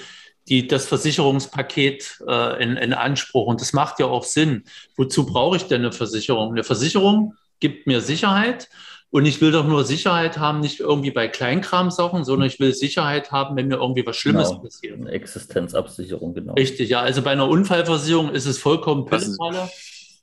[0.48, 3.48] die, das Versicherungspaket äh, in, in Anspruch.
[3.48, 4.66] Und das macht ja auch Sinn.
[4.96, 6.52] Wozu brauche ich denn eine Versicherung?
[6.52, 8.70] Eine Versicherung gibt mir Sicherheit.
[9.18, 13.32] Und ich will doch nur Sicherheit haben, nicht irgendwie bei Kleinkram-Sachen, sondern ich will Sicherheit
[13.32, 14.62] haben, wenn mir irgendwie was Schlimmes genau.
[14.62, 15.00] passiert.
[15.00, 16.54] Eine Existenzabsicherung, genau.
[16.54, 17.02] Richtig, ja.
[17.02, 19.70] Also bei einer Unfallversicherung ist es vollkommen Pillepalle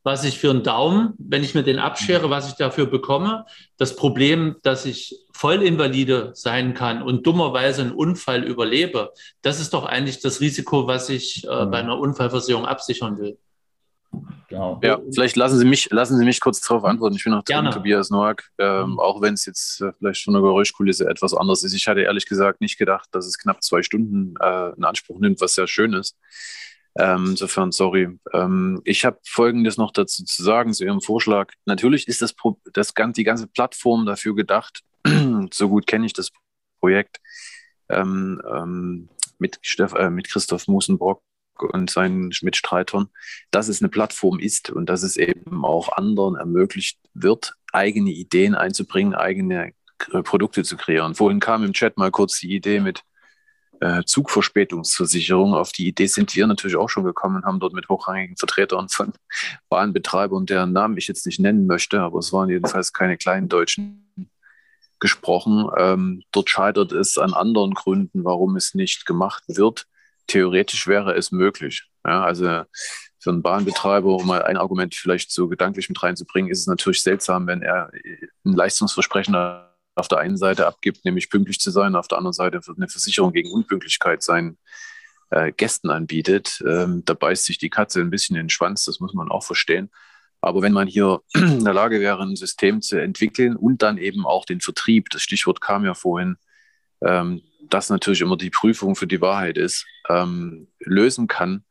[0.05, 3.47] was ich für einen Daumen, wenn ich mir den abschere, was ich dafür bekomme.
[3.79, 9.87] Das Problem, dass ich Vollinvalide sein kann und dummerweise einen Unfall überlebe, das ist doch
[9.87, 11.71] eigentlich das Risiko, was ich äh, mhm.
[11.71, 13.39] bei einer Unfallversicherung absichern will.
[14.49, 14.81] Genau.
[14.83, 17.17] Ja, vielleicht lassen Sie mich, lassen Sie mich kurz darauf antworten.
[17.17, 19.01] Ich bin auch drin, Tobias Noack, ähm, mhm.
[19.01, 21.75] auch wenn es jetzt äh, vielleicht von der Geräuschkulisse etwas anders ist.
[21.75, 25.41] Ich hatte ehrlich gesagt nicht gedacht, dass es knapp zwei Stunden äh, in Anspruch nimmt,
[25.41, 26.17] was sehr schön ist.
[26.97, 28.09] Ähm, insofern, sorry.
[28.33, 31.53] Ähm, ich habe Folgendes noch dazu zu sagen, zu Ihrem Vorschlag.
[31.65, 32.35] Natürlich ist das,
[32.73, 34.83] das die ganze Plattform dafür gedacht,
[35.53, 36.31] so gut kenne ich das
[36.79, 37.21] Projekt,
[37.89, 39.09] ähm, ähm,
[39.39, 41.23] mit, Steff, äh, mit Christoph Musenbrock
[41.59, 43.09] und seinen Mitstreitern,
[43.51, 48.55] dass es eine Plattform ist und dass es eben auch anderen ermöglicht wird, eigene Ideen
[48.55, 49.73] einzubringen, eigene
[50.25, 51.15] Produkte zu kreieren.
[51.15, 53.03] Vorhin kam im Chat mal kurz die Idee mit
[53.81, 55.55] äh, Zugverspätungsversicherung.
[55.55, 59.13] Auf die Idee sind wir natürlich auch schon gekommen haben dort mit hochrangigen Vertretern von
[59.69, 64.31] Bahnbetreibern, deren Namen ich jetzt nicht nennen möchte, aber es waren jedenfalls keine kleinen Deutschen
[65.01, 65.69] gesprochen.
[65.77, 69.87] Ähm, dort scheitert es an anderen Gründen, warum es nicht gemacht wird.
[70.27, 71.89] Theoretisch wäre es möglich.
[72.05, 72.65] Ja, also
[73.19, 77.03] für einen Bahnbetreiber, um mal ein Argument vielleicht so gedanklich mit reinzubringen, ist es natürlich
[77.03, 77.91] seltsam, wenn er
[78.45, 79.35] ein Leistungsversprechen
[79.95, 83.33] auf der einen Seite abgibt, nämlich pünktlich zu sein, auf der anderen Seite eine Versicherung
[83.33, 84.59] gegen Unpünktlichkeit seinen
[85.31, 86.63] äh, Gästen anbietet.
[86.67, 89.45] Ähm, da beißt sich die Katze ein bisschen in den Schwanz, das muss man auch
[89.45, 89.91] verstehen.
[90.41, 94.27] Aber wenn man hier in der Lage wäre, ein System zu entwickeln und dann eben
[94.27, 96.37] auch den Vertrieb, das Stichwort kam ja vorhin,
[97.01, 101.65] ähm, das natürlich immer die Prüfung für die Wahrheit ist, ähm, lösen kann,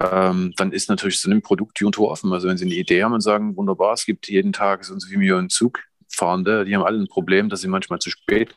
[0.00, 2.32] ähm, dann ist natürlich so ein Produkt die Tour offen.
[2.32, 5.00] Also wenn Sie eine Idee haben und sagen, wunderbar, es gibt jeden Tag so und
[5.00, 8.56] so viele Millionen Zugfahrende, die haben alle ein Problem, dass sie manchmal zu spät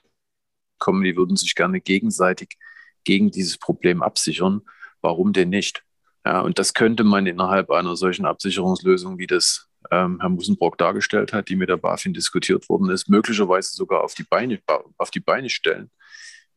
[0.78, 2.58] kommen, die würden sich gerne gegenseitig
[3.04, 4.62] gegen dieses Problem absichern.
[5.02, 5.84] Warum denn nicht?
[6.26, 11.34] Ja, und das könnte man innerhalb einer solchen Absicherungslösung, wie das ähm, Herr Musenbrock dargestellt
[11.34, 14.60] hat, die mit der BaFin diskutiert worden ist, möglicherweise sogar auf die Beine,
[14.98, 15.90] auf die Beine stellen.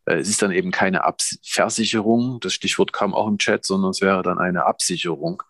[0.07, 3.91] Äh, es ist dann eben keine Abs Versicherung, das Stichwort kam auch im Chat, sondern
[3.91, 5.43] es wäre dann eine Absicherung.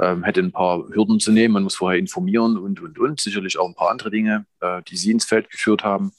[0.00, 3.20] Ähm, hätte ein paar Hürden zu nehmen, man muss vorher informieren und, und, und.
[3.20, 6.12] Sicherlich auch ein paar andere Dinge, äh, die Sie ins Feld geführt haben.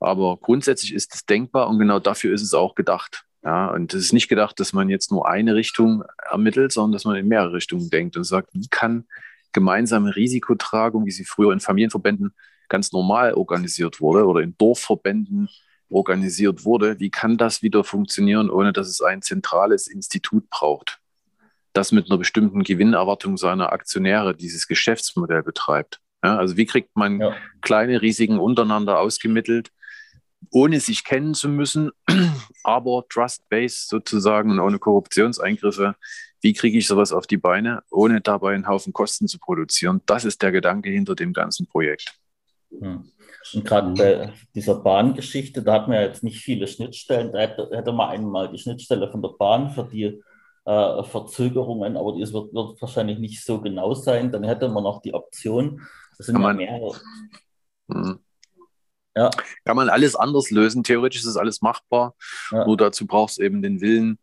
[0.00, 3.24] Aber grundsätzlich ist es denkbar und genau dafür ist es auch gedacht.
[3.42, 7.04] Ja, und es ist nicht gedacht, dass man jetzt nur eine Richtung ermittelt, sondern dass
[7.04, 9.06] man in mehrere Richtungen denkt und sagt, wie kann
[9.52, 12.34] gemeinsame Risikotragung, wie sie früher in Familienverbänden
[12.68, 15.48] ganz normal organisiert wurde oder in Dorfverbänden
[15.88, 20.98] organisiert wurde, wie kann das wieder funktionieren, ohne dass es ein zentrales Institut braucht,
[21.72, 26.00] das mit einer bestimmten Gewinnerwartung seiner Aktionäre dieses Geschäftsmodell betreibt.
[26.24, 27.36] Ja, also wie kriegt man ja.
[27.60, 29.70] kleine Risiken untereinander ausgemittelt,
[30.50, 31.90] ohne sich kennen zu müssen,
[32.64, 35.94] aber trust-based sozusagen und ohne Korruptionseingriffe.
[36.40, 40.00] Wie kriege ich sowas auf die Beine, ohne dabei einen Haufen Kosten zu produzieren?
[40.06, 42.14] Das ist der Gedanke hinter dem ganzen Projekt.
[42.70, 43.10] Hm.
[43.54, 47.32] Und gerade bei dieser Bahngeschichte, da hat man ja jetzt nicht viele Schnittstellen.
[47.32, 50.20] Da hätte, hätte man einmal die Schnittstelle von der Bahn für die
[50.64, 54.32] äh, Verzögerungen, aber das wird, wird, wahrscheinlich nicht so genau sein.
[54.32, 55.80] Dann hätte man noch die Option,
[56.18, 56.96] das sind ja mehrere.
[57.90, 58.18] Hm.
[59.14, 59.30] Ja.
[59.64, 60.82] Kann man alles anders lösen.
[60.82, 62.14] Theoretisch ist es alles machbar.
[62.50, 62.66] Ja.
[62.66, 64.18] Nur dazu braucht es eben den Willen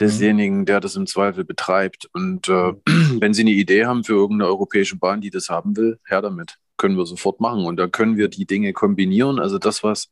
[0.00, 2.08] desjenigen, der das im Zweifel betreibt.
[2.12, 2.72] Und äh,
[3.20, 6.58] wenn Sie eine Idee haben für irgendeine europäische Bahn, die das haben will, her damit.
[6.76, 7.64] Können wir sofort machen.
[7.64, 9.38] Und da können wir die Dinge kombinieren.
[9.38, 10.10] Also das, was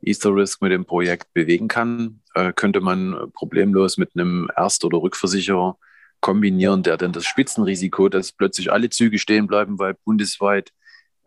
[0.00, 4.98] Easter Risk mit dem Projekt bewegen kann, äh, könnte man problemlos mit einem Erst- oder
[4.98, 5.78] Rückversicherer
[6.20, 10.72] kombinieren, der dann das Spitzenrisiko, dass plötzlich alle Züge stehen bleiben, weil bundesweit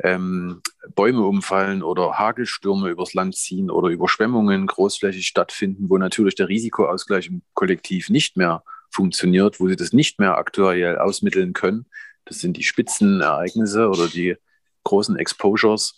[0.02, 0.62] ähm,
[0.96, 7.28] Bäume umfallen oder Hagelstürme übers Land ziehen oder Überschwemmungen großflächig stattfinden, wo natürlich der Risikoausgleich
[7.28, 11.86] im Kollektiv nicht mehr funktioniert, wo sie das nicht mehr aktuell ausmitteln können.
[12.26, 14.36] Das sind die Spitzenereignisse oder die
[14.84, 15.96] großen Exposures,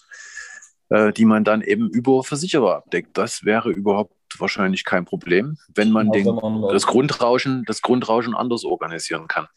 [0.90, 3.18] äh, die man dann eben über Versicherer abdeckt.
[3.18, 6.26] Das wäre überhaupt wahrscheinlich kein Problem, wenn man, den,
[6.70, 9.48] das, Grundrauschen, das Grundrauschen anders organisieren kann.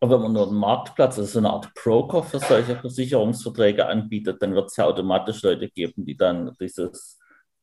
[0.00, 4.40] Aber wenn man nur einen Marktplatz, also so eine Art Broker für solche Versicherungsverträge anbietet,
[4.40, 7.18] dann wird es ja automatisch Leute geben, die dann dieses,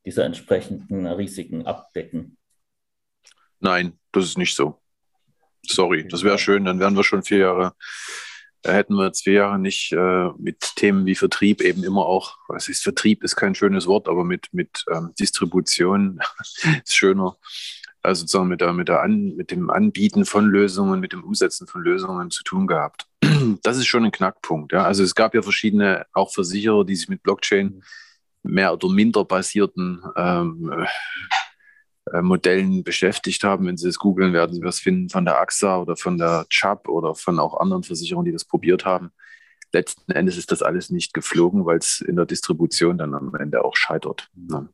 [0.05, 2.37] diese entsprechenden Risiken abdecken.
[3.59, 4.79] Nein, das ist nicht so.
[5.65, 7.73] Sorry, das wäre schön, dann wären wir schon vier Jahre,
[8.73, 12.67] hätten wir jetzt vier Jahre nicht äh, mit Themen wie Vertrieb eben immer auch, was
[12.67, 16.19] ist Vertrieb, ist kein schönes Wort, aber mit, mit ähm, Distribution
[16.83, 17.37] ist schöner
[18.07, 21.67] also sozusagen mit, der, mit, der An, mit dem Anbieten von Lösungen, mit dem Umsetzen
[21.67, 23.05] von Lösungen zu tun gehabt.
[23.63, 24.71] Das ist schon ein Knackpunkt.
[24.71, 24.83] Ja.
[24.83, 27.83] Also es gab ja verschiedene auch Versicherer, die sich mit Blockchain
[28.43, 30.85] mehr oder minder basierten ähm,
[32.13, 33.67] äh, Modellen beschäftigt haben.
[33.67, 36.87] Wenn Sie es googeln, werden Sie was finden von der AXA oder von der CHAP
[36.87, 39.11] oder von auch anderen Versicherungen, die das probiert haben.
[39.73, 43.63] Letzten Endes ist das alles nicht geflogen, weil es in der Distribution dann am Ende
[43.65, 44.29] auch scheitert.
[44.35, 44.69] Ne.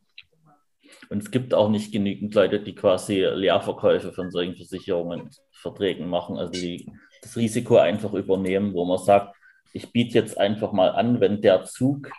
[1.08, 6.36] Und es gibt auch nicht genügend Leute, die quasi Leerverkäufe von solchen Versicherungen, Verträgen machen,
[6.36, 6.90] also die
[7.22, 9.34] das Risiko einfach übernehmen, wo man sagt,
[9.72, 12.10] ich biete jetzt einfach mal an, wenn der Zug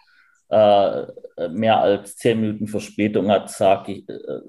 [0.50, 1.06] äh,
[1.50, 4.42] mehr als zehn Minuten Verspätung hat, sage ich, äh,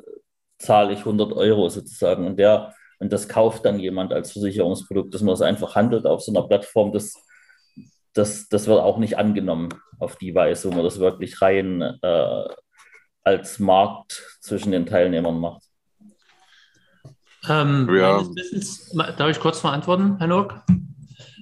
[0.58, 2.26] zahle ich 100 Euro sozusagen.
[2.26, 6.22] Und, der, und das kauft dann jemand als Versicherungsprodukt, dass man das einfach handelt auf
[6.22, 7.14] so einer Plattform, das,
[8.12, 9.68] das, das wird auch nicht angenommen
[9.98, 12.44] auf die Weise, wo man das wirklich rein äh,
[13.22, 15.62] als Markt zwischen den Teilnehmern macht.
[17.48, 18.20] Ähm, ja.
[18.34, 20.62] Wissens, darf ich kurz mal antworten, Herr Nock?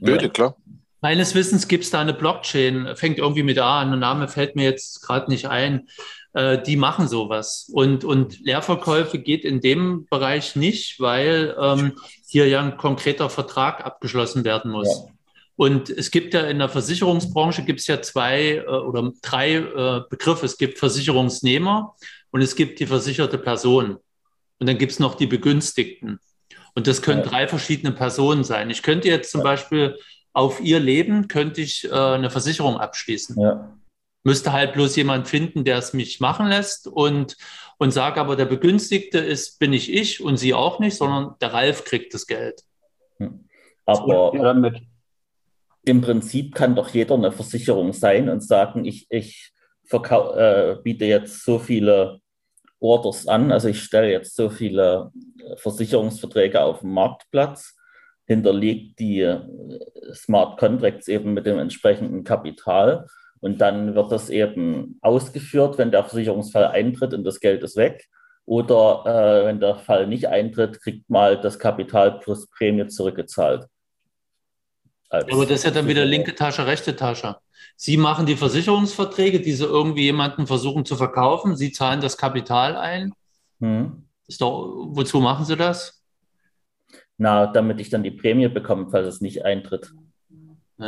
[0.00, 0.56] Bitte, klar.
[1.04, 4.56] Meines Wissens gibt es da eine Blockchain, fängt irgendwie mit A an, der Name fällt
[4.56, 5.86] mir jetzt gerade nicht ein.
[6.32, 7.70] Äh, die machen sowas.
[7.70, 11.92] Und, und Leerverkäufe geht in dem Bereich nicht, weil ähm,
[12.26, 14.88] hier ja ein konkreter Vertrag abgeschlossen werden muss.
[14.88, 15.12] Ja.
[15.56, 20.00] Und es gibt ja in der Versicherungsbranche gibt es ja zwei äh, oder drei äh,
[20.08, 20.46] Begriffe.
[20.46, 21.96] Es gibt Versicherungsnehmer
[22.30, 23.98] und es gibt die versicherte Person.
[24.58, 26.18] Und dann gibt es noch die Begünstigten.
[26.74, 27.26] Und das können ja.
[27.26, 28.70] drei verschiedene Personen sein.
[28.70, 29.44] Ich könnte jetzt zum ja.
[29.44, 29.98] Beispiel
[30.34, 33.40] auf ihr Leben könnte ich äh, eine Versicherung abschließen.
[33.40, 33.72] Ja.
[34.24, 37.36] Müsste halt bloß jemand finden, der es mich machen lässt und,
[37.78, 41.52] und sage aber, der Begünstigte ist, bin nicht ich und sie auch nicht, sondern der
[41.52, 42.62] Ralf kriegt das Geld.
[43.18, 43.48] Hm.
[43.86, 44.72] Aber ja,
[45.84, 49.52] im Prinzip kann doch jeder eine Versicherung sein und sagen, ich, ich
[49.90, 52.20] äh, biete jetzt so viele
[52.80, 57.76] Orders an, also ich stelle jetzt so viele äh, Versicherungsverträge auf den Marktplatz,
[58.26, 59.40] hinterlegt die äh,
[60.12, 63.06] Smart Contracts eben mit dem entsprechenden Kapital
[63.40, 68.08] und dann wird das eben ausgeführt, wenn der Versicherungsfall eintritt und das Geld ist weg.
[68.46, 73.66] Oder äh, wenn der Fall nicht eintritt, kriegt mal das Kapital plus Prämie zurückgezahlt.
[75.10, 77.36] Aber das ist ja dann wieder linke Tasche, rechte Tasche.
[77.76, 81.56] Sie machen die Versicherungsverträge, die Sie irgendwie jemanden versuchen zu verkaufen.
[81.56, 83.12] Sie zahlen das Kapital ein.
[83.60, 84.04] Hm.
[84.26, 86.03] Ist doch, wozu machen Sie das?
[87.16, 89.92] Na, damit ich dann die Prämie bekomme, falls es nicht eintritt.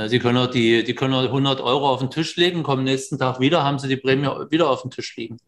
[0.08, 3.18] Sie können auch die, die können auch 100 Euro auf den Tisch legen, kommen nächsten
[3.18, 5.38] Tag wieder, haben Sie die Prämie wieder auf den Tisch liegen.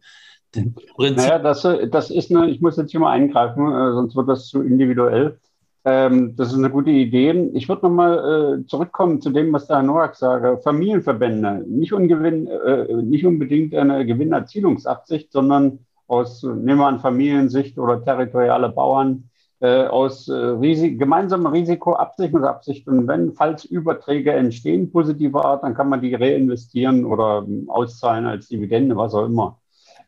[0.97, 4.47] Naja, das, das ist eine, ich muss jetzt hier mal eingreifen, äh, sonst wird das
[4.47, 5.37] zu individuell.
[5.85, 7.49] Ähm, das ist eine gute Idee.
[7.53, 10.59] Ich würde nochmal äh, zurückkommen zu dem, was der Herr Noack sage.
[10.63, 18.03] Familienverbände, nicht, ungewinn, äh, nicht unbedingt eine Gewinnerzielungsabsicht, sondern aus, nehmen wir an Familiensicht oder
[18.03, 19.28] territoriale Bauern,
[19.61, 22.87] äh, aus äh, Risi gemeinsamer Risikoabsicherungsabsicht.
[22.87, 28.47] Und wenn Fallsüberträge entstehen, positiver Art, dann kann man die reinvestieren oder ähm, auszahlen als
[28.47, 29.59] Dividende, was auch immer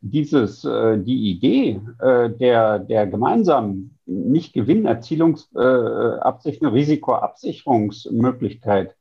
[0.02, 8.96] dieses, äh, die Idee äh, der, der gemeinsamen nicht Gewinnerzielungsabsicht, äh, Risikoabsicherungsmöglichkeit,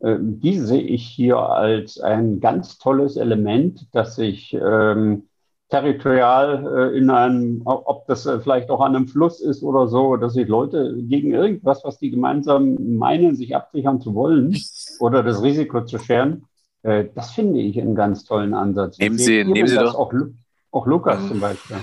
[0.00, 5.28] äh, die sehe ich hier als ein ganz tolles Element, das sich ähm,
[5.72, 10.18] territorial äh, in einem, ob das äh, vielleicht auch an einem Fluss ist oder so,
[10.18, 14.54] dass sich Leute gegen irgendwas, was die gemeinsam meinen, sich absichern zu wollen
[15.00, 16.44] oder das Risiko zu scheren,
[16.82, 18.98] äh, das finde ich einen ganz tollen Ansatz.
[18.98, 19.94] Nehmen Sie, nehmen Sie doch.
[19.94, 20.12] Auch,
[20.72, 21.78] auch Lukas ähm, zum Beispiel.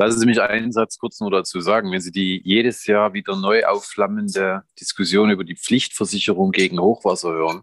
[0.00, 1.92] Lassen Sie mich einen Satz kurz nur dazu sagen.
[1.92, 7.62] Wenn Sie die jedes Jahr wieder neu aufflammende Diskussion über die Pflichtversicherung gegen Hochwasser hören,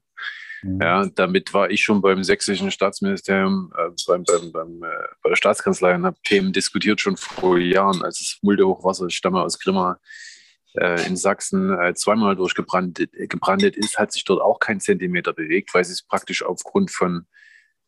[0.64, 0.82] mhm.
[0.82, 5.36] ja, damit war ich schon beim sächsischen Staatsministerium, äh, beim, beim, beim, äh, bei der
[5.36, 10.00] Staatskanzlei und habe Themen diskutiert schon vor Jahren, als das Mulde-Hochwasser, ich stamme aus Grimma,
[10.76, 15.74] äh, in Sachsen äh, zweimal durchgebrandet gebrandet ist, hat sich dort auch kein Zentimeter bewegt,
[15.74, 17.26] weil sie es praktisch aufgrund von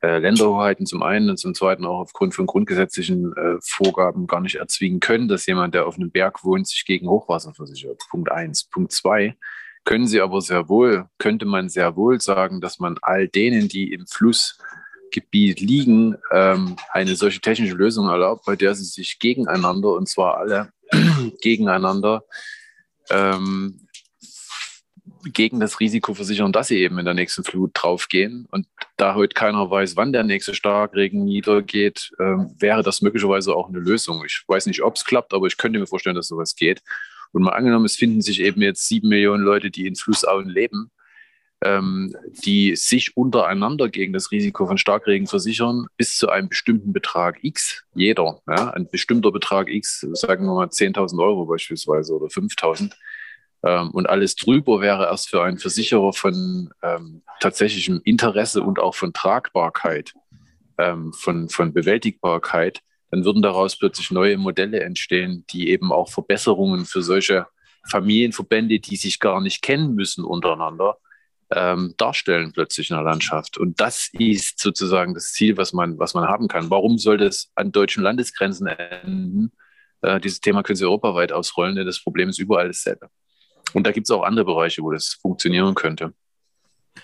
[0.02, 4.56] äh, Länderhoheiten zum einen und zum zweiten auch aufgrund von grundgesetzlichen äh, Vorgaben gar nicht
[4.56, 8.02] erzwingen können, dass jemand, der auf einem Berg wohnt, sich gegen Hochwasser versichert.
[8.10, 8.64] Punkt eins.
[8.64, 9.36] Punkt zwei.
[9.88, 13.94] Können Sie aber sehr wohl, könnte man sehr wohl sagen, dass man all denen, die
[13.94, 20.10] im Flussgebiet liegen, ähm, eine solche technische Lösung erlaubt, bei der sie sich gegeneinander, und
[20.10, 20.74] zwar alle
[21.42, 22.26] gegeneinander,
[23.10, 23.88] ähm,
[25.32, 28.46] gegen das Risiko versichern, dass sie eben in der nächsten Flut draufgehen.
[28.52, 33.70] Und da heute keiner weiß, wann der nächste Starkregen niedergeht, äh, wäre das möglicherweise auch
[33.70, 34.26] eine Lösung.
[34.26, 36.84] Ich weiß nicht, ob es klappt, aber ich könnte mir vorstellen, dass sowas geht.
[37.32, 40.92] Und mal angenommen, es finden sich eben jetzt sieben Millionen Leute, die in Flussauen leben,
[41.64, 47.44] ähm, die sich untereinander gegen das Risiko von Starkregen versichern, bis zu einem bestimmten Betrag
[47.44, 52.94] X, jeder, ja, ein bestimmter Betrag X, sagen wir mal 10.000 Euro beispielsweise oder 5.000
[53.64, 58.96] ähm, und alles drüber wäre erst für einen Versicherer von ähm, tatsächlichem Interesse und auch
[58.96, 60.14] von Tragbarkeit,
[60.78, 62.82] ähm, von, von Bewältigbarkeit,
[63.12, 67.48] dann würden daraus plötzlich neue Modelle entstehen, die eben auch Verbesserungen für solche
[67.90, 70.98] Familienverbände, die sich gar nicht kennen müssen untereinander,
[71.52, 73.58] ähm, darstellen plötzlich in der Landschaft.
[73.58, 76.70] Und das ist sozusagen das Ziel, was man, was man haben kann.
[76.70, 79.52] Warum sollte es an deutschen Landesgrenzen enden?
[80.02, 83.10] Äh, dieses Thema können Sie europaweit ausrollen, denn das Problem ist überall dasselbe.
[83.74, 86.14] Und da gibt es auch andere Bereiche, wo das funktionieren könnte.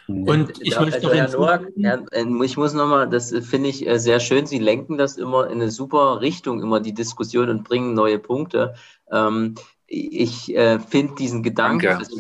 [0.08, 4.00] Und ich, ja, also Herr Noack, Herr, äh, ich muss nochmal, das finde ich äh,
[4.00, 7.94] sehr schön, Sie lenken das immer in eine super Richtung, immer die Diskussion und bringen
[7.94, 8.76] neue Punkte.
[9.12, 9.56] Ähm,
[9.88, 12.18] ich äh, finde diesen Gedanken also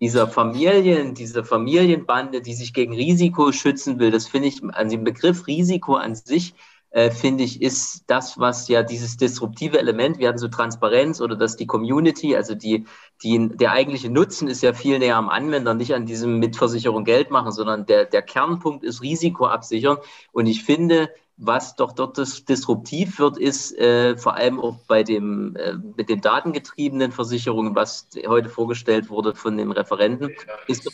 [0.00, 5.04] dieser Familien, dieser Familienbande, die sich gegen Risiko schützen will, das finde ich, an dem
[5.04, 6.54] Begriff Risiko an sich
[6.90, 11.36] äh, finde ich, ist das, was ja dieses disruptive Element, wir hatten so Transparenz oder
[11.36, 12.86] dass die Community, also die,
[13.22, 17.30] die, der eigentliche Nutzen ist ja viel näher am Anwender, nicht an diesem Mitversicherung Geld
[17.30, 19.98] machen, sondern der, der Kernpunkt ist Risiko absichern.
[20.32, 25.02] Und ich finde, was doch dort das disruptiv wird, ist äh, vor allem auch bei
[25.02, 30.30] dem äh, mit den datengetriebenen Versicherungen, was heute vorgestellt wurde von dem Referenten,
[30.66, 30.90] ist,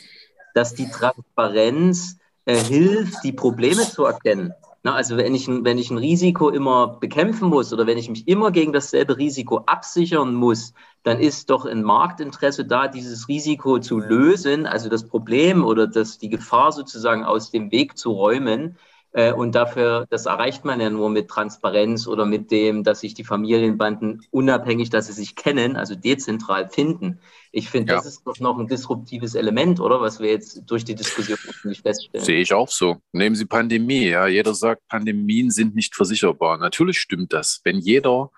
[0.55, 4.53] dass die Transparenz äh, hilft, die Probleme zu erkennen.
[4.85, 8.27] Na, also wenn ich, wenn ich ein Risiko immer bekämpfen muss oder wenn ich mich
[8.27, 10.73] immer gegen dasselbe Risiko absichern muss,
[11.05, 16.19] dann ist doch ein Marktinteresse da, dieses Risiko zu lösen, also das Problem oder das,
[16.19, 18.77] die Gefahr sozusagen aus dem Weg zu räumen.
[19.15, 23.13] Äh, und dafür, das erreicht man ja nur mit Transparenz oder mit dem, dass sich
[23.13, 27.21] die Familienbanden unabhängig, dass sie sich kennen, also dezentral finden.
[27.51, 27.99] Ich finde, ja.
[27.99, 30.01] das ist doch noch ein disruptives Element, oder?
[30.01, 32.25] Was wir jetzt durch die Diskussion nicht feststellen.
[32.25, 33.03] Sehe ich auch so.
[33.13, 34.09] Nehmen Sie Pandemie.
[34.09, 36.57] Ja, jeder sagt, Pandemien sind nicht versicherbar.
[36.57, 37.61] Natürlich stimmt das.
[37.65, 38.31] Wenn jeder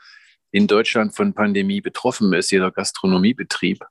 [0.51, 3.85] in Deutschland von Pandemie betroffen ist, jeder Gastronomiebetrieb,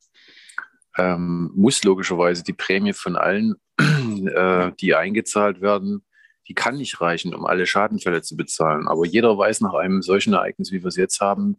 [0.98, 6.04] ähm, muss logischerweise die Prämie von allen, äh, die eingezahlt werden,
[6.48, 8.88] die kann nicht reichen, um alle Schadenfälle zu bezahlen.
[8.88, 11.58] Aber jeder weiß nach einem solchen Ereignis, wie wir es jetzt haben,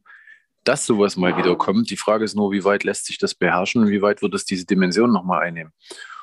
[0.64, 1.90] dass sowas mal wieder kommt.
[1.90, 4.44] Die Frage ist nur, wie weit lässt sich das beherrschen und wie weit wird es
[4.44, 5.72] diese Dimension nochmal einnehmen.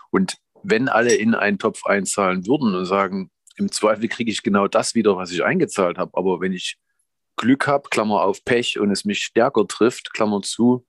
[0.09, 4.67] Und wenn alle in einen Topf einzahlen würden und sagen, im Zweifel kriege ich genau
[4.67, 6.77] das wieder, was ich eingezahlt habe, aber wenn ich
[7.35, 10.85] Glück habe, Klammer auf Pech und es mich stärker trifft, Klammer zu,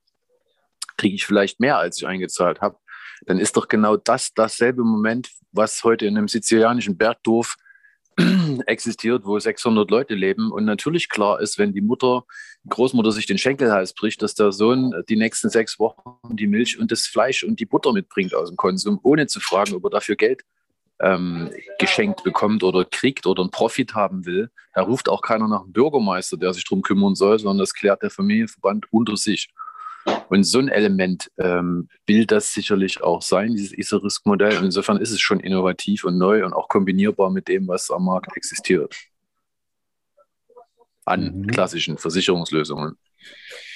[0.96, 2.78] kriege ich vielleicht mehr, als ich eingezahlt habe,
[3.26, 7.56] dann ist doch genau das dasselbe Moment, was heute in einem sizilianischen Bergdorf
[8.66, 12.24] existiert, wo 600 Leute leben und natürlich klar ist, wenn die Mutter,
[12.68, 16.92] Großmutter sich den Schenkelhals bricht, dass der Sohn die nächsten sechs Wochen die Milch und
[16.92, 20.16] das Fleisch und die Butter mitbringt aus dem Konsum, ohne zu fragen, ob er dafür
[20.16, 20.42] Geld
[21.00, 24.50] ähm, geschenkt bekommt oder kriegt oder einen Profit haben will.
[24.74, 28.02] Da ruft auch keiner nach einem Bürgermeister, der sich darum kümmern soll, sondern das klärt
[28.02, 29.52] der Familienverband unter sich.
[30.28, 34.64] Und so ein Element ähm, will das sicherlich auch sein, dieses ISA-Risk-Modell.
[34.64, 38.36] Insofern ist es schon innovativ und neu und auch kombinierbar mit dem, was am Markt
[38.36, 38.96] existiert.
[41.04, 41.46] An mhm.
[41.48, 42.96] klassischen Versicherungslösungen.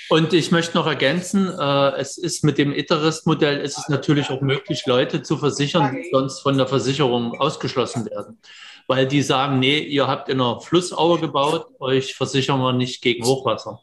[0.08, 4.40] Und ich möchte noch ergänzen, äh, es ist mit dem Iterist-Modell ist es natürlich auch
[4.40, 8.38] möglich, Leute zu versichern, die sonst von der Versicherung ausgeschlossen werden.
[8.86, 13.24] Weil die sagen, nee, ihr habt in einer Flussaue gebaut, euch versichern wir nicht gegen
[13.24, 13.80] Hochwasser.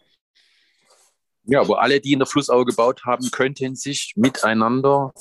[1.45, 5.13] Ja, aber alle, die in der Flussaue gebaut haben, könnten sich miteinander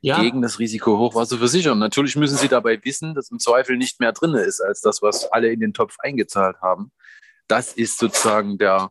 [0.00, 0.20] ja.
[0.20, 1.78] gegen das Risiko Hochwasser versichern.
[1.78, 5.30] Natürlich müssen sie dabei wissen, dass im Zweifel nicht mehr drin ist als das, was
[5.30, 6.90] alle in den Topf eingezahlt haben.
[7.48, 8.90] Das ist sozusagen der,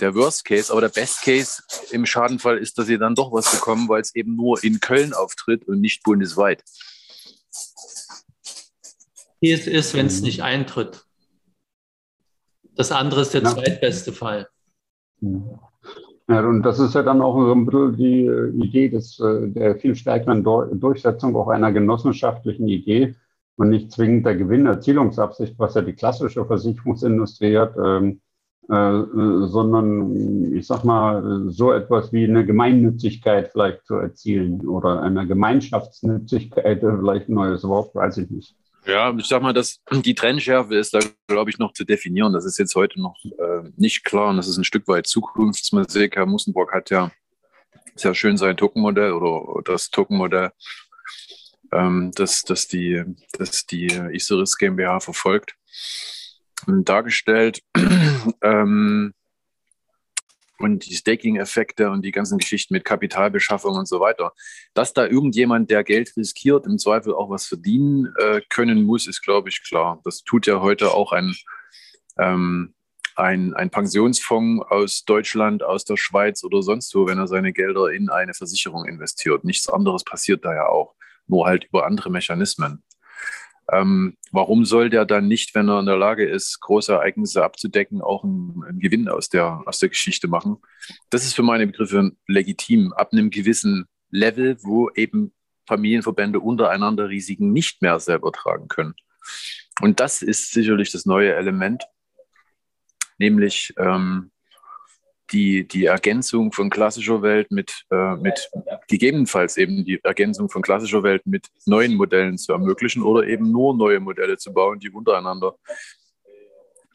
[0.00, 0.70] der Worst Case.
[0.70, 4.14] Aber der Best Case im Schadenfall ist, dass sie dann doch was bekommen, weil es
[4.14, 6.62] eben nur in Köln auftritt und nicht bundesweit.
[9.40, 11.04] Wie es ist, wenn es nicht eintritt.
[12.74, 13.54] Das andere ist der ja.
[13.54, 14.48] zweitbeste Fall.
[15.20, 15.58] Mhm.
[16.28, 19.48] Ja, und das ist ja dann auch so ein bisschen die äh, Idee des, äh,
[19.48, 23.14] der viel stärkeren Durchsetzung auch einer genossenschaftlichen Idee
[23.56, 28.20] und nicht zwingend der Gewinnerzielungsabsicht, was ja die klassische Versicherungsindustrie hat, ähm,
[28.68, 29.02] äh,
[29.46, 36.80] sondern ich sag mal, so etwas wie eine Gemeinnützigkeit vielleicht zu erzielen oder eine Gemeinschaftsnützigkeit,
[36.80, 38.54] vielleicht ein neues Wort, weiß ich nicht.
[38.88, 42.32] Ja, ich sag mal, dass die Trennschärfe ist da, glaube ich, noch zu definieren.
[42.32, 46.16] Das ist jetzt heute noch äh, nicht klar und das ist ein Stück weit Zukunftsmusik.
[46.16, 47.12] Herr Mussenbrock hat ja
[47.96, 50.52] sehr schön sein Tokenmodell oder das Tokenmodell,
[51.70, 55.54] ähm, das, das die, das die Isoris GmbH verfolgt,
[56.66, 57.60] dargestellt.
[58.42, 59.12] ähm,
[60.58, 64.32] und die Staking-Effekte und die ganzen Geschichten mit Kapitalbeschaffung und so weiter.
[64.74, 69.22] Dass da irgendjemand, der Geld riskiert, im Zweifel auch was verdienen äh, können muss, ist,
[69.22, 70.00] glaube ich, klar.
[70.04, 71.34] Das tut ja heute auch ein,
[72.18, 72.74] ähm,
[73.14, 77.88] ein, ein Pensionsfonds aus Deutschland, aus der Schweiz oder sonst wo, wenn er seine Gelder
[77.92, 79.44] in eine Versicherung investiert.
[79.44, 80.94] Nichts anderes passiert da ja auch,
[81.26, 82.82] nur halt über andere Mechanismen.
[83.70, 88.00] Ähm, warum soll der dann nicht, wenn er in der Lage ist, große Ereignisse abzudecken,
[88.00, 90.56] auch einen, einen, Gewinn aus der, aus der Geschichte machen?
[91.10, 95.32] Das ist für meine Begriffe legitim, ab einem gewissen Level, wo eben
[95.66, 98.94] Familienverbände untereinander Risiken nicht mehr selber tragen können.
[99.80, 101.84] Und das ist sicherlich das neue Element,
[103.18, 104.30] nämlich ähm,
[105.32, 108.50] die, die Ergänzung von klassischer Welt mit, äh, mit
[108.88, 113.76] gegebenenfalls eben die Ergänzung von klassischer Welt mit neuen Modellen zu ermöglichen oder eben nur
[113.76, 115.56] neue Modelle zu bauen, die untereinander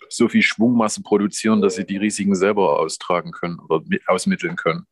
[0.10, 4.86] so viel Schwungmasse produzieren, dass sie die Risiken selber austragen können oder ausmitteln können.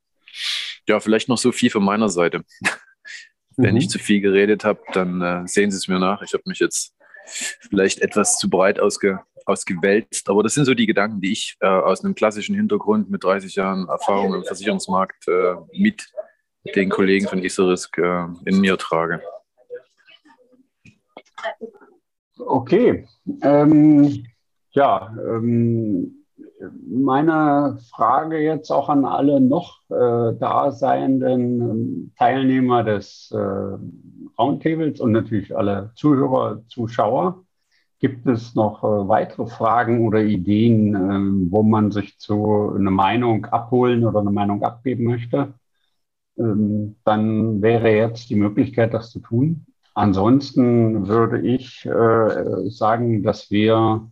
[0.88, 2.44] Ja, vielleicht noch so viel von meiner Seite.
[3.58, 3.90] Wenn ich mhm.
[3.90, 6.22] zu viel geredet habe, dann äh, sehen Sie es mir nach.
[6.22, 6.96] Ich habe mich jetzt
[7.70, 10.30] vielleicht etwas zu breit ausge, ausgewälzt.
[10.30, 13.56] Aber das sind so die Gedanken, die ich äh, aus einem klassischen Hintergrund mit 30
[13.56, 16.12] Jahren Erfahrung im Versicherungsmarkt äh, mit
[16.76, 19.22] den Kollegen von Iserisk äh, in mir trage.
[22.38, 23.08] Okay.
[23.42, 24.26] Ähm,
[24.72, 26.22] ja, ähm,
[26.88, 33.78] meine Frage jetzt auch an alle noch äh, daseienden ähm, Teilnehmer des äh,
[34.38, 37.44] Roundtables und natürlich alle Zuhörer, Zuschauer.
[38.02, 43.46] Gibt es noch äh, weitere Fragen oder Ideen, äh, wo man sich zu eine Meinung
[43.46, 45.54] abholen oder eine Meinung abgeben möchte?
[46.36, 49.68] Ähm, dann wäre jetzt die Möglichkeit, das zu tun.
[49.94, 54.10] Ansonsten würde ich äh, sagen, dass wir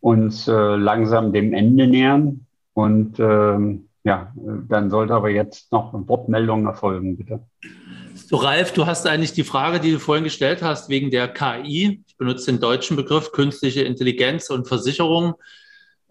[0.00, 2.44] uns äh, langsam dem Ende nähern.
[2.74, 4.34] Und ähm, ja,
[4.68, 7.40] dann sollte aber jetzt noch eine Wortmeldung erfolgen, bitte.
[8.14, 12.03] So, Ralf, du hast eigentlich die Frage, die du vorhin gestellt hast, wegen der KI.
[12.14, 15.34] Ich benutze den deutschen Begriff künstliche Intelligenz und Versicherung.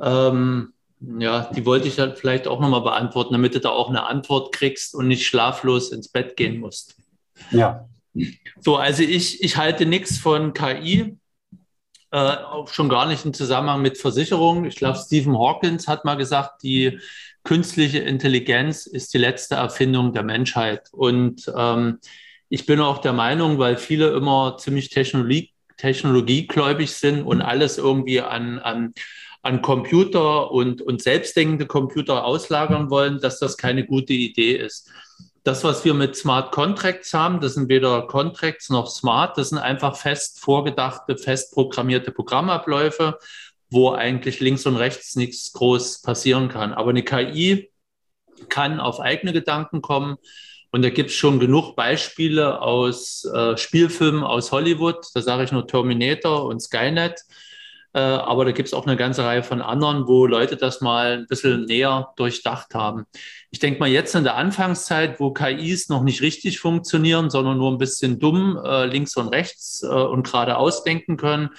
[0.01, 4.06] Ähm, ja, die wollte ich halt vielleicht auch nochmal beantworten, damit du da auch eine
[4.06, 6.98] Antwort kriegst und nicht schlaflos ins Bett gehen musst.
[7.51, 7.88] Ja.
[8.59, 11.17] So, also ich, ich halte nichts von KI,
[12.11, 14.65] äh, auch schon gar nicht im Zusammenhang mit Versicherungen.
[14.65, 16.99] Ich glaube, Stephen Hawkins hat mal gesagt, die
[17.45, 20.90] künstliche Intelligenz ist die letzte Erfindung der Menschheit.
[20.91, 21.99] Und ähm,
[22.49, 28.22] ich bin auch der Meinung, weil viele immer ziemlich Technologie, technologiegläubig sind und alles irgendwie
[28.22, 28.93] an, an,
[29.42, 34.90] an Computer und, und selbstdenkende Computer auslagern wollen, dass das keine gute Idee ist.
[35.43, 39.58] Das, was wir mit Smart Contracts haben, das sind weder Contracts noch Smart, das sind
[39.58, 43.19] einfach fest vorgedachte, fest programmierte Programmabläufe,
[43.69, 46.74] wo eigentlich links und rechts nichts groß passieren kann.
[46.74, 47.69] Aber eine KI
[48.48, 50.18] kann auf eigene Gedanken kommen.
[50.74, 55.06] Und da gibt es schon genug Beispiele aus äh, Spielfilmen aus Hollywood.
[55.14, 57.22] Da sage ich nur Terminator und Skynet.
[57.93, 61.19] Äh, aber da gibt es auch eine ganze Reihe von anderen, wo Leute das mal
[61.19, 63.06] ein bisschen näher durchdacht haben.
[63.52, 67.72] Ich denke mal jetzt in der Anfangszeit, wo KIs noch nicht richtig funktionieren, sondern nur
[67.72, 71.52] ein bisschen dumm äh, links und rechts äh, und geradeaus denken können,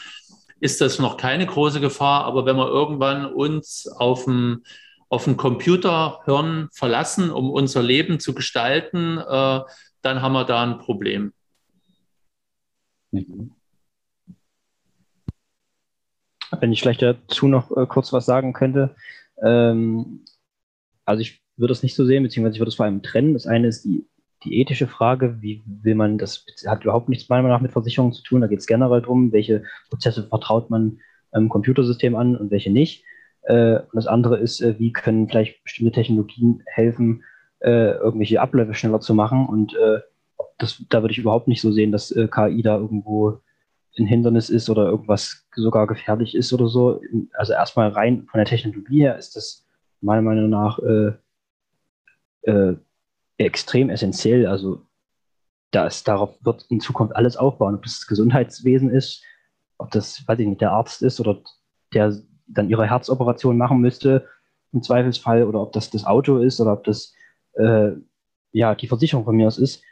[0.58, 2.24] ist das noch keine große Gefahr.
[2.24, 4.64] Aber wenn wir irgendwann uns auf dem,
[5.08, 9.60] auf dem Computerhirn verlassen, um unser Leben zu gestalten, äh,
[10.02, 11.32] dann haben wir da ein Problem.
[13.10, 13.52] Wenn
[16.72, 18.94] ich vielleicht dazu noch äh, kurz was sagen könnte.
[19.42, 20.24] Ähm,
[21.04, 23.34] also ich würde es nicht so sehen, beziehungsweise ich würde es vor allem trennen.
[23.34, 24.06] Das eine ist die
[24.44, 28.12] die ethische Frage, wie will man das, hat überhaupt nichts meiner Meinung nach mit Versicherungen
[28.12, 28.40] zu tun.
[28.40, 31.00] Da geht es generell darum, welche Prozesse vertraut man
[31.32, 33.04] einem Computersystem an und welche nicht.
[33.44, 37.24] Äh, und das andere ist, äh, wie können vielleicht bestimmte Technologien helfen,
[37.60, 39.46] äh, irgendwelche Abläufe schneller zu machen.
[39.46, 40.00] Und äh,
[40.58, 43.40] das, da würde ich überhaupt nicht so sehen, dass äh, KI da irgendwo
[43.98, 47.00] ein Hindernis ist oder irgendwas sogar gefährlich ist oder so.
[47.34, 49.64] Also erstmal rein von der Technologie her ist das
[50.00, 51.12] meiner Meinung nach äh,
[53.38, 54.46] extrem essentiell.
[54.46, 54.82] Also
[55.70, 59.22] das, darauf wird in Zukunft alles aufbauen, ob das Gesundheitswesen ist,
[59.78, 61.40] ob das, weiß ich nicht, der Arzt ist oder
[61.92, 62.14] der
[62.46, 64.28] dann ihre Herzoperation machen müsste
[64.72, 67.14] im Zweifelsfall oder ob das das Auto ist oder ob das
[67.54, 67.92] äh,
[68.52, 69.82] ja die Versicherung von mir aus ist.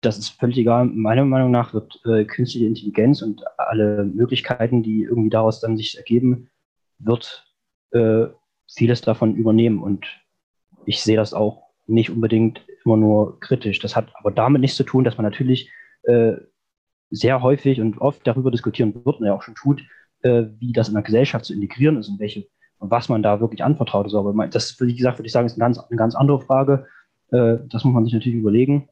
[0.00, 0.86] Das ist völlig egal.
[0.86, 5.96] Meiner Meinung nach wird äh, künstliche Intelligenz und alle Möglichkeiten, die irgendwie daraus dann sich
[5.96, 6.50] ergeben,
[6.98, 7.46] wird
[7.92, 8.26] äh,
[8.68, 9.80] vieles davon übernehmen.
[9.80, 10.06] Und
[10.86, 13.78] ich sehe das auch nicht unbedingt immer nur kritisch.
[13.78, 15.70] Das hat aber damit nichts zu tun, dass man natürlich
[16.02, 16.32] äh,
[17.10, 19.82] sehr häufig und oft darüber diskutieren wird und ja auch schon tut,
[20.22, 22.46] äh, wie das in der Gesellschaft zu integrieren ist und welche
[22.82, 24.14] und was man da wirklich anvertraut ist.
[24.14, 26.86] Aber das, wie gesagt, würde ich sagen, ist eine ganz, eine ganz andere Frage.
[27.30, 28.88] Äh, das muss man sich natürlich überlegen.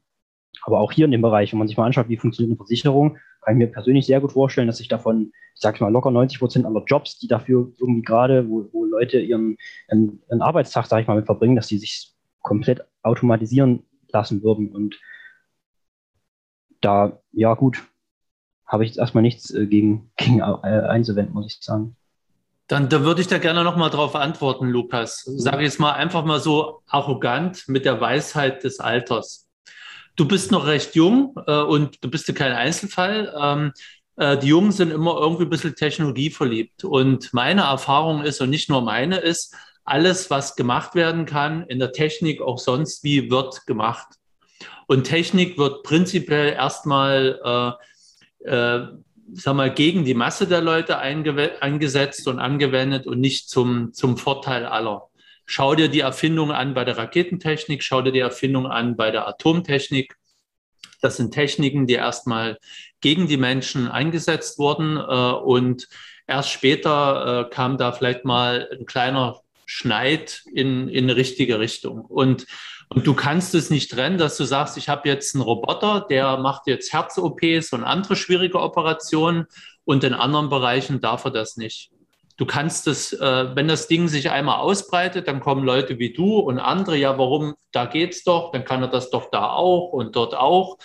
[0.63, 3.19] Aber auch hier in dem Bereich, wenn man sich mal anschaut, wie funktioniert eine Versicherung,
[3.41, 6.39] kann ich mir persönlich sehr gut vorstellen, dass sich davon, ich sage mal, locker 90
[6.39, 9.57] Prozent aller Jobs, die dafür irgendwie gerade, wo, wo Leute ihren,
[9.89, 14.71] ihren, ihren Arbeitstag, sage ich mal, mit verbringen, dass die sich komplett automatisieren lassen würden.
[14.71, 15.01] Und
[16.81, 17.83] da, ja gut,
[18.71, 21.97] habe ich jetzt erstmal nichts äh, gegen, gegen äh, einzuwenden, muss ich sagen.
[22.69, 25.25] Dann da würde ich da gerne nochmal drauf antworten, Lukas.
[25.27, 29.49] Sage jetzt mal einfach mal so arrogant mit der Weisheit des Alters.
[30.15, 33.35] Du bist noch recht jung äh, und du bist ja kein Einzelfall.
[33.37, 33.73] Ähm,
[34.17, 36.85] äh, die Jungen sind immer irgendwie ein bisschen technologieverliebt.
[36.85, 41.81] Und meine Erfahrung ist, und nicht nur meine, ist, alles, was gemacht werden kann, in
[41.81, 44.07] der Technik auch sonst wie, wird gemacht.
[44.87, 47.85] Und Technik wird prinzipiell erstmal, äh,
[48.45, 48.81] äh,
[49.33, 54.67] sag mal, gegen die Masse der Leute eingesetzt und angewendet und nicht zum, zum Vorteil
[54.67, 55.09] aller.
[55.47, 59.27] Schau dir die Erfindung an bei der Raketentechnik, schau dir die Erfindung an bei der
[59.27, 60.15] Atomtechnik.
[61.01, 62.59] Das sind Techniken, die erstmal
[63.01, 65.89] gegen die Menschen eingesetzt wurden äh, und
[66.27, 72.05] erst später äh, kam da vielleicht mal ein kleiner schneit in, in eine richtige Richtung.
[72.05, 72.47] Und,
[72.93, 76.39] und du kannst es nicht trennen, dass du sagst, ich habe jetzt einen Roboter, der
[76.39, 79.47] macht jetzt Herz-OPs und andere schwierige Operationen
[79.85, 81.91] und in anderen Bereichen darf er das nicht.
[82.37, 86.39] Du kannst es, äh, wenn das Ding sich einmal ausbreitet, dann kommen Leute wie du
[86.39, 90.17] und andere, ja, warum, da geht's doch, dann kann er das doch da auch und
[90.17, 90.79] dort auch.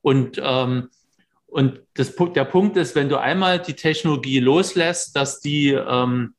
[0.00, 0.88] Und, ähm,
[1.46, 6.34] Und das, der Punkt ist, wenn du einmal die Technologie loslässt, dass die, ähm,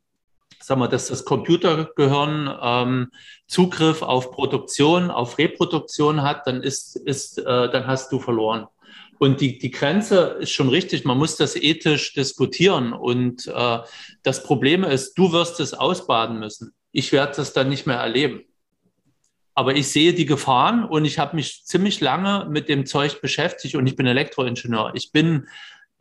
[0.65, 3.11] sag mal, dass das Computergehirn ähm,
[3.47, 8.67] Zugriff auf Produktion, auf Reproduktion hat, dann ist, ist, äh, dann hast du verloren.
[9.19, 12.93] Und die, die Grenze ist schon richtig, man muss das ethisch diskutieren.
[12.93, 13.79] Und äh,
[14.23, 16.73] das Problem ist, du wirst es ausbaden müssen.
[16.91, 18.43] Ich werde das dann nicht mehr erleben.
[19.55, 23.75] Aber ich sehe die Gefahren und ich habe mich ziemlich lange mit dem Zeug beschäftigt
[23.75, 24.91] und ich bin Elektroingenieur.
[24.95, 25.47] Ich bin,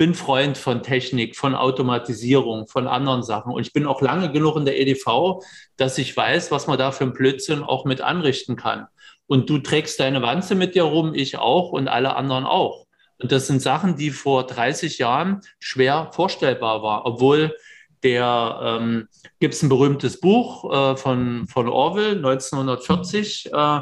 [0.03, 3.53] bin Freund von Technik, von Automatisierung, von anderen Sachen.
[3.53, 5.45] Und ich bin auch lange genug in der EDV,
[5.77, 8.89] dass ich weiß, was man da für ein Blödsinn auch mit anrichten kann.
[9.29, 12.89] Und du trägst deine Wanze mit dir rum, ich auch und alle anderen auch.
[13.19, 17.55] Und das sind Sachen, die vor 30 Jahren schwer vorstellbar waren, obwohl
[18.03, 19.07] der ähm,
[19.39, 23.81] gibt es ein berühmtes Buch äh, von, von Orwell 1940 äh,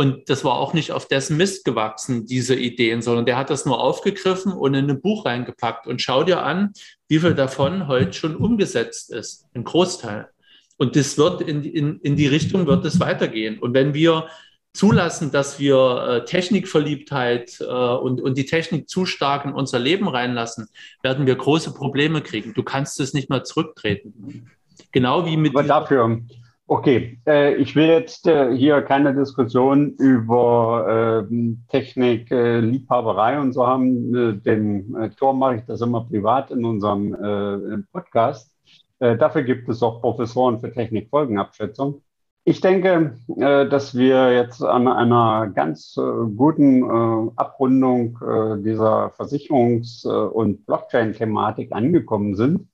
[0.00, 3.66] und das war auch nicht auf dessen Mist gewachsen, diese Ideen, sondern der hat das
[3.66, 5.86] nur aufgegriffen und in ein Buch reingepackt.
[5.86, 6.72] Und schau dir an,
[7.08, 10.30] wie viel davon heute schon umgesetzt ist, ein Großteil.
[10.78, 13.58] Und das wird in, in, in die Richtung wird es weitergehen.
[13.58, 14.28] Und wenn wir
[14.72, 15.76] zulassen, dass wir
[16.08, 20.68] äh, Technikverliebtheit äh, und, und die Technik zu stark in unser Leben reinlassen,
[21.02, 22.54] werden wir große Probleme kriegen.
[22.54, 24.50] Du kannst es nicht mehr zurücktreten.
[24.92, 25.54] Genau wie mit.
[25.54, 26.22] Aber dafür,
[26.70, 31.34] okay, äh, ich will jetzt äh, hier keine Diskussion über äh,
[31.68, 34.14] Technik, äh, Liebhaberei und so haben.
[34.14, 38.54] Äh, Tor mache ich das immer privat in unserem Podcast.
[38.98, 42.02] Dafür gibt es auch Professoren für Technikfolgenabschätzung.
[42.44, 48.18] Ich denke, dass wir jetzt an einer ganz guten Abrundung
[48.62, 52.68] dieser Versicherungs- und Blockchain-Thematik angekommen sind.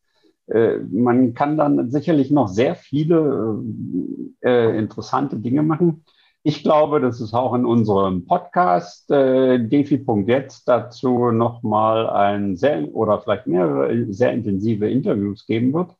[0.48, 3.64] Man kann dann sicherlich noch sehr viele
[4.42, 6.04] interessante Dinge machen.
[6.44, 13.48] Ich glaube, dass es auch in unserem Podcast defi.jetzt dazu nochmal ein sehr oder vielleicht
[13.48, 15.96] mehrere sehr intensive Interviews geben wird.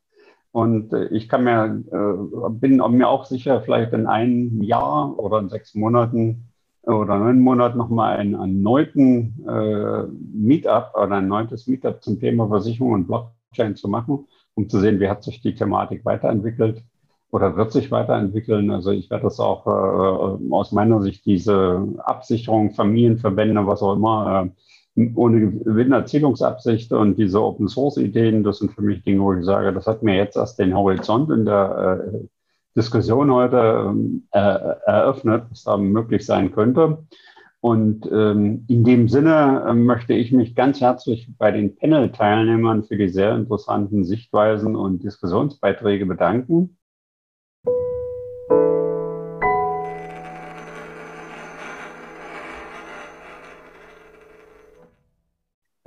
[0.57, 5.37] Und äh, ich kann mir, äh, bin mir auch sicher, vielleicht in einem Jahr oder
[5.37, 6.47] in sechs Monaten
[6.81, 10.03] oder neun Monaten nochmal einen erneuten äh,
[10.33, 14.25] Meetup oder ein neues Meetup zum Thema Versicherung und Blockchain zu machen,
[14.57, 16.83] um zu sehen, wie hat sich die Thematik weiterentwickelt
[17.31, 18.71] oder wird sich weiterentwickeln.
[18.71, 24.49] Also ich werde das auch äh, aus meiner Sicht diese Absicherung, Familienverbände, was auch immer,
[24.95, 29.45] äh, ohne Gewinnerzielungsabsicht und diese Open Source Ideen, das sind für mich Dinge, wo ich
[29.45, 32.17] sage, das hat mir jetzt erst den Horizont in der äh,
[32.75, 33.93] Diskussion heute
[34.31, 36.97] äh, eröffnet, was da möglich sein könnte.
[37.67, 42.95] Und ähm, in dem Sinne äh, möchte ich mich ganz herzlich bei den Panel-Teilnehmern für
[42.95, 46.77] die sehr interessanten Sichtweisen und Diskussionsbeiträge bedanken.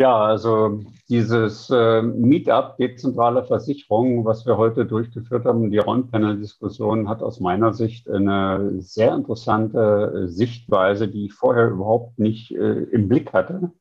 [0.00, 0.80] Ja, also
[1.10, 7.74] dieses äh, Meetup dezentrale Versicherung, was wir heute durchgeführt haben, die Roundpanel-Diskussion, hat aus meiner
[7.74, 13.72] Sicht eine sehr interessante Sichtweise, die ich vorher überhaupt nicht äh, im Blick hatte,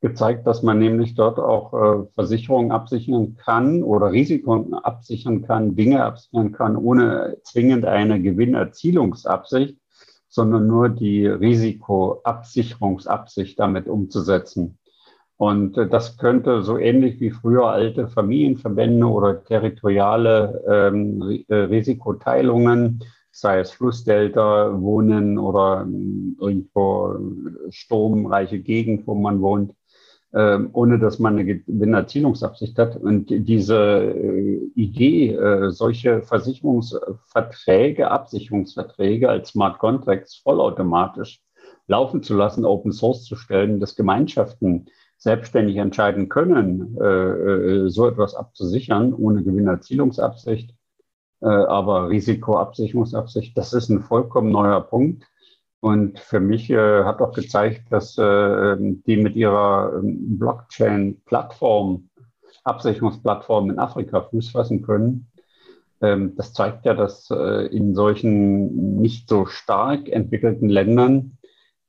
[0.00, 6.02] gezeigt, dass man nämlich dort auch äh, Versicherungen absichern kann oder Risiken absichern kann, Dinge
[6.02, 9.78] absichern kann, ohne zwingend eine Gewinnerzielungsabsicht,
[10.28, 14.79] sondern nur die Risikoabsicherungsabsicht damit umzusetzen.
[15.40, 23.02] Und äh, das könnte so ähnlich wie früher alte Familienverbände oder territoriale ähm, äh, Risikoteilungen,
[23.30, 27.16] sei es Flussdelta, Wohnen oder ähm, irgendwo
[27.70, 29.72] sturmreiche Gegend, wo man wohnt,
[30.32, 32.96] äh, ohne dass man eine Gewinnerzielungsabsicht hat.
[32.96, 41.40] Und diese äh, Idee, äh, solche Versicherungsverträge, Absicherungsverträge als Smart Contracts vollautomatisch
[41.86, 44.84] laufen zu lassen, Open Source zu stellen, dass Gemeinschaften
[45.20, 50.74] selbstständig entscheiden können, äh, äh, so etwas abzusichern, ohne Gewinnerzielungsabsicht,
[51.42, 55.24] äh, aber Risikoabsicherungsabsicht, das ist ein vollkommen neuer Punkt.
[55.80, 62.08] Und für mich äh, hat auch gezeigt, dass äh, die mit ihrer ähm, Blockchain-Plattform,
[62.64, 65.30] Absicherungsplattform in Afrika Fuß fassen können.
[66.00, 71.38] Ähm, das zeigt ja, dass äh, in solchen nicht so stark entwickelten Ländern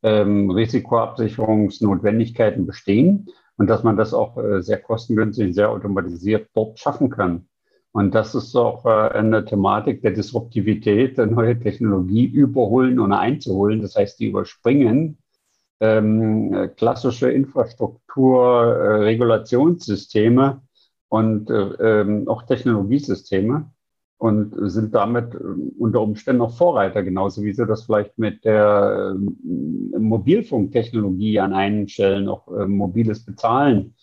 [0.04, 7.10] ähm, Risikoabsicherungsnotwendigkeiten bestehen und dass man das auch äh, sehr kostengünstig, sehr automatisiert dort schaffen
[7.10, 7.48] kann.
[7.92, 13.82] Und das ist auch äh, eine Thematik der Disruptivität, der neue Technologie überholen und einzuholen.
[13.82, 15.18] Das heißt, die überspringen
[15.82, 19.08] ähm, klassische Infrastruktur, äh,
[21.10, 23.70] und äh, ähm, auch Technologiesysteme
[24.22, 25.36] und sind damit
[25.80, 29.16] unter Umständen noch Vorreiter, genauso wie sie das vielleicht mit der
[29.98, 33.96] Mobilfunktechnologie an einigen Stellen, auch mobiles Bezahlen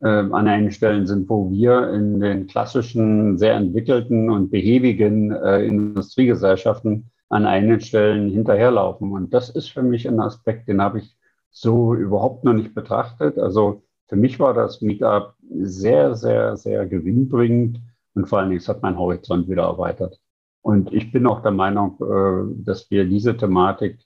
[0.00, 5.64] äh, an einigen Stellen sind, wo wir in den klassischen, sehr entwickelten und behäbigen äh,
[5.64, 9.10] Industriegesellschaften an einigen Stellen hinterherlaufen.
[9.10, 11.16] Und das ist für mich ein Aspekt, den habe ich
[11.50, 13.40] so überhaupt noch nicht betrachtet.
[13.40, 17.80] Also für mich war das Meetup sehr, sehr, sehr gewinnbringend
[18.14, 20.18] und vor allen Dingen, es hat mein Horizont wieder erweitert.
[20.62, 23.98] Und ich bin auch der Meinung, äh, dass wir diese Thematik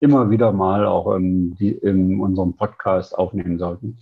[0.00, 3.98] immer wieder mal auch in, in unserem Podcast aufnehmen sollten.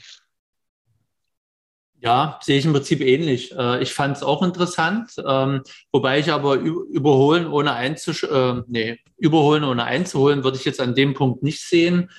[1.99, 3.57] Ja, sehe ich im Prinzip ähnlich.
[3.57, 9.01] Äh, ich fand es auch interessant, ähm, wobei ich aber überholen ohne einzusch äh, nee,
[9.17, 12.11] überholen ohne einzuholen, würde ich jetzt an dem Punkt nicht sehen,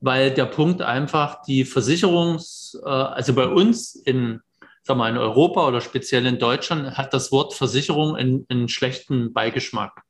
[0.00, 4.40] weil der Punkt einfach die Versicherungs, äh, also bei uns in,
[4.88, 9.34] sag mal, in Europa oder speziell in Deutschland hat das Wort Versicherung einen, einen schlechten
[9.34, 10.02] Beigeschmack.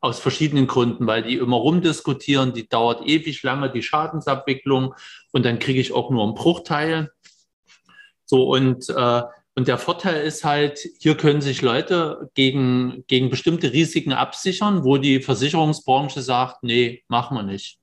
[0.00, 4.94] Aus verschiedenen Gründen, weil die immer rumdiskutieren, die dauert ewig lange, die Schadensabwicklung,
[5.32, 7.10] und dann kriege ich auch nur einen Bruchteil.
[8.24, 9.22] So und, äh,
[9.56, 14.96] und der Vorteil ist halt, hier können sich Leute gegen, gegen bestimmte Risiken absichern, wo
[14.96, 17.79] die Versicherungsbranche sagt, nee, machen wir nicht.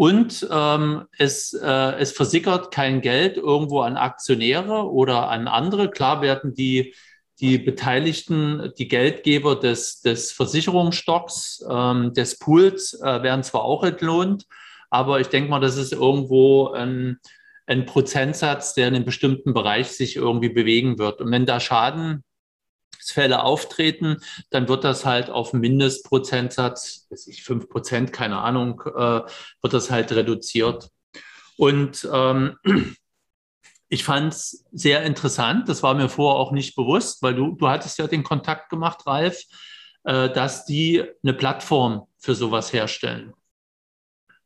[0.00, 5.90] Und ähm, es, äh, es versickert kein Geld irgendwo an Aktionäre oder an andere.
[5.90, 6.94] Klar werden die,
[7.38, 14.46] die Beteiligten, die Geldgeber des, des Versicherungsstocks, ähm, des Pools, äh, werden zwar auch entlohnt,
[14.88, 17.18] aber ich denke mal, das ist irgendwo ein,
[17.66, 21.20] ein Prozentsatz, der in einem bestimmten Bereich sich irgendwie bewegen wird.
[21.20, 21.60] Und wenn da
[23.10, 24.18] Schadensfälle auftreten,
[24.50, 29.22] dann wird das halt auf Mindestprozentsatz, weiß ich, 5 Prozent, keine Ahnung, äh,
[29.62, 30.90] wird das halt reduziert.
[31.56, 32.56] Und ähm,
[33.88, 37.68] ich fand es sehr interessant, das war mir vorher auch nicht bewusst, weil du, du
[37.68, 39.42] hattest ja den Kontakt gemacht, Ralf,
[40.04, 43.34] äh, dass die eine Plattform für sowas herstellen.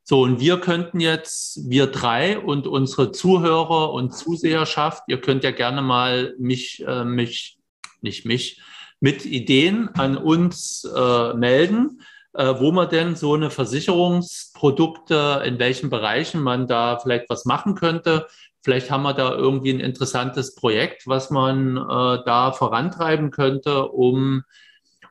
[0.06, 5.50] So, und wir könnten jetzt, wir drei und unsere Zuhörer und Zuseherschaft, ihr könnt ja
[5.50, 7.58] gerne mal mich, äh, mich,
[8.05, 8.62] nicht mich,
[9.00, 12.00] mit Ideen an uns äh, melden,
[12.33, 17.74] äh, wo man denn so eine Versicherungsprodukte, in welchen Bereichen man da vielleicht was machen
[17.74, 18.26] könnte.
[18.62, 24.44] Vielleicht haben wir da irgendwie ein interessantes Projekt, was man äh, da vorantreiben könnte, um,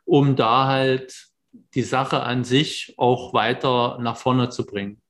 [0.05, 1.27] um da halt
[1.75, 5.01] die Sache an sich auch weiter nach vorne zu bringen.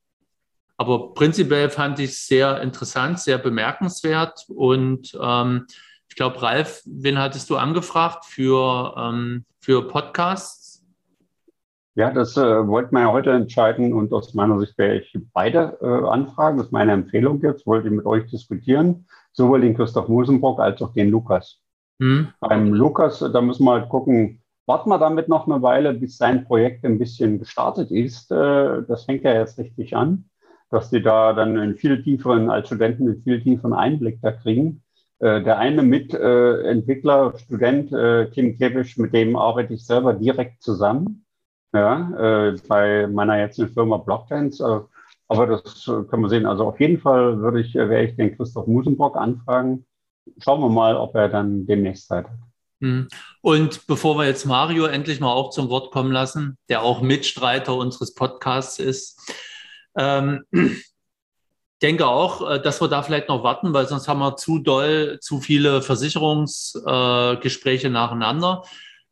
[0.78, 4.45] Aber prinzipiell fand ich es sehr interessant, sehr bemerkenswert.
[4.50, 5.68] Und ähm,
[6.14, 10.85] ich glaube, Ralf, wen hattest du angefragt für, ähm, für Podcasts?
[11.95, 15.75] Ja, das äh, wollten wir ja heute entscheiden und aus meiner Sicht werde ich beide
[15.82, 16.58] äh, anfragen.
[16.58, 19.08] Das ist meine Empfehlung jetzt, wollte ich mit euch diskutieren.
[19.32, 21.61] Sowohl den Christoph Musenbrock als auch den Lukas.
[22.00, 22.27] Hm.
[22.40, 26.45] Beim Lukas, da müssen wir halt gucken, warten wir damit noch eine Weile, bis sein
[26.45, 28.32] Projekt ein bisschen gestartet ist.
[28.32, 30.25] Äh, das fängt ja jetzt richtig an,
[30.69, 34.83] dass die da dann einen viel tieferen, als Studenten einen viel tieferen Einblick da kriegen.
[35.24, 41.26] Äh, der eine Mitentwickler, Student, äh, Kim Kevisch, mit dem arbeite ich selber direkt zusammen.
[41.76, 44.61] Ja, bei meiner jetzigen Firma Blockchains.
[44.61, 46.45] aber das kann man sehen.
[46.45, 49.84] Also auf jeden Fall würde ich, werde ich den Christoph Musenbrock anfragen.
[50.38, 52.38] Schauen wir mal, ob er dann demnächst Zeit hat.
[52.84, 53.08] Hm.
[53.42, 57.76] Und bevor wir jetzt Mario endlich mal auch zum Wort kommen lassen, der auch Mitstreiter
[57.76, 59.34] unseres Podcasts ist,
[59.98, 60.43] ähm,
[61.84, 65.20] denke auch, äh, dass wir da vielleicht noch warten, weil sonst haben wir zu doll,
[65.22, 68.64] zu viele Versicherungsgespräche äh, nacheinander.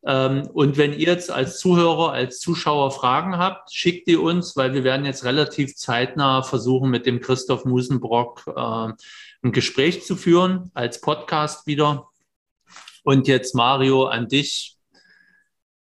[0.03, 4.73] Ähm, und wenn ihr jetzt als Zuhörer, als Zuschauer Fragen habt, schickt die uns, weil
[4.73, 8.93] wir werden jetzt relativ zeitnah versuchen, mit dem Christoph Musenbrock äh,
[9.43, 12.07] ein Gespräch zu führen, als Podcast wieder.
[13.03, 14.77] Und jetzt Mario an dich.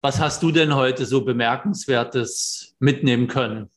[0.00, 3.68] Was hast du denn heute so bemerkenswertes mitnehmen können?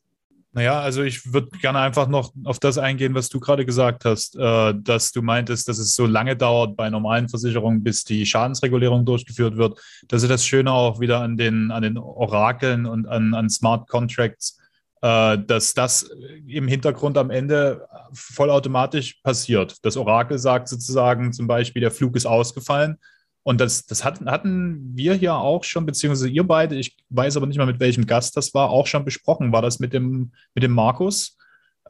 [0.54, 4.36] Naja, also ich würde gerne einfach noch auf das eingehen, was du gerade gesagt hast,
[4.36, 9.06] äh, dass du meintest, dass es so lange dauert bei normalen Versicherungen, bis die Schadensregulierung
[9.06, 9.80] durchgeführt wird.
[10.10, 13.88] Das ist das Schöne auch wieder an den, an den Orakeln und an, an Smart
[13.88, 14.60] Contracts,
[15.02, 16.12] äh, dass das
[16.46, 19.78] im Hintergrund am Ende vollautomatisch passiert.
[19.86, 22.98] Das Orakel sagt sozusagen zum Beispiel, der Flug ist ausgefallen
[23.44, 27.48] und das, das hatten, hatten wir hier auch schon, beziehungsweise ihr beide, ich weiß aber
[27.48, 29.52] nicht mal, mit welchem Gast das war, auch schon besprochen.
[29.52, 31.38] War das mit dem, mit dem Markus?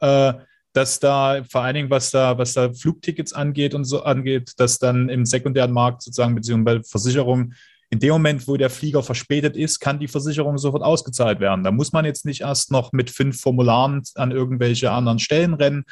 [0.00, 0.34] Äh,
[0.72, 4.78] dass da vor allen Dingen, was da, was da Flugtickets angeht und so angeht, dass
[4.78, 7.54] dann im sekundären Markt sozusagen, beziehungsweise bei Versicherungen,
[7.90, 11.62] in dem Moment, wo der Flieger verspätet ist, kann die Versicherung sofort ausgezahlt werden.
[11.62, 15.84] Da muss man jetzt nicht erst noch mit fünf Formularen an irgendwelche anderen Stellen rennen,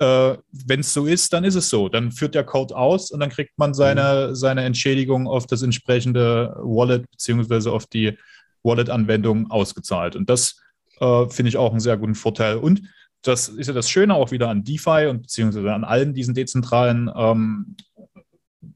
[0.00, 1.88] äh, wenn es so ist, dann ist es so.
[1.88, 4.34] Dann führt der Code aus und dann kriegt man seine, mhm.
[4.34, 8.18] seine Entschädigung auf das entsprechende Wallet beziehungsweise auf die
[8.62, 10.16] Wallet-Anwendung ausgezahlt.
[10.16, 10.60] Und das
[11.00, 12.56] äh, finde ich auch einen sehr guten Vorteil.
[12.56, 12.82] Und
[13.22, 17.10] das ist ja das Schöne auch wieder an DeFi und beziehungsweise an allen diesen dezentralen
[17.14, 17.76] ähm,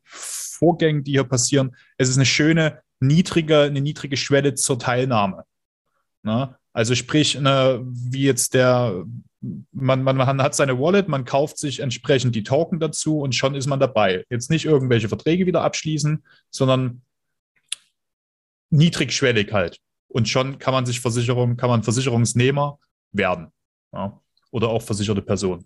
[0.04, 1.74] Vorgängen, die hier passieren.
[1.98, 5.44] Es ist eine schöne, niedrige, eine niedrige Schwelle zur Teilnahme.
[6.22, 6.56] Ne?
[6.76, 9.06] Also sprich, eine, wie jetzt der,
[9.72, 13.54] man, man, man hat seine Wallet, man kauft sich entsprechend die Token dazu und schon
[13.54, 14.26] ist man dabei.
[14.28, 17.00] Jetzt nicht irgendwelche Verträge wieder abschließen, sondern
[18.68, 19.78] niedrigschwellig halt.
[20.08, 22.78] Und schon kann man sich Versicherung, kann man Versicherungsnehmer
[23.10, 23.52] werden.
[23.94, 24.20] Ja?
[24.50, 25.64] Oder auch versicherte Person.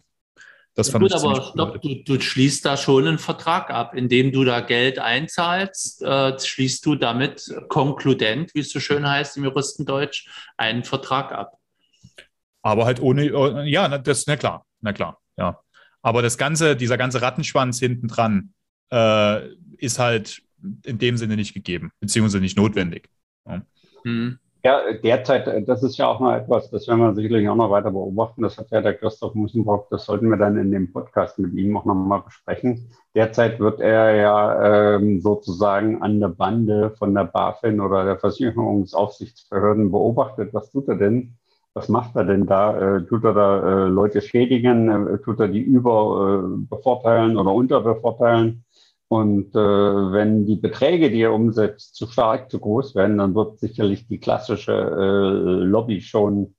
[0.74, 4.32] Das fand gut, ich aber stopp, du, du, schließt da schon einen Vertrag ab, indem
[4.32, 9.44] du da Geld einzahlst, äh, schließt du damit konkludent, wie es so schön heißt im
[9.44, 11.58] Juristendeutsch, einen Vertrag ab.
[12.62, 15.58] Aber halt ohne, äh, ja, das, na klar, na klar, ja.
[16.02, 18.55] Aber das ganze, dieser ganze Rattenschwanz hinten dran
[18.90, 20.42] äh, ist halt
[20.84, 23.08] in dem Sinne nicht gegeben, beziehungsweise nicht notwendig.
[23.47, 23.62] Ja.
[24.05, 24.39] Mhm.
[24.62, 27.70] Ja, derzeit, äh, das ist ja auch mal etwas, das werden wir sicherlich auch noch
[27.70, 28.42] weiter beobachten.
[28.42, 31.76] Das hat ja der Christoph Musenbrock, das sollten wir dann in dem Podcast mit ihm
[31.76, 32.90] auch nochmal besprechen.
[33.14, 39.90] Derzeit wird er ja ähm, sozusagen an der Bande von der BaFin oder der Versicherungsaufsichtsbehörden
[39.90, 40.52] beobachtet.
[40.52, 41.36] Was tut er denn?
[41.72, 42.97] Was macht er denn da?
[42.98, 44.89] Äh, tut er da äh, Leute schädigen?
[45.08, 48.64] Äh, tut er die überbevorteilen äh, oder unterbevorteilen?
[49.10, 53.58] Und äh, wenn die Beträge, die er umsetzt, zu stark, zu groß werden, dann wird
[53.58, 56.55] sicherlich die klassische äh, Lobby schon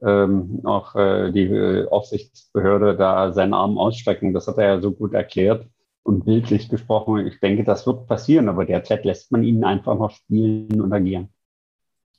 [0.00, 4.32] ähm, auch äh, die äh, Aufsichtsbehörde da seinen Arm ausstrecken.
[4.32, 5.66] Das hat er ja so gut erklärt
[6.04, 7.26] und bildlich gesprochen.
[7.26, 11.30] Ich denke, das wird passieren, aber derzeit lässt man ihn einfach noch spielen und agieren.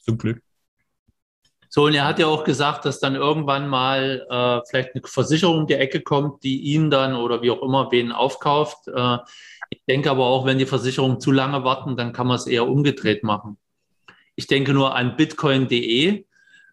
[0.02, 0.42] Zum Glück.
[1.70, 5.60] So, und er hat ja auch gesagt, dass dann irgendwann mal äh, vielleicht eine Versicherung
[5.60, 8.90] um die Ecke kommt, die ihn dann oder wie auch immer wen aufkauft.
[9.70, 12.68] Ich denke aber auch, wenn die Versicherungen zu lange warten, dann kann man es eher
[12.68, 13.58] umgedreht machen.
[14.36, 16.26] Ich denke nur an bitcoin.de.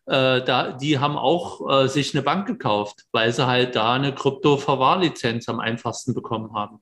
[0.07, 5.49] Äh, die haben auch äh, sich eine Bank gekauft, weil sie halt da eine Krypto-Verwahrlizenz
[5.49, 6.81] am einfachsten bekommen haben.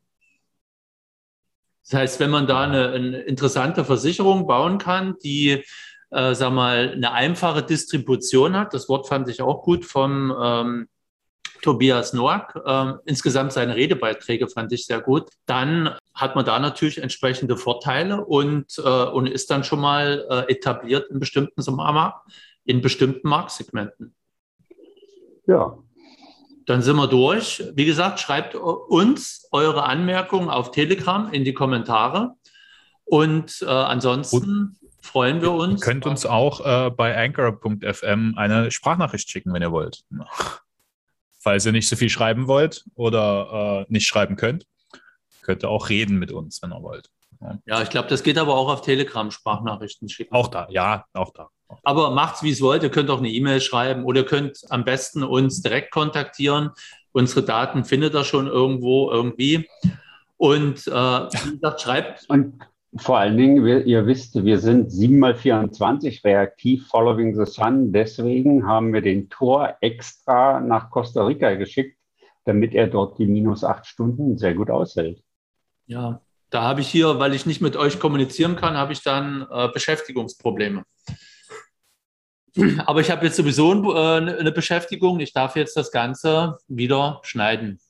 [1.84, 5.64] Das heißt, wenn man da eine, eine interessante Versicherung bauen kann, die,
[6.10, 10.88] äh, sag mal, eine einfache Distribution hat, das Wort fand ich auch gut vom ähm,
[11.64, 12.60] Tobias Noack.
[12.66, 15.30] Ähm, insgesamt seine Redebeiträge fand ich sehr gut.
[15.46, 20.52] Dann hat man da natürlich entsprechende Vorteile und, äh, und ist dann schon mal äh,
[20.52, 21.62] etabliert in bestimmten,
[22.66, 24.14] in bestimmten Marktsegmenten.
[25.46, 25.78] Ja.
[26.66, 27.64] Dann sind wir durch.
[27.74, 32.34] Wie gesagt, schreibt uns eure Anmerkungen auf Telegram in die Kommentare.
[33.06, 35.80] Und äh, ansonsten und freuen wir uns.
[35.80, 40.04] Ihr könnt uns auch äh, bei anchor.fm eine Sprachnachricht schicken, wenn ihr wollt
[41.44, 44.64] falls ihr nicht so viel schreiben wollt oder äh, nicht schreiben könnt,
[45.42, 47.10] könnt ihr auch reden mit uns, wenn ihr wollt.
[47.40, 50.34] Ja, ja ich glaube, das geht aber auch auf Telegram Sprachnachrichten schicken.
[50.34, 51.50] Auch da, ja, auch da.
[51.68, 51.80] Auch da.
[51.84, 52.82] Aber macht's, wie es wollt.
[52.82, 56.70] Ihr könnt auch eine E-Mail schreiben oder ihr könnt am besten uns direkt kontaktieren.
[57.12, 59.68] Unsere Daten findet ihr schon irgendwo, irgendwie.
[60.38, 62.24] Und äh, wie gesagt, schreibt.
[62.28, 62.58] Und
[62.96, 67.92] vor allen Dingen, wir, ihr wisst, wir sind 7 mal 24 reaktiv following the sun.
[67.92, 71.98] Deswegen haben wir den Tor extra nach Costa Rica geschickt,
[72.44, 75.22] damit er dort die minus acht Stunden sehr gut aushält.
[75.86, 79.46] Ja, da habe ich hier, weil ich nicht mit euch kommunizieren kann, habe ich dann
[79.50, 80.84] äh, Beschäftigungsprobleme.
[82.86, 85.18] Aber ich habe jetzt sowieso äh, eine Beschäftigung.
[85.18, 87.80] Ich darf jetzt das Ganze wieder schneiden.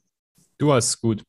[0.56, 1.22] Du hast es gut.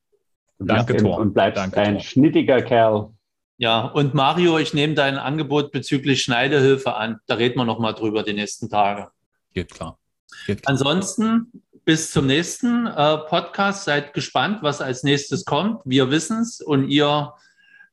[0.59, 1.17] Danke, Tor.
[1.17, 2.03] Und bleibst Danke, ein Tor.
[2.03, 3.14] schnittiger Kerl.
[3.57, 7.19] Ja, und Mario, ich nehme dein Angebot bezüglich Schneidehilfe an.
[7.25, 9.09] Da reden wir nochmal drüber die nächsten Tage.
[9.53, 9.97] Geht klar.
[10.45, 10.71] Geht klar.
[10.71, 13.85] Ansonsten bis zum nächsten äh, Podcast.
[13.85, 15.81] Seid gespannt, was als nächstes kommt.
[15.85, 17.33] Wir wissen es und ihr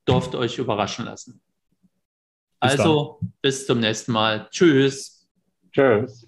[0.08, 1.40] dürft euch überraschen lassen.
[2.60, 3.32] Bis also dann.
[3.42, 4.48] bis zum nächsten Mal.
[4.50, 5.28] Tschüss.
[5.72, 6.26] Tschüss.